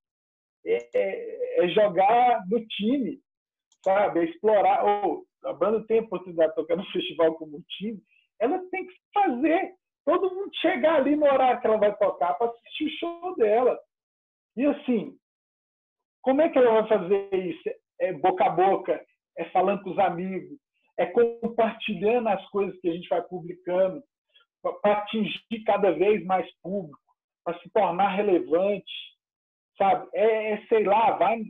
É, 0.66 0.90
é, 0.98 1.66
é 1.66 1.70
jogar 1.70 2.46
no 2.50 2.66
time, 2.66 3.20
sabe? 3.84 4.22
É 4.22 4.24
explorar. 4.24 4.84
Oh, 4.86 5.24
a 5.46 5.54
banda 5.54 5.86
tem 5.86 6.00
a 6.00 6.04
oportunidade 6.04 6.50
de 6.50 6.56
tocar 6.56 6.76
no 6.76 6.86
festival 6.92 7.36
como 7.36 7.64
time, 7.78 8.02
ela 8.40 8.60
tem 8.72 8.86
que 8.86 8.94
fazer 9.14 9.74
todo 10.06 10.34
mundo 10.34 10.52
chegar 10.62 10.96
ali 10.96 11.16
no 11.16 11.26
horário 11.26 11.60
que 11.60 11.68
ela 11.68 11.78
vai 11.78 11.96
tocar 11.98 12.34
para 12.36 12.50
assistir 12.50 12.86
o 12.86 13.00
show 13.00 13.36
dela. 13.36 13.78
E 14.56 14.66
assim, 14.66 15.18
como 16.22 16.42
é 16.42 16.50
que 16.50 16.58
ela 16.58 16.82
vai 16.82 16.88
fazer 16.88 17.34
isso? 17.34 17.62
É 18.00 18.14
boca 18.14 18.46
a 18.46 18.50
boca, 18.50 19.06
é 19.38 19.46
falando 19.52 19.84
com 19.84 19.92
os 19.92 20.00
amigos, 20.00 20.58
é 20.98 21.06
compartilhando 21.08 22.30
as 22.30 22.50
coisas 22.50 22.80
que 22.80 22.90
a 22.90 22.94
gente 22.94 23.08
vai 23.10 23.22
publicando 23.24 24.02
para 24.82 25.00
atingir 25.00 25.64
cada 25.66 25.92
vez 25.92 26.24
mais 26.26 26.50
público, 26.62 27.00
para 27.44 27.60
se 27.60 27.70
tornar 27.70 28.16
relevante, 28.16 28.92
sabe? 29.78 30.08
É, 30.14 30.54
é, 30.54 30.66
sei 30.68 30.84
lá, 30.84 31.12
vai, 31.12 31.42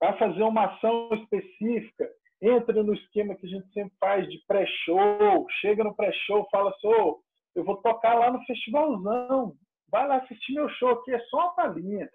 vai 0.00 0.18
fazer 0.18 0.42
uma 0.42 0.66
ação 0.66 1.10
específica 1.12 2.08
entra 2.40 2.82
no 2.82 2.94
esquema 2.94 3.34
que 3.34 3.46
a 3.46 3.48
gente 3.48 3.72
sempre 3.72 3.92
faz 3.98 4.28
de 4.28 4.38
pré-show, 4.46 5.46
chega 5.60 5.82
no 5.82 5.94
pré-show, 5.94 6.46
fala 6.50 6.70
assim, 6.70 6.86
oh, 6.86 7.20
eu 7.54 7.64
vou 7.64 7.76
tocar 7.78 8.14
lá 8.14 8.30
no 8.30 8.44
festivalzão, 8.44 9.56
vai 9.90 10.06
lá 10.06 10.18
assistir 10.18 10.52
meu 10.52 10.68
show 10.70 10.90
aqui, 10.90 11.12
é 11.12 11.20
só 11.26 11.38
uma 11.38 11.54
palhinha. 11.54 12.08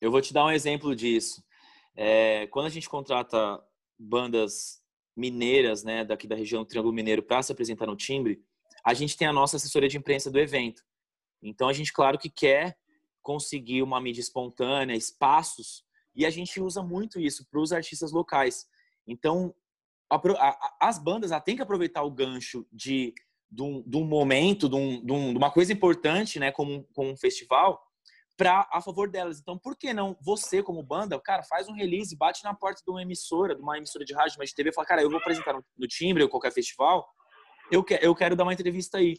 Eu 0.00 0.10
vou 0.10 0.20
te 0.20 0.32
dar 0.32 0.44
um 0.44 0.50
exemplo 0.50 0.94
disso. 0.94 1.42
É, 1.96 2.46
quando 2.48 2.66
a 2.66 2.70
gente 2.70 2.88
contrata 2.88 3.62
bandas 3.98 4.82
mineiras, 5.16 5.84
né, 5.84 6.04
daqui 6.04 6.26
da 6.26 6.36
região 6.36 6.62
do 6.62 6.68
Triângulo 6.68 6.94
Mineiro, 6.94 7.22
para 7.22 7.42
se 7.42 7.52
apresentar 7.52 7.86
no 7.86 7.96
timbre, 7.96 8.42
a 8.84 8.94
gente 8.94 9.16
tem 9.16 9.28
a 9.28 9.32
nossa 9.32 9.56
assessoria 9.56 9.88
de 9.88 9.96
imprensa 9.96 10.30
do 10.30 10.38
evento. 10.38 10.82
Então 11.42 11.68
a 11.68 11.72
gente, 11.72 11.92
claro 11.92 12.18
que 12.18 12.28
quer 12.28 12.76
conseguir 13.22 13.82
uma 13.82 14.00
mídia 14.00 14.20
espontânea, 14.20 14.94
espaços, 14.94 15.84
e 16.14 16.26
a 16.26 16.30
gente 16.30 16.60
usa 16.60 16.82
muito 16.82 17.20
isso 17.20 17.46
para 17.50 17.60
os 17.60 17.72
artistas 17.72 18.12
locais. 18.12 18.66
Então, 19.06 19.54
a, 20.10 20.16
a, 20.16 20.76
as 20.80 20.98
bandas 20.98 21.30
têm 21.44 21.56
que 21.56 21.62
aproveitar 21.62 22.02
o 22.02 22.10
gancho 22.10 22.66
de, 22.72 23.14
de, 23.50 23.62
um, 23.62 23.82
de 23.86 23.96
um 23.96 24.04
momento, 24.04 24.68
de, 24.68 24.76
um, 24.76 25.04
de, 25.04 25.12
um, 25.12 25.32
de, 25.32 25.38
uma 25.38 25.50
coisa 25.50 25.72
importante, 25.72 26.38
né, 26.38 26.50
como, 26.50 26.84
como 26.94 27.10
um 27.10 27.16
festival, 27.16 27.80
para 28.36 28.66
a 28.72 28.80
favor 28.80 29.10
delas. 29.10 29.38
Então, 29.38 29.58
por 29.58 29.76
que 29.76 29.92
não 29.92 30.16
você, 30.20 30.62
como 30.62 30.82
banda, 30.82 31.20
cara, 31.20 31.42
faz 31.42 31.68
um 31.68 31.74
release, 31.74 32.16
bate 32.16 32.42
na 32.42 32.54
porta 32.54 32.82
de 32.84 32.90
uma 32.90 33.02
emissora, 33.02 33.54
de 33.54 33.60
uma 33.60 33.76
emissora 33.76 34.04
de 34.04 34.14
rádio, 34.14 34.42
de 34.42 34.54
TV, 34.54 34.72
fala, 34.72 34.86
cara, 34.86 35.02
eu 35.02 35.10
vou 35.10 35.18
apresentar 35.18 35.52
no, 35.52 35.64
no 35.76 35.86
Timbre 35.86 36.22
ou 36.22 36.28
qualquer 36.28 36.52
festival, 36.52 37.06
eu, 37.70 37.84
que, 37.84 37.98
eu 38.02 38.14
quero 38.14 38.36
dar 38.36 38.44
uma 38.44 38.52
entrevista 38.52 38.98
aí. 38.98 39.16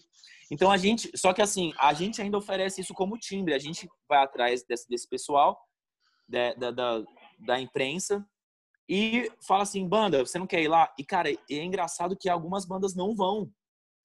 Então 0.52 0.70
a 0.70 0.78
gente, 0.78 1.10
só 1.16 1.34
que 1.34 1.42
assim, 1.42 1.74
a 1.78 1.94
gente 1.94 2.22
ainda 2.22 2.38
oferece 2.38 2.82
isso 2.82 2.94
como 2.94 3.18
timbre, 3.18 3.54
a 3.54 3.60
gente 3.60 3.88
vai 4.08 4.24
atrás 4.24 4.64
desse, 4.66 4.88
desse 4.90 5.08
pessoal, 5.08 5.58
da, 6.28 6.54
da, 6.54 6.72
da, 6.72 7.04
da 7.40 7.60
imprensa, 7.60 8.26
e 8.88 9.32
fala 9.48 9.64
assim, 9.64 9.88
banda, 9.88 10.26
você 10.26 10.38
não 10.38 10.46
quer 10.46 10.62
ir 10.62 10.68
lá? 10.68 10.94
E 11.00 11.06
cara, 11.06 11.32
é 11.32 11.64
engraçado 11.64 12.18
que 12.18 12.28
algumas 12.28 12.66
bandas 12.66 12.94
não 12.94 13.16
vão. 13.16 13.50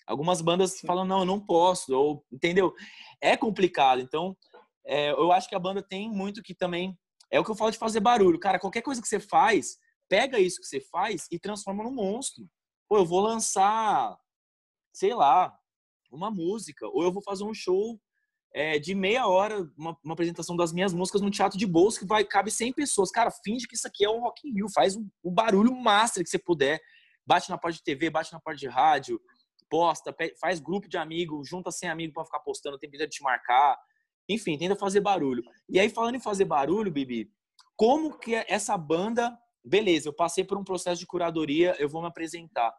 Algumas 0.06 0.40
bandas 0.40 0.78
falam, 0.80 1.04
não, 1.04 1.20
eu 1.20 1.24
não 1.24 1.40
posso, 1.40 1.92
ou, 1.92 2.24
entendeu? 2.30 2.72
É 3.20 3.36
complicado. 3.36 4.00
Então, 4.00 4.36
é, 4.86 5.10
eu 5.10 5.32
acho 5.32 5.48
que 5.48 5.56
a 5.56 5.58
banda 5.58 5.82
tem 5.82 6.08
muito 6.08 6.42
que 6.42 6.54
também. 6.54 6.96
É 7.28 7.40
o 7.40 7.44
que 7.44 7.50
eu 7.50 7.56
falo 7.56 7.72
de 7.72 7.78
fazer 7.78 7.98
barulho. 7.98 8.38
Cara, 8.38 8.60
qualquer 8.60 8.82
coisa 8.82 9.02
que 9.02 9.08
você 9.08 9.18
faz, 9.18 9.78
pega 10.08 10.38
isso 10.38 10.60
que 10.60 10.66
você 10.66 10.80
faz 10.80 11.26
e 11.32 11.40
transforma 11.40 11.82
num 11.82 11.92
monstro. 11.92 12.48
Pô, 12.88 12.98
eu 12.98 13.04
vou 13.04 13.20
lançar 13.20 14.16
sei 14.96 15.14
lá, 15.14 15.54
uma 16.10 16.30
música, 16.30 16.86
ou 16.88 17.02
eu 17.02 17.12
vou 17.12 17.22
fazer 17.22 17.44
um 17.44 17.52
show 17.52 18.00
é, 18.54 18.78
de 18.78 18.94
meia 18.94 19.26
hora, 19.26 19.70
uma, 19.76 19.94
uma, 20.02 20.14
apresentação 20.14 20.56
das 20.56 20.72
minhas 20.72 20.94
músicas 20.94 21.20
no 21.20 21.30
teatro 21.30 21.58
de 21.58 21.66
bolsa 21.66 22.00
que 22.00 22.06
vai 22.06 22.24
cabe 22.24 22.50
100 22.50 22.72
pessoas. 22.72 23.10
Cara, 23.10 23.30
finge 23.30 23.68
que 23.68 23.74
isso 23.74 23.86
aqui 23.86 24.06
é 24.06 24.08
um 24.08 24.20
Rock 24.20 24.48
in 24.48 24.54
Rio, 24.54 24.68
faz 24.72 24.96
o 24.96 25.00
um, 25.00 25.10
um 25.24 25.30
barulho 25.30 25.76
master 25.76 26.24
que 26.24 26.30
você 26.30 26.38
puder, 26.38 26.80
bate 27.26 27.50
na 27.50 27.58
porta 27.58 27.76
de 27.76 27.84
TV, 27.84 28.08
bate 28.08 28.32
na 28.32 28.40
porta 28.40 28.58
de 28.58 28.66
rádio, 28.68 29.20
posta, 29.68 30.16
faz 30.40 30.60
grupo 30.60 30.88
de 30.88 30.96
amigos, 30.96 31.46
junta 31.46 31.70
100 31.70 31.90
amigos 31.90 32.14
para 32.14 32.24
ficar 32.24 32.40
postando, 32.40 32.78
tem 32.78 32.88
de 32.88 33.06
te 33.06 33.22
marcar. 33.22 33.78
Enfim, 34.26 34.56
tenta 34.56 34.76
fazer 34.76 35.00
barulho. 35.00 35.42
E 35.68 35.78
aí, 35.78 35.90
falando 35.90 36.14
em 36.14 36.20
fazer 36.20 36.46
barulho, 36.46 36.90
Bibi, 36.90 37.30
como 37.76 38.18
que 38.18 38.34
essa 38.48 38.78
banda. 38.78 39.38
Beleza, 39.62 40.08
eu 40.08 40.14
passei 40.14 40.44
por 40.44 40.56
um 40.56 40.62
processo 40.62 41.00
de 41.00 41.06
curadoria, 41.06 41.74
eu 41.80 41.88
vou 41.88 42.00
me 42.00 42.06
apresentar 42.06 42.72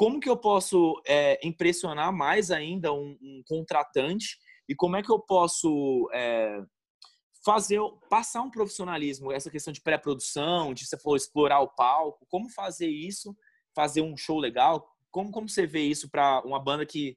como 0.00 0.18
que 0.18 0.30
eu 0.30 0.36
posso 0.38 0.98
é, 1.06 1.38
impressionar 1.46 2.10
mais 2.10 2.50
ainda 2.50 2.90
um, 2.90 3.18
um, 3.20 3.42
contratante 3.46 4.38
e 4.66 4.74
como 4.74 4.96
é 4.96 5.02
que 5.02 5.12
eu 5.12 5.18
posso 5.20 6.08
é, 6.14 6.58
fazer 7.44 7.78
passar 8.08 8.40
um 8.40 8.50
profissionalismo 8.50 9.30
essa 9.30 9.50
questão 9.50 9.70
de 9.70 9.82
pré-produção 9.82 10.72
de 10.72 10.86
você 10.86 10.98
for 10.98 11.16
explorar 11.16 11.60
o 11.60 11.68
palco 11.68 12.26
como 12.30 12.48
fazer 12.48 12.88
isso 12.88 13.36
fazer 13.76 14.00
um 14.00 14.16
show 14.16 14.38
legal? 14.38 14.88
Como 15.10 15.30
como 15.30 15.46
você 15.46 15.66
vê 15.66 15.82
isso 15.82 16.10
para 16.10 16.40
uma 16.46 16.58
banda 16.58 16.86
que 16.86 17.14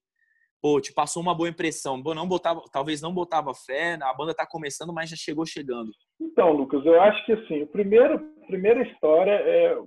pô, 0.62 0.82
te 0.82 0.92
passou 0.92 1.24
uma 1.24 1.34
boa 1.34 1.48
impressão 1.48 2.04
não 2.04 2.28
botava 2.28 2.62
talvez 2.70 3.02
não 3.02 3.14
botava 3.14 3.56
fé 3.56 3.98
a 4.02 4.14
banda 4.14 4.32
está 4.32 4.46
começando 4.46 4.92
mas 4.92 5.10
já 5.10 5.16
chegou 5.16 5.46
chegando? 5.46 5.90
Então 6.20 6.52
Lucas 6.52 6.86
eu 6.86 7.02
acho 7.02 7.26
que 7.26 7.32
assim 7.32 7.62
o 7.62 7.68
primeiro 7.68 8.20
primeira 8.46 8.84
história 8.84 9.32
é 9.32 9.78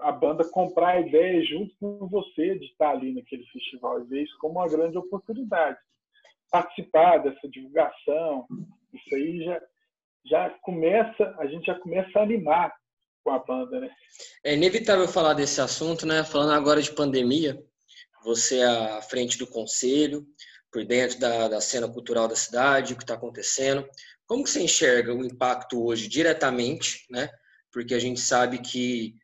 a 0.00 0.12
banda 0.12 0.44
comprar 0.44 0.88
a 0.88 1.00
ideia 1.00 1.42
junto 1.44 1.74
com 1.78 2.06
você 2.08 2.58
de 2.58 2.66
estar 2.66 2.90
ali 2.90 3.14
naquele 3.14 3.44
festival 3.46 4.00
e 4.00 4.04
ver 4.04 4.22
isso 4.24 4.36
como 4.38 4.58
uma 4.58 4.68
grande 4.68 4.98
oportunidade. 4.98 5.78
Participar 6.50 7.18
dessa 7.18 7.48
divulgação, 7.48 8.46
isso 8.92 9.14
aí 9.14 9.44
já, 9.44 9.62
já 10.26 10.50
começa, 10.62 11.34
a 11.38 11.46
gente 11.46 11.66
já 11.66 11.74
começa 11.78 12.18
a 12.18 12.22
animar 12.22 12.74
com 13.24 13.30
a 13.30 13.38
banda, 13.38 13.80
né? 13.80 13.90
É 14.44 14.54
inevitável 14.54 15.08
falar 15.08 15.34
desse 15.34 15.60
assunto, 15.60 16.06
né? 16.06 16.22
Falando 16.22 16.52
agora 16.52 16.80
de 16.80 16.92
pandemia, 16.92 17.60
você 18.22 18.62
à 18.62 19.02
frente 19.02 19.38
do 19.38 19.46
conselho, 19.46 20.26
por 20.70 20.84
dentro 20.84 21.18
da, 21.18 21.48
da 21.48 21.60
cena 21.60 21.88
cultural 21.88 22.28
da 22.28 22.36
cidade, 22.36 22.92
o 22.92 22.96
que 22.96 23.02
está 23.02 23.14
acontecendo. 23.14 23.88
Como 24.26 24.44
que 24.44 24.50
você 24.50 24.60
enxerga 24.62 25.14
o 25.14 25.24
impacto 25.24 25.82
hoje 25.84 26.08
diretamente, 26.08 27.06
né? 27.10 27.30
Porque 27.72 27.94
a 27.94 27.98
gente 27.98 28.20
sabe 28.20 28.58
que 28.58 29.14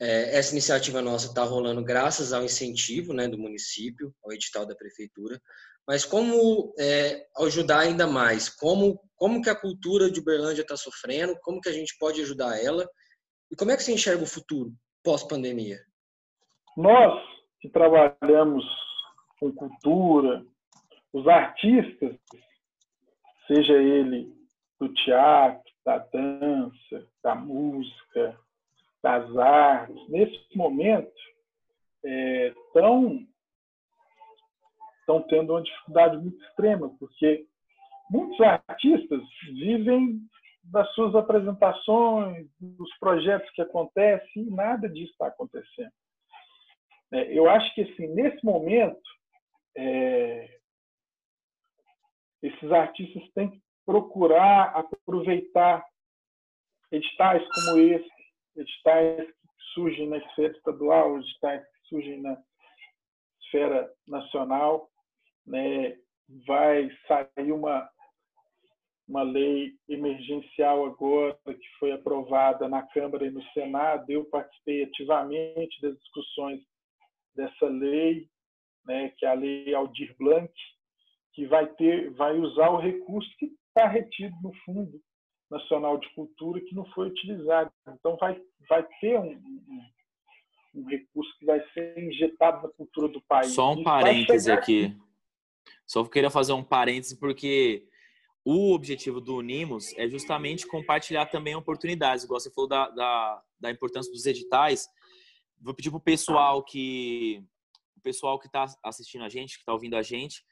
é, 0.00 0.36
essa 0.36 0.52
iniciativa 0.52 1.02
nossa 1.02 1.26
está 1.26 1.44
rolando 1.44 1.84
graças 1.84 2.32
ao 2.32 2.42
incentivo 2.42 3.12
né, 3.12 3.28
do 3.28 3.38
município, 3.38 4.14
ao 4.24 4.32
edital 4.32 4.64
da 4.64 4.74
prefeitura. 4.74 5.40
Mas 5.86 6.04
como 6.04 6.72
é, 6.78 7.26
ajudar 7.38 7.80
ainda 7.80 8.06
mais? 8.06 8.48
Como, 8.48 8.98
como 9.16 9.42
que 9.42 9.50
a 9.50 9.60
cultura 9.60 10.10
de 10.10 10.20
Uberlândia 10.20 10.62
está 10.62 10.76
sofrendo? 10.76 11.38
Como 11.42 11.60
que 11.60 11.68
a 11.68 11.72
gente 11.72 11.96
pode 11.98 12.22
ajudar 12.22 12.62
ela? 12.62 12.88
E 13.50 13.56
como 13.56 13.70
é 13.70 13.76
que 13.76 13.82
você 13.82 13.92
enxerga 13.92 14.22
o 14.22 14.26
futuro 14.26 14.72
pós-pandemia? 15.04 15.78
Nós 16.76 17.20
que 17.60 17.68
trabalhamos 17.68 18.64
com 19.38 19.52
cultura, 19.52 20.44
os 21.12 21.26
artistas, 21.26 22.16
seja 23.46 23.74
ele 23.74 24.32
do 24.78 24.88
teatro, 24.94 25.70
da 25.84 25.98
dança, 25.98 27.06
da 27.22 27.34
música, 27.34 28.38
das 29.02 29.36
artes, 29.36 30.08
nesse 30.08 30.56
momento, 30.56 31.12
estão 32.04 33.16
é, 33.16 33.30
estão 35.00 35.22
tendo 35.22 35.52
uma 35.52 35.62
dificuldade 35.62 36.16
muito 36.18 36.42
extrema, 36.44 36.88
porque 36.98 37.46
muitos 38.10 38.40
artistas 38.40 39.20
vivem 39.44 40.20
das 40.64 40.88
suas 40.94 41.14
apresentações, 41.14 42.46
dos 42.60 42.98
projetos 42.98 43.50
que 43.50 43.62
acontecem, 43.62 44.42
e 44.42 44.50
nada 44.50 44.88
disso 44.88 45.12
está 45.12 45.26
acontecendo. 45.26 45.92
É, 47.12 47.36
eu 47.36 47.50
acho 47.50 47.74
que, 47.74 47.82
assim, 47.82 48.06
nesse 48.08 48.44
momento, 48.44 49.00
é, 49.76 50.58
esses 52.42 52.70
artistas 52.70 53.22
têm 53.32 53.50
que 53.50 53.60
procurar 53.84 54.76
aproveitar 54.76 55.84
editais 56.92 57.42
como 57.54 57.78
esse, 57.78 58.19
editais 58.60 59.26
que 59.26 59.64
surgem 59.74 60.08
na 60.08 60.18
esfera 60.18 60.52
estadual, 60.52 61.18
editais 61.18 61.62
que 61.62 61.88
surgem 61.88 62.20
na 62.20 62.36
esfera 63.42 63.90
nacional, 64.06 64.88
né? 65.46 65.96
vai 66.46 66.88
sair 67.06 67.52
uma 67.52 67.88
uma 69.08 69.22
lei 69.24 69.72
emergencial 69.88 70.86
agora 70.86 71.36
que 71.44 71.68
foi 71.80 71.90
aprovada 71.90 72.68
na 72.68 72.80
Câmara 72.80 73.26
e 73.26 73.30
no 73.30 73.42
Senado. 73.52 74.08
Eu 74.08 74.24
participei 74.26 74.84
ativamente 74.84 75.82
das 75.82 75.98
discussões 75.98 76.60
dessa 77.34 77.66
lei, 77.66 78.28
né, 78.86 79.12
que 79.18 79.26
é 79.26 79.30
a 79.30 79.34
lei 79.34 79.74
Aldir 79.74 80.14
Blanc, 80.16 80.52
que 81.32 81.44
vai 81.46 81.66
ter, 81.74 82.10
vai 82.12 82.38
usar 82.38 82.70
o 82.70 82.78
recurso 82.78 83.28
que 83.36 83.46
está 83.46 83.88
retido 83.88 84.36
no 84.44 84.54
fundo 84.64 85.00
Nacional 85.50 85.98
de 85.98 86.08
Cultura 86.14 86.60
que 86.60 86.74
não 86.74 86.84
foi 86.92 87.08
utilizado. 87.08 87.70
Então, 87.88 88.16
vai, 88.16 88.40
vai 88.68 88.86
ter 89.00 89.18
um, 89.18 89.32
um, 89.32 89.82
um 90.76 90.84
recurso 90.86 91.30
que 91.38 91.44
vai 91.44 91.60
ser 91.72 91.98
injetado 91.98 92.62
na 92.62 92.72
cultura 92.72 93.08
do 93.08 93.20
país. 93.22 93.52
Só 93.52 93.72
um 93.72 93.82
parêntese 93.82 94.50
aqui. 94.50 94.86
aqui. 94.86 94.96
Só 95.86 96.04
queria 96.04 96.30
fazer 96.30 96.52
um 96.52 96.62
parêntese, 96.62 97.18
porque 97.18 97.84
o 98.44 98.72
objetivo 98.72 99.20
do 99.20 99.36
Unimos 99.36 99.92
é 99.98 100.08
justamente 100.08 100.66
compartilhar 100.66 101.26
também 101.26 101.54
oportunidades. 101.54 102.24
Igual 102.24 102.40
você 102.40 102.50
falou 102.50 102.68
da, 102.68 102.88
da, 102.90 103.42
da 103.58 103.70
importância 103.70 104.10
dos 104.12 104.24
editais. 104.24 104.86
Vou 105.60 105.74
pedir 105.74 105.90
para 105.90 105.98
o 105.98 106.02
pessoal 106.02 106.62
que 106.62 107.44
o 107.96 108.00
pessoal 108.00 108.38
que 108.38 108.46
está 108.46 108.64
assistindo 108.82 109.24
a 109.24 109.28
gente, 109.28 109.54
que 109.54 109.60
está 109.60 109.72
ouvindo 109.72 109.94
a 109.94 110.02
gente, 110.02 110.42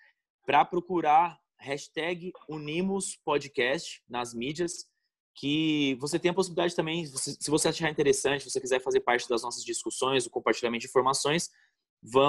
para 0.44 0.64
procurar 0.64 1.38
hashtag 1.61 2.33
Unimos 2.49 3.17
Podcast 3.25 4.03
nas 4.09 4.33
mídias, 4.35 4.87
que 5.35 5.97
você 6.01 6.19
tem 6.19 6.31
a 6.31 6.35
possibilidade 6.35 6.75
também, 6.75 7.07
se 7.07 7.51
você 7.51 7.69
achar 7.69 7.91
interessante, 7.91 8.43
se 8.43 8.51
você 8.51 8.61
quiser 8.61 8.81
fazer 8.81 9.01
parte 9.01 9.29
das 9.29 9.43
nossas 9.43 9.65
discussões, 9.65 10.27
o 10.27 10.31
compartilhamento 10.31 10.83
de 10.83 10.89
informações, 10.89 11.51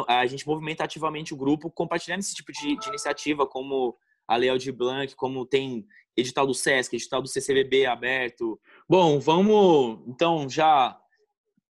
a 0.07 0.25
gente 0.25 0.47
movimenta 0.47 0.83
ativamente 0.83 1.33
o 1.33 1.37
grupo 1.37 1.71
compartilhando 1.71 2.19
esse 2.19 2.35
tipo 2.35 2.51
de, 2.51 2.75
de 2.77 2.87
iniciativa, 2.89 3.47
como 3.47 3.97
a 4.27 4.35
Lei 4.35 4.55
de 4.59 4.71
Blanc, 4.71 5.15
como 5.15 5.45
tem 5.45 5.87
edital 6.15 6.45
do 6.45 6.53
SESC, 6.53 6.95
edital 6.95 7.21
do 7.21 7.27
CCBB 7.27 7.87
aberto. 7.87 8.59
Bom, 8.87 9.19
vamos 9.19 10.01
então 10.07 10.47
já 10.47 10.99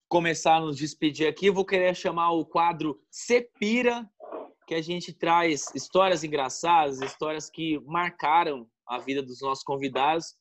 começar 0.10 0.56
a 0.56 0.60
nos 0.60 0.76
despedir 0.76 1.28
aqui. 1.28 1.46
Eu 1.46 1.54
vou 1.54 1.64
querer 1.64 1.96
chamar 1.96 2.32
o 2.32 2.46
quadro 2.46 3.00
Cepira, 3.10 4.10
que 4.72 4.76
a 4.76 4.82
gente 4.82 5.12
traz 5.12 5.66
histórias 5.76 6.24
engraçadas, 6.24 7.02
histórias 7.02 7.50
que 7.50 7.78
marcaram 7.82 8.66
a 8.88 9.00
vida 9.00 9.22
dos 9.22 9.42
nossos 9.42 9.66
convidados. 9.66 10.38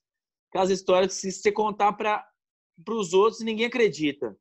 Aquelas 0.49 0.71
histórias 0.71 1.17
que 1.17 1.21
se 1.21 1.33
você 1.33 1.51
contar 1.51 1.95
para 1.95 2.25
os 2.89 3.13
outros, 3.13 3.43
ninguém 3.43 3.67
acredita. 3.67 4.39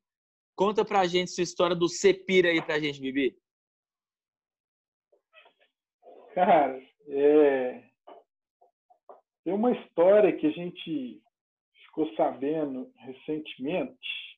Conta 0.56 0.86
para 0.86 1.00
a 1.00 1.08
gente 1.08 1.32
sua 1.32 1.44
história 1.44 1.76
do 1.76 1.90
Cepira 1.90 2.50
aí 2.50 2.62
para 2.62 2.76
a 2.76 2.80
gente, 2.80 3.02
Bibi. 3.02 3.36
Cara, 6.36 6.80
é... 7.08 7.84
tem 9.44 9.54
uma 9.56 9.72
história 9.72 10.38
que 10.38 10.46
a 10.46 10.52
gente 10.52 11.20
ficou 11.88 12.14
sabendo 12.14 12.94
recentemente 12.96 14.38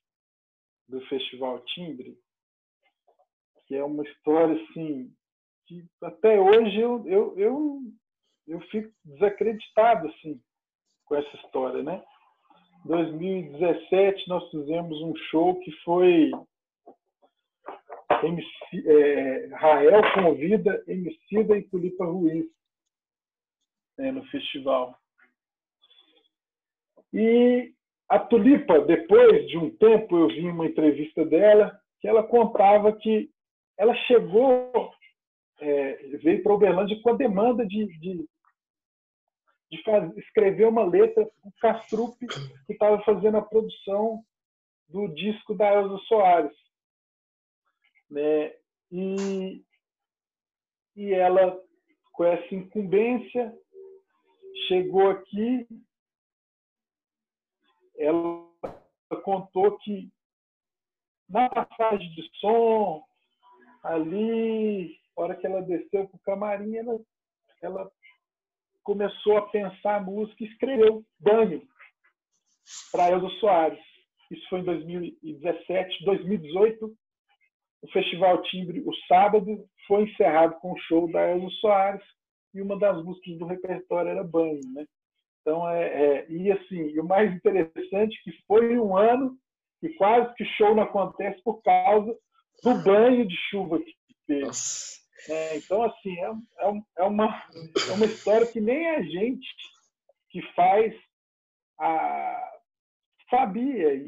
do 0.88 0.98
Festival 1.08 1.62
Timbre, 1.66 2.18
que 3.66 3.74
é 3.74 3.84
uma 3.84 4.02
história 4.02 4.58
assim 4.62 5.14
que 5.66 5.84
até 6.02 6.40
hoje 6.40 6.80
eu, 6.80 7.06
eu, 7.06 7.38
eu, 7.38 7.80
eu 8.46 8.60
fico 8.62 8.92
desacreditado 9.04 10.08
assim 10.08 10.40
com 11.04 11.16
essa 11.16 11.36
história, 11.36 11.82
né? 11.82 12.02
2017 12.84 14.28
nós 14.28 14.50
fizemos 14.50 15.00
um 15.02 15.14
show 15.30 15.58
que 15.60 15.70
foi 15.84 16.30
MC, 18.22 18.88
é, 18.88 19.46
Rael 19.54 20.02
convida 20.14 20.82
Emicida 20.86 21.56
e 21.56 21.62
Tulipa 21.62 22.04
Ruiz 22.04 22.46
né, 23.98 24.10
no 24.10 24.24
festival. 24.26 24.96
E 27.12 27.72
a 28.08 28.18
Tulipa, 28.18 28.80
depois 28.80 29.46
de 29.48 29.58
um 29.58 29.70
tempo, 29.76 30.16
eu 30.16 30.28
vi 30.28 30.48
uma 30.48 30.66
entrevista 30.66 31.24
dela 31.24 31.78
que 32.00 32.08
ela 32.08 32.22
contava 32.22 32.92
que 32.92 33.30
ela 33.78 33.94
chegou, 34.06 34.92
é, 35.62 36.16
veio 36.18 36.42
para 36.42 36.54
Uberlândia 36.54 37.00
com 37.00 37.10
a 37.10 37.16
demanda 37.16 37.64
de, 37.64 37.86
de, 37.98 38.28
de 39.70 39.82
fazer, 39.84 40.18
escrever 40.18 40.66
uma 40.66 40.84
letra 40.84 41.24
para 41.24 41.48
o 41.48 41.52
Castrup, 41.60 42.18
que 42.18 42.72
estava 42.72 43.00
fazendo 43.04 43.36
a 43.36 43.42
produção 43.42 44.24
do 44.88 45.06
disco 45.14 45.54
da 45.54 45.72
Elza 45.72 45.98
Soares. 46.08 46.56
Né? 48.10 48.52
E, 48.90 49.64
e 50.96 51.12
ela, 51.14 51.56
com 52.12 52.24
essa 52.24 52.54
incumbência, 52.54 53.56
chegou 54.66 55.10
aqui, 55.10 55.66
ela 57.96 58.50
contou 59.22 59.78
que 59.78 60.12
na 61.28 61.48
passagem 61.48 62.10
de 62.14 62.28
som, 62.40 63.04
ali, 63.84 65.01
hora 65.16 65.36
que 65.36 65.46
ela 65.46 65.62
desceu 65.62 66.08
para 66.08 66.16
o 66.16 66.20
camarim, 66.24 66.76
ela, 66.76 67.00
ela 67.62 67.90
começou 68.82 69.36
a 69.36 69.48
pensar 69.48 69.96
a 69.96 70.02
música 70.02 70.42
e 70.42 70.48
escreveu 70.48 71.04
Banho 71.18 71.62
para 72.90 73.10
Elza 73.10 73.28
Soares. 73.40 73.80
Isso 74.30 74.48
foi 74.48 74.60
em 74.60 74.64
2017. 74.64 76.04
2018, 76.04 76.92
o 77.82 77.88
Festival 77.90 78.42
Timbre, 78.42 78.80
o 78.80 78.94
sábado, 79.06 79.66
foi 79.86 80.04
encerrado 80.04 80.58
com 80.60 80.72
o 80.72 80.78
show 80.80 81.10
da 81.10 81.30
Elza 81.30 81.50
Soares 81.60 82.04
e 82.54 82.60
uma 82.60 82.78
das 82.78 83.02
músicas 83.04 83.38
do 83.38 83.46
repertório 83.46 84.10
era 84.10 84.24
Banho. 84.24 84.60
Né? 84.74 84.86
Então, 85.40 85.68
é, 85.68 85.86
é, 85.86 86.30
e 86.30 86.50
assim, 86.50 86.98
o 86.98 87.04
mais 87.04 87.34
interessante 87.34 88.16
é 88.16 88.22
que 88.30 88.36
foi 88.46 88.78
um 88.78 88.96
ano 88.96 89.36
e 89.82 89.88
quase 89.94 90.32
que 90.34 90.44
show 90.44 90.74
não 90.74 90.84
acontece 90.84 91.42
por 91.42 91.60
causa 91.62 92.16
do 92.62 92.84
banho 92.84 93.26
de 93.26 93.36
chuva 93.50 93.80
que 93.80 93.94
teve. 94.26 94.46
É, 95.28 95.56
então, 95.56 95.82
assim, 95.82 96.18
é, 96.18 96.30
é, 96.58 96.82
é, 96.98 97.02
uma, 97.04 97.44
é 97.88 97.92
uma 97.92 98.06
história 98.06 98.46
que 98.46 98.60
nem 98.60 98.88
a 98.90 99.02
gente 99.02 99.46
que 100.30 100.42
faz 100.54 100.94
a, 101.78 102.52
sabia. 103.30 104.04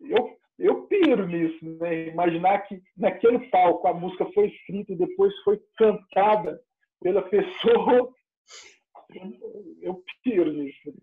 Eu, 0.00 0.38
eu 0.58 0.86
piro 0.86 1.26
nisso, 1.26 1.64
né? 1.78 2.08
Imaginar 2.08 2.60
que 2.60 2.82
naquele 2.96 3.50
palco 3.50 3.88
a 3.88 3.94
música 3.94 4.26
foi 4.32 4.48
escrita 4.48 4.92
e 4.92 4.96
depois 4.96 5.32
foi 5.42 5.60
cantada 5.76 6.60
pela 7.00 7.22
pessoa. 7.22 8.12
Eu 9.82 10.04
piro 10.22 10.52
nisso. 10.52 10.94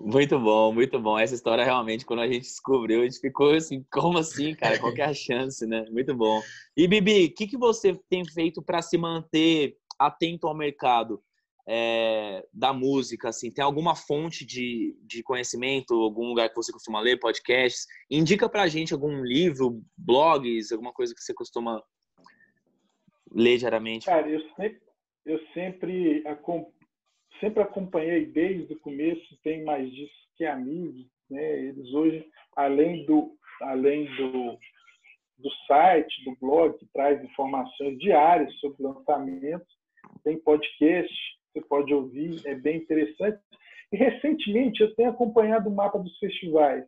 Muito 0.00 0.38
bom, 0.38 0.72
muito 0.72 1.00
bom. 1.00 1.18
Essa 1.18 1.34
história 1.34 1.64
realmente, 1.64 2.06
quando 2.06 2.20
a 2.20 2.26
gente 2.28 2.42
descobriu, 2.42 3.00
a 3.00 3.04
gente 3.04 3.18
ficou 3.18 3.50
assim, 3.50 3.84
como 3.90 4.16
assim, 4.16 4.54
cara? 4.54 4.78
Qual 4.78 4.94
que 4.94 5.02
é 5.02 5.06
a 5.06 5.14
chance, 5.14 5.66
né? 5.66 5.84
Muito 5.90 6.14
bom. 6.14 6.40
E 6.76 6.86
Bibi, 6.86 7.26
o 7.26 7.34
que, 7.34 7.48
que 7.48 7.58
você 7.58 7.98
tem 8.08 8.24
feito 8.24 8.62
para 8.62 8.80
se 8.80 8.96
manter 8.96 9.76
atento 9.98 10.46
ao 10.46 10.54
mercado 10.54 11.20
é, 11.68 12.46
da 12.52 12.72
música? 12.72 13.30
Assim, 13.30 13.50
tem 13.50 13.64
alguma 13.64 13.96
fonte 13.96 14.46
de, 14.46 14.96
de 15.02 15.20
conhecimento, 15.24 15.94
algum 15.94 16.28
lugar 16.28 16.48
que 16.48 16.56
você 16.56 16.70
costuma 16.70 17.00
ler, 17.00 17.18
podcasts? 17.18 17.84
Indica 18.08 18.48
pra 18.48 18.68
gente 18.68 18.94
algum 18.94 19.20
livro, 19.24 19.82
blogs, 19.96 20.70
alguma 20.70 20.92
coisa 20.92 21.12
que 21.12 21.20
você 21.20 21.34
costuma 21.34 21.82
ler 23.32 23.58
diariamente. 23.58 24.06
Cara, 24.06 24.30
eu 24.30 24.40
sempre, 24.54 24.80
eu 25.26 25.40
sempre 25.52 26.22
acompanho 26.24 26.77
sempre 27.40 27.62
acompanhei 27.62 28.26
desde 28.26 28.72
o 28.72 28.80
começo, 28.80 29.38
tem 29.42 29.64
mais 29.64 29.90
disso 29.92 30.12
que 30.36 30.44
amigos, 30.44 31.06
né? 31.30 31.60
Eles 31.60 31.92
hoje, 31.92 32.26
além 32.56 33.04
do, 33.04 33.36
além 33.62 34.04
do, 34.16 34.58
do 35.38 35.50
site, 35.66 36.24
do 36.24 36.36
blog, 36.40 36.78
que 36.78 36.86
traz 36.92 37.22
informações 37.22 37.98
diárias 37.98 38.52
sobre 38.60 38.82
lançamentos, 38.82 39.68
tem 40.24 40.38
podcast, 40.38 41.12
você 41.52 41.60
pode 41.62 41.92
ouvir, 41.92 42.40
é 42.46 42.54
bem 42.54 42.78
interessante. 42.78 43.40
E 43.92 43.96
recentemente 43.96 44.82
eu 44.82 44.94
tenho 44.94 45.10
acompanhado 45.10 45.68
o 45.68 45.74
mapa 45.74 45.98
dos 45.98 46.16
festivais. 46.18 46.84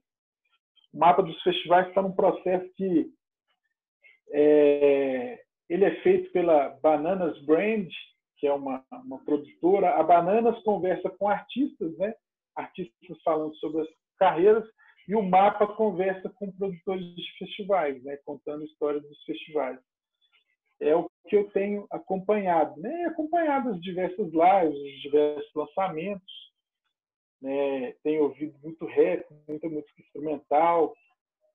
O 0.93 0.99
mapa 0.99 1.23
dos 1.23 1.41
festivais 1.43 1.89
está 1.89 2.03
num 2.03 2.13
processo 2.13 2.69
que 2.77 3.11
é, 4.33 5.41
ele 5.69 5.85
é 5.85 5.95
feito 6.03 6.31
pela 6.33 6.71
Bananas 6.83 7.41
Brand, 7.43 7.89
que 8.41 8.47
é 8.47 8.53
uma, 8.53 8.83
uma 9.05 9.23
produtora, 9.23 9.91
a 9.97 10.03
Bananas 10.03 10.61
conversa 10.63 11.11
com 11.11 11.29
artistas, 11.29 11.97
né? 11.99 12.15
artistas 12.57 13.23
falando 13.23 13.55
sobre 13.57 13.83
as 13.83 13.89
carreiras, 14.19 14.65
e 15.07 15.15
o 15.15 15.23
Mapa 15.23 15.67
conversa 15.67 16.29
com 16.31 16.51
produtores 16.53 17.05
de 17.15 17.39
festivais, 17.39 18.03
né? 18.03 18.17
contando 18.25 18.65
histórias 18.65 19.03
dos 19.03 19.23
festivais. 19.25 19.79
É 20.81 20.97
o 20.97 21.11
que 21.29 21.37
eu 21.37 21.51
tenho 21.51 21.87
acompanhado, 21.91 22.81
né? 22.81 23.05
acompanhado 23.05 23.69
as 23.69 23.81
diversas 23.83 24.33
lives, 24.33 24.81
os 24.81 25.03
diversos 25.03 25.55
lançamentos, 25.55 26.33
né? 27.43 27.93
tenho 28.03 28.23
ouvido 28.23 28.59
muito 28.63 28.87
rap, 28.87 29.27
muita 29.47 29.69
música 29.69 30.01
instrumental, 30.01 30.95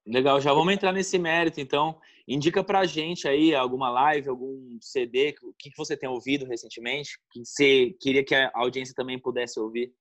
Legal, 0.07 0.39
já 0.39 0.53
vamos 0.53 0.71
entrar 0.71 0.91
nesse 0.91 1.17
mérito, 1.17 1.59
então. 1.59 1.99
Indica 2.27 2.63
pra 2.63 2.86
gente 2.86 3.27
aí 3.27 3.55
alguma 3.55 3.89
live, 3.89 4.29
algum 4.29 4.77
CD, 4.79 5.33
que, 5.66 5.72
que 5.72 5.78
você 5.78 5.97
tem 5.97 6.07
ouvido 6.07 6.45
recentemente, 6.45 7.18
que 7.32 7.43
você 7.43 7.95
queria 7.99 8.24
que 8.24 8.36
a 8.36 8.51
audiência 8.53 8.93
também 8.95 9.20
pudesse 9.20 9.59
ouvir. 9.59 9.93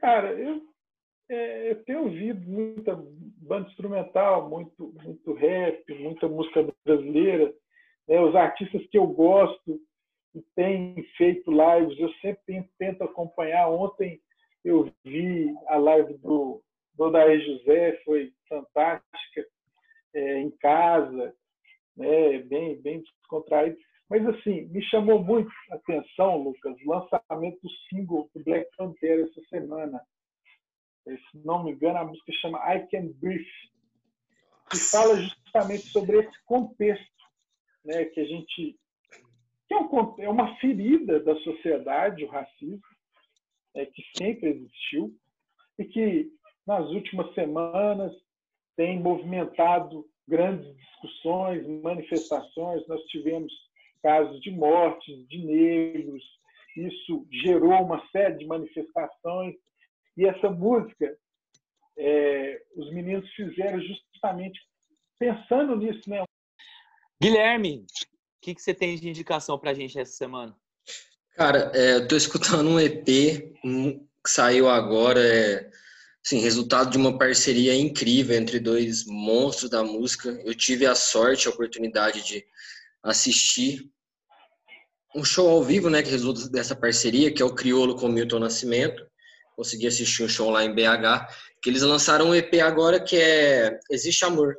Cara, 0.00 0.32
eu, 0.32 0.62
é, 1.30 1.70
eu 1.70 1.84
tenho 1.84 2.04
ouvido 2.04 2.40
muita 2.48 2.94
banda 2.96 3.68
instrumental, 3.68 4.48
muito, 4.48 4.92
muito 5.02 5.32
rap, 5.32 5.94
muita 5.94 6.28
música 6.28 6.66
brasileira. 6.84 7.54
Né? 8.08 8.20
Os 8.20 8.34
artistas 8.34 8.84
que 8.88 8.98
eu 8.98 9.06
gosto 9.06 9.80
e 10.34 10.42
têm 10.54 11.02
feito 11.16 11.50
lives, 11.50 11.98
eu 11.98 12.12
sempre 12.20 12.68
tento 12.78 13.02
acompanhar. 13.02 13.68
Ontem 13.68 14.20
eu 14.64 14.92
vi 15.04 15.52
a 15.68 15.76
live 15.76 16.14
do 16.18 16.62
do 16.94 17.04
Odair 17.04 17.40
José 17.40 18.00
foi 18.04 18.32
fantástica 18.48 19.46
é, 20.14 20.38
em 20.40 20.50
casa, 20.58 21.34
né, 21.96 22.38
bem, 22.40 22.80
bem 22.80 23.00
descontraído. 23.00 23.76
Mas, 24.12 24.26
assim, 24.26 24.66
me 24.66 24.82
chamou 24.90 25.24
muito 25.24 25.50
a 25.70 25.76
atenção, 25.76 26.36
Lucas, 26.36 26.76
o 26.84 26.90
lançamento 26.90 27.58
do 27.62 27.70
single 27.88 28.28
do 28.34 28.44
Black 28.44 28.68
Panther 28.76 29.20
essa 29.20 29.40
semana. 29.48 30.02
Se 31.06 31.38
não 31.42 31.64
me 31.64 31.72
engano, 31.72 31.96
a 31.96 32.04
música 32.04 32.30
chama 32.34 32.58
I 32.74 32.86
Can 32.88 33.06
Breathe, 33.14 33.48
que 34.70 34.76
fala 34.76 35.16
justamente 35.16 35.84
sobre 35.88 36.18
esse 36.18 36.44
contexto 36.44 37.10
né, 37.86 38.04
que 38.04 38.20
a 38.20 38.24
gente. 38.26 38.78
que 39.66 39.74
é, 39.74 39.78
um, 39.78 40.14
é 40.18 40.28
uma 40.28 40.56
ferida 40.56 41.18
da 41.18 41.34
sociedade, 41.36 42.22
o 42.22 42.28
racismo, 42.28 42.82
é, 43.74 43.86
que 43.86 44.02
sempre 44.14 44.50
existiu, 44.50 45.16
e 45.78 45.86
que 45.86 46.30
nas 46.66 46.86
últimas 46.90 47.32
semanas 47.32 48.12
tem 48.76 49.00
movimentado 49.00 50.06
grandes 50.28 50.70
discussões, 50.76 51.66
manifestações. 51.80 52.86
Nós 52.86 53.02
tivemos 53.04 53.50
casos 54.02 54.40
de 54.40 54.50
mortes 54.50 55.26
de 55.28 55.38
negros, 55.38 56.22
isso 56.76 57.26
gerou 57.44 57.84
uma 57.84 58.06
série 58.10 58.38
de 58.38 58.46
manifestações. 58.46 59.54
E 60.16 60.26
essa 60.26 60.50
música, 60.50 61.16
é, 61.98 62.62
os 62.76 62.92
meninos 62.92 63.28
fizeram 63.34 63.80
justamente 63.80 64.60
pensando 65.18 65.76
nisso. 65.76 66.08
Né? 66.08 66.24
Guilherme, 67.20 67.78
o 67.78 67.84
que, 68.42 68.54
que 68.54 68.62
você 68.62 68.74
tem 68.74 68.96
de 68.96 69.08
indicação 69.08 69.58
para 69.58 69.70
a 69.70 69.74
gente 69.74 69.98
essa 69.98 70.12
semana? 70.12 70.56
Cara, 71.34 71.70
é, 71.74 71.94
eu 71.94 72.02
estou 72.02 72.18
escutando 72.18 72.68
um 72.68 72.80
EP 72.80 73.04
que 73.04 74.00
saiu 74.26 74.68
agora, 74.68 75.20
é 75.20 75.70
Sim, 76.24 76.38
resultado 76.38 76.90
de 76.90 76.98
uma 76.98 77.18
parceria 77.18 77.74
incrível 77.74 78.36
entre 78.36 78.60
dois 78.60 79.04
monstros 79.04 79.68
da 79.68 79.82
música. 79.82 80.28
Eu 80.44 80.54
tive 80.54 80.86
a 80.86 80.94
sorte, 80.94 81.48
a 81.48 81.50
oportunidade 81.50 82.24
de 82.24 82.44
assistir 83.02 83.90
um 85.14 85.24
show 85.24 85.48
ao 85.48 85.62
vivo, 85.62 85.90
né, 85.90 86.02
que 86.02 86.10
resulta 86.10 86.48
dessa 86.48 86.74
parceria, 86.74 87.32
que 87.32 87.42
é 87.42 87.44
o 87.44 87.54
Criolo 87.54 87.96
com 87.96 88.06
o 88.06 88.12
Milton 88.12 88.38
Nascimento. 88.38 89.04
Consegui 89.54 89.86
assistir 89.86 90.22
um 90.22 90.28
show 90.28 90.50
lá 90.50 90.64
em 90.64 90.74
BH, 90.74 91.26
que 91.62 91.68
eles 91.68 91.82
lançaram 91.82 92.30
um 92.30 92.34
EP 92.34 92.54
agora 92.62 92.98
que 92.98 93.16
é 93.16 93.78
Existe 93.90 94.24
Amor, 94.24 94.56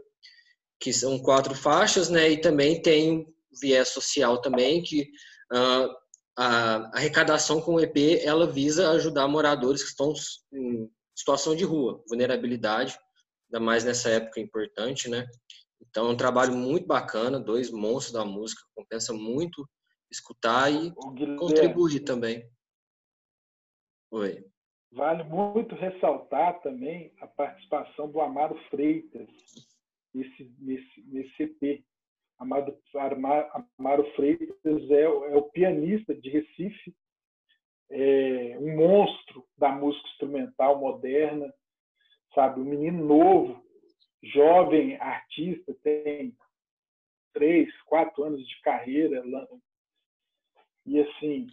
que 0.79 0.93
são 0.93 1.17
quatro 1.19 1.55
faixas, 1.55 2.09
né, 2.09 2.29
e 2.29 2.37
também 2.39 2.81
tem 2.81 3.25
viés 3.61 3.89
social 3.89 4.41
também, 4.41 4.81
que 4.83 5.01
uh, 5.51 5.89
a 6.37 6.97
arrecadação 6.97 7.61
com 7.61 7.75
o 7.75 7.79
EP, 7.79 8.21
ela 8.23 8.47
visa 8.47 8.91
ajudar 8.91 9.27
moradores 9.27 9.83
que 9.83 9.89
estão 9.89 10.13
em 10.51 10.89
situação 11.15 11.55
de 11.55 11.63
rua, 11.63 12.03
vulnerabilidade, 12.07 12.97
ainda 13.47 13.63
mais 13.63 13.83
nessa 13.83 14.09
época 14.09 14.39
importante, 14.39 15.09
né? 15.09 15.25
Então 15.89 16.07
é 16.07 16.11
um 16.11 16.17
trabalho 16.17 16.53
muito 16.53 16.87
bacana, 16.87 17.39
dois 17.39 17.71
monstros 17.71 18.13
da 18.13 18.25
música, 18.25 18.61
compensa 18.75 19.13
muito 19.13 19.67
escutar 20.11 20.71
e 20.71 20.93
contribuir 21.37 22.01
também. 22.01 22.47
Oi. 24.11 24.45
Vale 24.91 25.23
muito 25.23 25.73
ressaltar 25.75 26.61
também 26.61 27.11
a 27.19 27.25
participação 27.25 28.11
do 28.11 28.21
Amaro 28.21 28.55
Freitas 28.69 29.27
nesse, 30.13 30.53
nesse, 30.59 31.01
nesse 31.07 31.43
EP. 31.43 31.83
Amado, 32.37 32.77
Amaro 33.79 34.05
Freitas 34.15 34.91
é, 34.91 35.03
é 35.03 35.35
o 35.35 35.43
pianista 35.49 36.13
de 36.13 36.29
Recife, 36.29 36.95
é 37.89 38.57
um 38.59 38.75
monstro 38.75 39.45
da 39.57 39.69
música 39.71 40.07
instrumental 40.09 40.79
moderna, 40.79 41.51
sabe? 42.35 42.59
Um 42.59 42.65
menino 42.65 43.05
novo, 43.05 43.62
jovem 44.23 44.95
artista, 44.97 45.75
tem 45.83 46.35
três, 47.33 47.69
quatro 47.85 48.23
anos 48.23 48.47
de 48.47 48.61
carreira, 48.61 49.23
e 50.85 50.99
assim, 50.99 51.47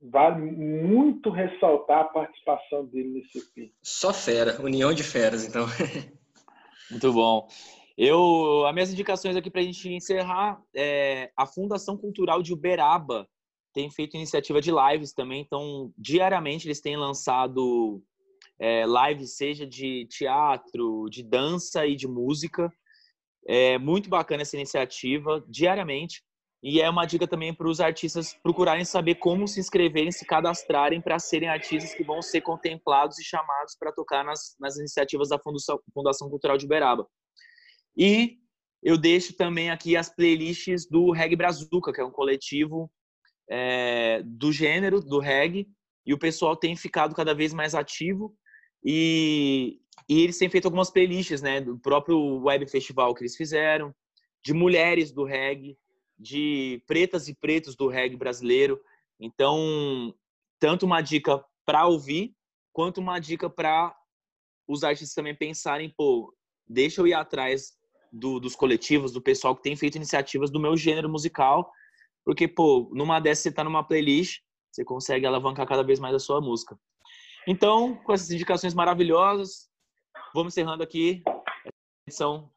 vale 0.00 0.40
muito 0.40 1.30
ressaltar 1.30 2.00
a 2.00 2.04
participação 2.04 2.86
dele 2.86 3.08
nesse 3.08 3.38
EP. 3.38 3.72
Só 3.82 4.12
fera, 4.12 4.60
união 4.62 4.92
de 4.92 5.02
feras, 5.02 5.44
então. 5.44 5.66
muito 6.90 7.12
bom. 7.12 7.48
Eu, 7.96 8.66
as 8.66 8.74
minhas 8.74 8.92
indicações 8.92 9.36
aqui 9.36 9.50
para 9.50 9.60
a 9.60 9.64
gente 9.64 9.88
encerrar, 9.88 10.60
é, 10.74 11.30
a 11.36 11.46
Fundação 11.46 11.96
Cultural 11.96 12.42
de 12.42 12.52
Uberaba 12.52 13.28
tem 13.72 13.90
feito 13.90 14.16
iniciativa 14.16 14.60
de 14.60 14.70
lives 14.70 15.12
também, 15.12 15.40
então 15.40 15.92
diariamente 15.96 16.66
eles 16.66 16.80
têm 16.80 16.96
lançado 16.96 18.02
é, 18.60 18.84
lives, 18.86 19.36
seja 19.36 19.66
de 19.66 20.06
teatro, 20.06 21.08
de 21.10 21.22
dança 21.22 21.86
e 21.86 21.96
de 21.96 22.06
música. 22.06 22.72
É 23.46 23.78
muito 23.78 24.08
bacana 24.08 24.42
essa 24.42 24.56
iniciativa, 24.56 25.44
diariamente. 25.48 26.22
E 26.62 26.80
é 26.80 26.88
uma 26.88 27.04
dica 27.04 27.28
também 27.28 27.52
para 27.52 27.68
os 27.68 27.78
artistas 27.78 28.34
procurarem 28.42 28.86
saber 28.86 29.16
como 29.16 29.46
se 29.46 29.60
inscreverem, 29.60 30.10
se 30.10 30.24
cadastrarem 30.24 30.98
para 30.98 31.18
serem 31.18 31.48
artistas 31.48 31.94
que 31.94 32.02
vão 32.02 32.22
ser 32.22 32.40
contemplados 32.40 33.18
e 33.18 33.24
chamados 33.24 33.76
para 33.78 33.92
tocar 33.92 34.24
nas, 34.24 34.56
nas 34.58 34.78
iniciativas 34.78 35.28
da 35.28 35.38
Fundação, 35.38 35.78
Fundação 35.92 36.30
Cultural 36.30 36.56
de 36.56 36.64
Uberaba. 36.64 37.06
E 37.94 38.38
eu 38.82 38.96
deixo 38.96 39.36
também 39.36 39.70
aqui 39.70 39.94
as 39.94 40.08
playlists 40.08 40.88
do 40.88 41.10
Reggae 41.10 41.36
Brazuca, 41.36 41.92
que 41.92 42.00
é 42.00 42.04
um 42.04 42.10
coletivo 42.10 42.90
é, 43.50 44.22
do 44.24 44.50
gênero, 44.50 45.00
do 45.00 45.18
reggae, 45.18 45.66
e 46.06 46.12
o 46.12 46.18
pessoal 46.18 46.56
tem 46.56 46.76
ficado 46.76 47.14
cada 47.14 47.34
vez 47.34 47.52
mais 47.52 47.74
ativo. 47.74 48.34
E, 48.84 49.80
e 50.08 50.22
eles 50.22 50.38
têm 50.38 50.50
feito 50.50 50.66
algumas 50.66 50.90
playlists, 50.90 51.40
né, 51.40 51.60
do 51.60 51.78
próprio 51.78 52.42
web 52.42 52.66
festival 52.66 53.14
que 53.14 53.22
eles 53.22 53.36
fizeram, 53.36 53.94
de 54.44 54.52
mulheres 54.52 55.10
do 55.10 55.24
reggae, 55.24 55.78
de 56.18 56.82
pretas 56.86 57.28
e 57.28 57.34
pretos 57.34 57.74
do 57.74 57.88
reggae 57.88 58.16
brasileiro. 58.16 58.80
Então, 59.18 60.14
tanto 60.58 60.84
uma 60.84 61.00
dica 61.00 61.42
para 61.64 61.86
ouvir, 61.86 62.34
quanto 62.72 62.98
uma 62.98 63.18
dica 63.18 63.48
para 63.48 63.96
os 64.68 64.84
artistas 64.84 65.14
também 65.14 65.34
pensarem, 65.34 65.92
pô, 65.96 66.34
deixa 66.66 67.00
eu 67.00 67.06
ir 67.06 67.14
atrás 67.14 67.72
do, 68.12 68.38
dos 68.38 68.54
coletivos, 68.54 69.12
do 69.12 69.20
pessoal 69.20 69.56
que 69.56 69.62
tem 69.62 69.76
feito 69.76 69.96
iniciativas 69.96 70.50
do 70.50 70.60
meu 70.60 70.76
gênero 70.76 71.08
musical, 71.08 71.70
porque, 72.24 72.46
pô, 72.46 72.90
numa 72.92 73.20
dessas 73.20 73.42
você 73.42 73.52
tá 73.52 73.64
numa 73.64 73.82
playlist, 73.84 74.40
você 74.70 74.84
consegue 74.84 75.26
alavancar 75.26 75.66
cada 75.66 75.82
vez 75.82 75.98
mais 75.98 76.14
a 76.14 76.18
sua 76.18 76.40
música. 76.40 76.78
Então, 77.46 77.94
com 78.04 78.12
essas 78.12 78.30
indicações 78.30 78.72
maravilhosas, 78.72 79.68
vamos 80.34 80.54
encerrando 80.54 80.82
aqui 80.82 81.22
a 81.26 81.70
edição 82.06 82.50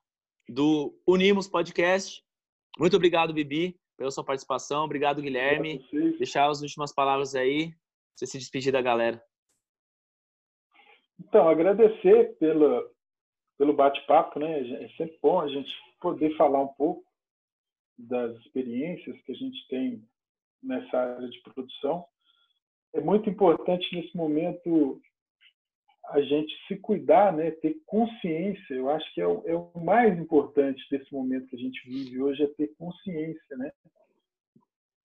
do 0.48 0.98
Unimos 1.06 1.46
Podcast. 1.48 2.24
Muito 2.80 2.96
obrigado, 2.96 3.34
Bibi, 3.34 3.78
pela 3.98 4.12
sua 4.12 4.24
participação. 4.24 4.86
Obrigado, 4.86 5.22
Guilherme. 5.22 5.86
Deixar 6.18 6.50
as 6.50 6.62
últimas 6.62 6.94
palavras 6.94 7.36
aí, 7.36 7.74
você 8.16 8.26
se 8.26 8.38
despedir 8.38 8.72
da 8.72 8.82
galera. 8.82 9.22
Então, 11.20 11.50
agradecer 11.50 12.38
pelo, 12.38 12.90
pelo 13.58 13.74
bate-papo, 13.74 14.40
né? 14.40 14.86
É 14.86 14.88
sempre 14.90 15.20
bom 15.22 15.42
a 15.42 15.50
gente 15.50 15.70
poder 16.00 16.34
falar 16.38 16.62
um 16.62 16.74
pouco 16.76 17.04
das 17.98 18.38
experiências 18.38 19.20
que 19.24 19.34
a 19.34 19.36
gente 19.36 19.68
tem 19.68 20.08
nessa 20.64 20.98
área 20.98 21.28
de 21.28 21.42
produção. 21.42 22.06
É 22.94 23.02
muito 23.02 23.30
importante 23.30 23.96
nesse 23.96 24.16
momento 24.16 25.02
a 26.10 26.22
gente 26.22 26.54
se 26.68 26.78
cuidar, 26.78 27.34
né, 27.34 27.52
ter 27.52 27.76
consciência. 27.86 28.74
Eu 28.74 28.90
acho 28.90 29.14
que 29.14 29.22
é 29.22 29.28
o, 29.28 29.44
é 29.46 29.56
o, 29.56 29.72
mais 29.80 30.18
importante 30.18 30.82
desse 30.90 31.12
momento 31.14 31.48
que 31.48 31.56
a 31.56 31.60
gente 31.60 31.82
vive 31.86 32.22
hoje 32.22 32.44
é 32.44 32.48
ter 32.48 32.74
consciência, 32.78 33.58
né? 33.58 33.72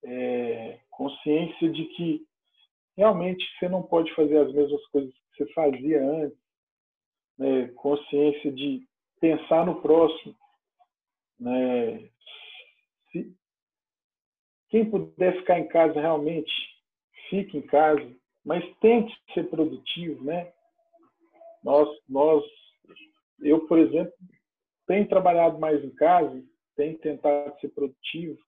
É, 0.04 0.80
consciência 0.90 1.70
de 1.70 1.84
que 1.86 2.26
realmente 2.96 3.44
você 3.58 3.68
não 3.68 3.82
pode 3.82 4.14
fazer 4.14 4.38
as 4.38 4.52
mesmas 4.52 4.84
coisas 4.88 5.12
que 5.12 5.44
você 5.44 5.52
fazia 5.52 6.04
antes. 6.04 6.38
Né? 7.38 7.68
Consciência 7.76 8.52
de 8.52 8.86
pensar 9.20 9.66
no 9.66 9.80
próximo. 9.80 10.34
Né? 11.38 12.08
Se 13.10 13.34
quem 14.68 14.88
puder 14.90 15.36
ficar 15.38 15.58
em 15.58 15.68
casa 15.68 16.00
realmente 16.00 16.52
fique 17.32 17.56
em 17.56 17.62
casa, 17.62 18.14
mas 18.44 18.62
tente 18.80 19.10
ser 19.32 19.48
produtivo, 19.48 20.22
né? 20.22 20.52
Nós, 21.64 21.88
nós, 22.06 22.44
eu, 23.40 23.66
por 23.66 23.78
exemplo, 23.78 24.12
tenho 24.86 25.08
trabalhado 25.08 25.58
mais 25.58 25.82
em 25.82 25.94
casa, 25.94 26.44
tenho 26.76 26.98
tentado 26.98 27.58
ser 27.58 27.68
produtivo, 27.70 28.38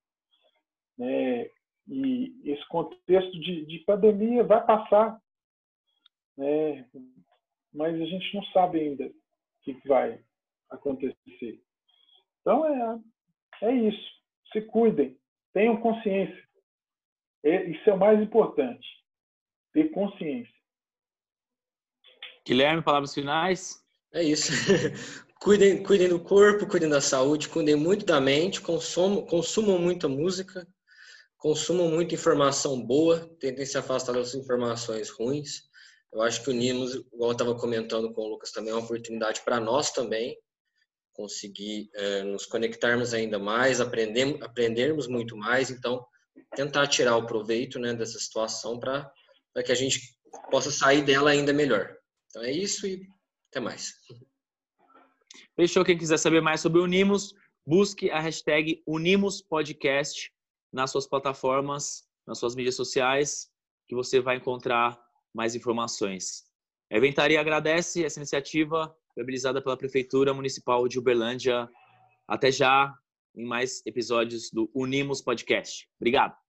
né? 0.99 1.49
E 1.89 2.35
esse 2.45 2.67
contexto 2.69 3.33
de, 3.41 3.65
de 3.65 3.79
pandemia 3.81 4.45
vai 4.45 4.63
passar, 4.67 5.19
né? 6.37 6.87
Mas 7.73 7.95
a 7.95 8.05
gente 8.05 8.35
não 8.35 8.45
sabe 8.47 8.81
ainda 8.81 9.07
o 9.07 9.15
que 9.63 9.89
vai 9.89 10.23
acontecer. 10.69 11.59
Então 12.41 12.67
é, 12.67 13.01
é 13.63 13.73
isso. 13.73 14.13
Se 14.53 14.61
cuidem, 14.61 15.17
tenham 15.55 15.81
consciência. 15.81 16.45
É, 17.45 17.71
isso 17.71 17.91
é 17.91 17.93
o 17.93 17.99
mais 17.99 18.21
importante. 18.21 18.87
Ter 19.73 19.91
consciência. 19.91 20.53
Guilherme, 22.47 22.83
palavras 22.83 23.13
finais? 23.13 23.85
É 24.13 24.23
isso. 24.23 24.53
cuidem, 25.41 25.83
cuidem 25.83 26.09
do 26.09 26.21
corpo, 26.21 26.67
cuidem 26.67 26.89
da 26.89 27.01
saúde, 27.01 27.49
cuidem 27.49 27.77
muito 27.77 28.07
da 28.07 28.21
mente, 28.21 28.61
consumam, 28.61 29.27
consumam 29.27 29.79
muita 29.79 30.09
música, 30.09 30.67
consumam 31.37 31.91
muita 31.91 32.15
informação 32.15 32.81
boa, 32.81 33.21
tentem 33.39 33.67
se 33.67 33.77
afastar 33.77 34.15
das 34.15 34.35
informações 34.35 35.11
ruins. 35.11 35.69
Eu 36.13 36.23
acho 36.23 36.43
que 36.43 36.51
unimos, 36.51 36.95
igual 36.95 37.31
eu 37.31 37.33
estava 37.33 37.55
comentando 37.59 38.13
com 38.15 38.23
o 38.23 38.29
Lucas 38.29 38.53
também, 38.53 38.71
é 38.71 38.75
uma 38.75 38.85
oportunidade 38.85 39.43
para 39.43 39.61
nós 39.61 39.91
também 39.91 40.39
conseguir 41.13 41.91
é, 41.95 42.23
nos 42.23 42.47
conectarmos 42.47 43.13
ainda 43.13 43.39
mais, 43.39 43.81
aprender, 43.81 44.43
aprendermos 44.43 45.07
muito 45.07 45.37
mais. 45.37 45.71
Então, 45.71 46.05
tentar 46.55 46.87
tirar 46.87 47.17
o 47.17 47.27
proveito 47.27 47.79
né, 47.79 47.95
dessa 47.95 48.19
situação 48.19 48.79
para 48.79 49.13
que 49.65 49.73
a 49.73 49.75
gente 49.75 50.01
possa 50.51 50.71
sair 50.71 51.03
dela 51.03 51.31
ainda 51.31 51.53
melhor. 51.53 51.97
Então 52.29 52.43
é 52.43 52.51
isso 52.51 52.87
e 52.87 53.07
até 53.51 53.61
mais. 53.61 53.95
Fechou. 55.57 55.85
Quem 55.85 55.97
quiser 55.97 56.19
saber 56.19 56.41
mais 56.41 56.61
sobre 56.61 56.81
o 56.81 56.85
Unimos, 56.85 57.35
busque 57.67 58.11
a 58.11 58.21
hashtag 58.21 58.83
Unimos 58.87 59.41
Podcast 59.41 60.33
nas 60.73 60.91
suas 60.91 61.07
plataformas, 61.07 62.05
nas 62.27 62.39
suas 62.39 62.55
mídias 62.55 62.75
sociais, 62.75 63.49
que 63.87 63.95
você 63.95 64.21
vai 64.21 64.37
encontrar 64.37 65.01
mais 65.33 65.55
informações. 65.55 66.45
A 66.91 66.97
Eventaria 66.97 67.41
agradece 67.41 68.05
essa 68.05 68.19
iniciativa 68.19 68.95
viabilizada 69.17 69.63
pela 69.63 69.77
Prefeitura 69.77 70.35
Municipal 70.35 70.87
de 70.89 70.99
Uberlândia. 70.99 71.69
Até 72.27 72.51
já 72.51 72.93
em 73.35 73.45
mais 73.45 73.83
episódios 73.87 74.51
do 74.51 74.71
Unimos 74.75 75.21
Podcast. 75.21 75.89
Obrigado. 75.99 76.44